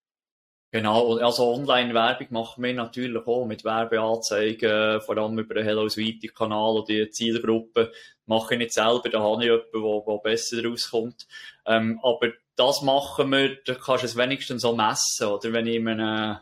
Genau, 0.72 1.16
also 1.16 1.52
Online-Werbung 1.52 2.28
machen 2.30 2.62
wir 2.62 2.72
natürlich 2.72 3.26
auch 3.26 3.44
mit 3.44 3.64
Werbeanzeigen, 3.64 5.00
vor 5.00 5.18
allem 5.18 5.36
über 5.36 5.54
den 5.54 5.64
Hello 5.64 5.88
Sweetie-Kanal 5.88 6.76
oder 6.76 6.86
die 6.86 7.10
Zielgruppe. 7.10 7.90
Mache 8.26 8.54
ich 8.54 8.58
nicht 8.58 8.72
selber, 8.74 9.08
da 9.08 9.20
habe 9.20 9.42
ich 9.42 9.50
jemanden, 9.50 9.72
der, 9.72 10.02
der 10.06 10.18
besser 10.22 10.64
rauskommt. 10.64 11.26
Ähm, 11.66 11.98
aber 12.04 12.28
das 12.54 12.82
machen 12.82 13.30
wir, 13.32 13.56
da 13.64 13.74
kannst 13.74 14.04
du 14.04 14.06
es 14.06 14.16
wenigstens 14.16 14.62
so 14.62 14.76
messen. 14.76 15.26
Oder 15.26 15.52
wenn 15.52 15.66
ich 15.66 15.74
in 15.74 15.88
einem 15.88 16.38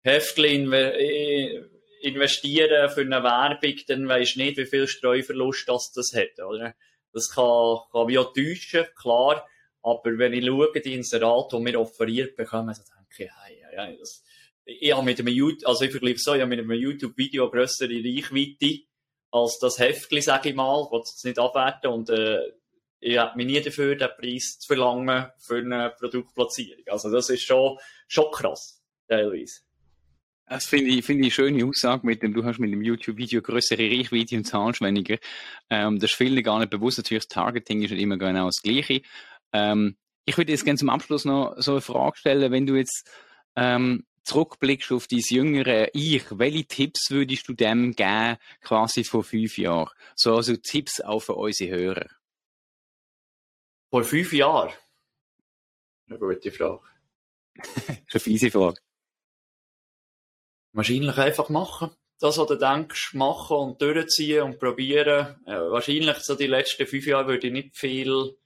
Heftchen 0.00 0.72
investiere 2.00 2.88
für 2.88 3.02
eine 3.02 3.22
Werbung, 3.22 3.74
dann 3.88 4.08
weisst 4.08 4.36
du 4.36 4.40
nicht, 4.40 4.56
wie 4.56 4.64
viel 4.64 4.88
Streuverlust 4.88 5.68
das, 5.68 5.92
das 5.92 6.12
hat. 6.14 6.42
Oder? 6.42 6.74
Das 7.12 7.28
kann, 7.28 7.76
kann 7.92 8.06
mich 8.06 8.16
auch 8.16 8.32
täuschen, 8.32 8.86
klar. 8.98 9.46
Aber 9.82 10.18
wenn 10.18 10.32
ich 10.32 10.46
schaue, 10.46 10.72
die 10.72 10.94
Inserate, 10.94 11.58
die 11.58 11.64
wir 11.66 11.80
offeriert 11.80 12.36
bekommen, 12.36 12.74
dann 12.74 12.99
ich, 13.18 14.22
ich 14.64 14.92
habe 14.92 15.04
mit 15.04 15.18
einem 15.18 15.28
YouTube, 15.28 15.68
also 15.68 15.84
ich 15.84 15.90
vergleiche 15.90 16.18
so, 16.18 16.34
ich 16.34 16.40
habe 16.40 16.48
mit 16.48 16.60
einem 16.60 16.72
YouTube-Video 16.72 17.50
grössere 17.50 17.90
Reichweite 17.90 18.84
als 19.30 19.58
das 19.58 19.78
Heftli, 19.78 20.20
sage 20.20 20.50
ich 20.50 20.54
mal, 20.54 20.88
was 20.90 21.14
es 21.16 21.24
nicht 21.24 21.38
abwerten 21.38 21.90
und 21.90 22.10
äh, 22.10 22.52
ich 23.00 23.16
habe 23.16 23.36
mich 23.36 23.46
nie 23.46 23.60
dafür, 23.60 23.96
den 23.96 24.08
Preis 24.18 24.58
zu 24.58 24.66
verlangen 24.66 25.26
für 25.38 25.56
eine 25.56 25.90
Produktplatzierung. 25.98 26.84
Also 26.88 27.10
das 27.10 27.30
ist 27.30 27.42
schon, 27.42 27.78
schon 28.08 28.30
krass, 28.30 28.82
teilweise. 29.08 29.60
Das 30.46 30.66
finde 30.66 30.90
ich, 30.90 31.04
finde 31.04 31.26
ich 31.26 31.38
eine 31.38 31.48
schöne 31.48 31.64
Aussage 31.64 32.04
mit 32.04 32.22
dem, 32.22 32.34
du 32.34 32.44
hast 32.44 32.58
mit 32.58 32.72
dem 32.72 32.82
YouTube-Video 32.82 33.40
größere 33.40 33.88
Reichweite 33.88 34.36
und 34.36 34.44
zahlst 34.44 34.80
weniger. 34.80 35.16
Ähm, 35.70 35.98
das 35.98 36.10
ist 36.10 36.16
vielen 36.16 36.42
gar 36.42 36.58
nicht 36.58 36.70
bewusst. 36.70 36.98
Natürlich, 36.98 37.24
das 37.24 37.28
Targeting 37.28 37.82
ist 37.82 37.92
nicht 37.92 38.02
immer 38.02 38.18
genau 38.18 38.46
das 38.46 38.60
Gleiche. 38.60 39.02
Ähm, 39.52 39.96
ich 40.30 40.38
würde 40.38 40.52
jetzt 40.52 40.64
gerne 40.64 40.78
zum 40.78 40.90
Abschluss 40.90 41.24
noch 41.24 41.54
so 41.58 41.72
eine 41.72 41.80
Frage 41.80 42.16
stellen, 42.16 42.52
wenn 42.52 42.64
du 42.64 42.76
jetzt 42.76 43.10
ähm, 43.56 44.06
zurückblickst 44.22 44.92
auf 44.92 45.08
dein 45.08 45.18
jüngere 45.18 45.88
Ich, 45.92 46.24
welche 46.30 46.64
Tipps 46.66 47.10
würdest 47.10 47.48
du 47.48 47.52
dem 47.52 47.96
geben, 47.96 48.36
quasi 48.60 49.02
vor 49.02 49.24
fünf 49.24 49.58
Jahren? 49.58 49.90
So 50.14 50.36
also 50.36 50.54
Tipps 50.56 51.00
auch 51.00 51.18
für 51.18 51.34
unsere 51.34 51.76
Hörer. 51.76 52.06
Vor 53.90 54.04
fünf 54.04 54.32
Jahren? 54.32 54.72
Eine 56.08 56.18
gute 56.20 56.52
Frage. 56.52 56.82
das 57.56 57.76
ist 57.76 58.14
eine 58.14 58.20
fiese 58.20 58.50
Frage. 58.52 58.80
Wahrscheinlich 60.72 61.18
einfach 61.18 61.48
machen. 61.48 61.90
Das, 62.20 62.38
was 62.38 62.46
du 62.46 62.54
denkst, 62.54 63.14
machen 63.14 63.56
und 63.56 63.82
durchziehen 63.82 64.44
und 64.44 64.60
probieren. 64.60 65.42
Äh, 65.44 65.58
wahrscheinlich 65.72 66.18
so 66.18 66.36
die 66.36 66.46
letzten 66.46 66.86
fünf 66.86 67.06
Jahre 67.06 67.26
würde 67.26 67.48
ich 67.48 67.52
nicht 67.52 67.76
viel 67.76 68.36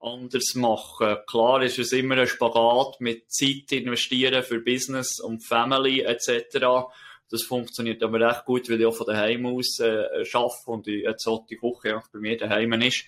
anders 0.00 0.54
machen. 0.54 1.16
Klar 1.26 1.62
ist 1.62 1.78
es 1.78 1.92
immer 1.92 2.16
ein 2.16 2.26
Spagat 2.26 3.00
mit 3.00 3.30
Zeit 3.30 3.72
investieren 3.72 4.42
für 4.42 4.60
Business 4.60 5.20
und 5.20 5.44
Family 5.44 6.00
etc. 6.00 6.88
Das 7.30 7.42
funktioniert 7.42 8.02
aber 8.02 8.20
recht 8.20 8.44
gut, 8.44 8.70
weil 8.70 8.80
ich 8.80 8.86
auch 8.86 8.94
von 8.94 9.06
daheim 9.06 9.46
aus 9.46 9.80
äh, 9.80 10.24
arbeite 10.32 10.70
und 10.70 10.88
ich 10.88 11.02
jetzt 11.02 11.26
auch 11.26 11.46
die 11.46 11.56
Küche 11.56 12.02
bei 12.12 12.18
mir 12.20 12.36
daheim 12.36 12.72
ist. 12.74 13.04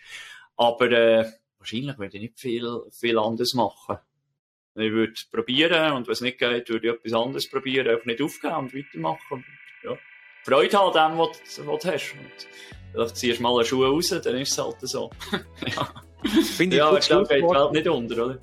Aber 0.56 0.90
äh, 0.90 1.30
wahrscheinlich 1.58 1.98
würde 1.98 2.16
ich 2.16 2.22
nicht 2.22 2.40
viel, 2.40 2.82
viel 2.90 3.18
anders 3.18 3.54
machen. 3.54 3.98
Ich 4.74 4.92
würde 4.92 5.14
probieren 5.32 5.92
und 5.92 6.06
wenn 6.06 6.12
es 6.12 6.20
nicht 6.20 6.38
geht, 6.38 6.68
würde 6.68 6.88
ich 6.88 6.94
etwas 6.94 7.12
anderes 7.12 7.50
probieren, 7.50 7.88
einfach 7.88 8.06
nicht 8.06 8.22
aufgeben 8.22 8.54
und 8.54 8.74
weitermachen. 8.74 9.44
Ja. 9.82 9.96
Freude 10.44 10.78
haben 10.78 10.96
an 10.96 11.12
dem, 11.12 11.18
was, 11.18 11.66
was 11.66 11.82
du 11.82 11.92
hast. 11.92 12.14
Und 12.14 12.48
vielleicht 12.92 13.16
ziehst 13.16 13.38
du 13.38 13.42
mal 13.42 13.54
eine 13.54 13.64
Schuhe 13.64 13.88
raus, 13.88 14.08
dann 14.08 14.36
ist 14.36 14.52
es 14.52 14.58
halt 14.58 14.76
so. 14.80 15.10
ja. 15.66 15.92
Finde 16.56 16.76
ja, 16.76 16.96
ich 16.96 17.06
glaube, 17.06 17.28
geht 17.28 17.44
halt 17.44 17.72
nicht 17.72 17.88
unter, 17.88 18.24
oder? 18.24 18.38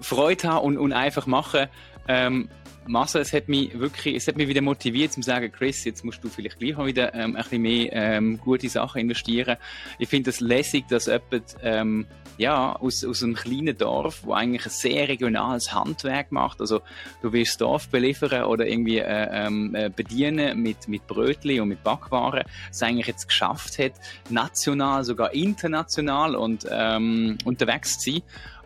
Freude 0.00 0.48
haben 0.48 0.64
und, 0.64 0.78
und 0.78 0.92
einfach 0.92 1.26
machen. 1.26 1.68
Ähm, 2.08 2.48
Marcel, 2.86 3.22
es 3.22 3.32
hat 3.32 3.48
mich 3.48 3.78
wirklich, 3.78 4.16
es 4.16 4.28
hat 4.28 4.36
mich 4.36 4.48
wieder 4.48 4.60
motiviert, 4.60 5.12
zu 5.12 5.22
sagen, 5.22 5.50
Chris, 5.50 5.84
jetzt 5.84 6.04
musst 6.04 6.22
du 6.22 6.28
vielleicht 6.28 6.58
gleich 6.58 6.76
auch 6.76 6.86
wieder 6.86 7.14
ähm, 7.14 7.36
ein 7.36 7.42
bisschen 7.42 7.62
mehr 7.62 7.92
ähm, 7.92 8.38
gute 8.38 8.68
Sachen 8.68 9.00
investieren. 9.00 9.56
Ich 9.98 10.08
finde 10.08 10.30
es 10.30 10.40
lässig, 10.40 10.86
dass 10.88 11.06
jemand, 11.06 11.56
ähm, 11.62 12.06
ja, 12.36 12.74
aus, 12.76 13.04
aus 13.04 13.22
einem 13.22 13.34
kleinen 13.34 13.76
Dorf, 13.76 14.24
wo 14.24 14.32
eigentlich 14.32 14.66
ein 14.66 14.70
sehr 14.70 15.08
regionales 15.08 15.72
Handwerk 15.72 16.32
macht, 16.32 16.60
also 16.60 16.80
du 17.22 17.32
willst 17.32 17.52
das 17.52 17.58
Dorf 17.58 17.88
beliefern 17.88 18.44
oder 18.44 18.66
irgendwie 18.66 18.98
äh, 18.98 19.28
ähm, 19.46 19.74
äh, 19.74 19.88
bedienen 19.88 20.60
mit, 20.60 20.88
mit 20.88 21.06
Brötli 21.06 21.60
und 21.60 21.68
mit 21.68 21.82
Backwaren, 21.82 22.44
es 22.70 22.82
eigentlich 22.82 23.06
jetzt 23.06 23.28
geschafft 23.28 23.78
hat, 23.78 23.92
national, 24.28 25.04
sogar 25.04 25.32
international 25.32 26.34
und 26.34 26.66
ähm, 26.70 27.38
unterwegs 27.44 27.98
zu 27.98 28.12
sein. 28.12 28.22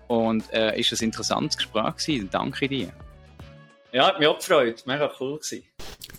Und 0.09 0.51
äh, 0.55 0.79
ist 0.81 0.91
ein 0.93 1.05
interessantes 1.05 1.59
Gespräch 1.59 1.97
gewesen. 1.97 2.29
Danke 2.33 2.67
dir. 2.67 2.93
Ja, 3.93 4.07
hat 4.07 4.19
mich 4.19 4.29
auch 4.29 4.37
gefreut. 4.39 4.83
Mega 4.87 5.11
cool 5.19 5.39
gewesen. 5.39 5.65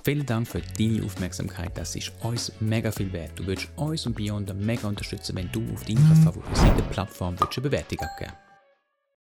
Vielen 0.03 0.25
Dank 0.25 0.47
für 0.47 0.61
deine 0.77 1.05
Aufmerksamkeit. 1.05 1.71
Das 1.75 1.95
ist 1.95 2.11
uns 2.23 2.51
mega 2.59 2.91
viel 2.91 3.11
wert. 3.13 3.31
Du 3.35 3.45
würdest 3.45 3.69
uns 3.75 4.05
und 4.07 4.15
Beyond 4.15 4.53
mega 4.55 4.87
unterstützen, 4.87 5.35
wenn 5.35 5.51
du 5.51 5.61
auf 5.73 5.83
deiner 5.85 6.15
favorisierten 6.23 6.87
Plattform 6.89 7.35
eine 7.39 7.61
Bewertung 7.61 7.99
abgeben 7.99 8.48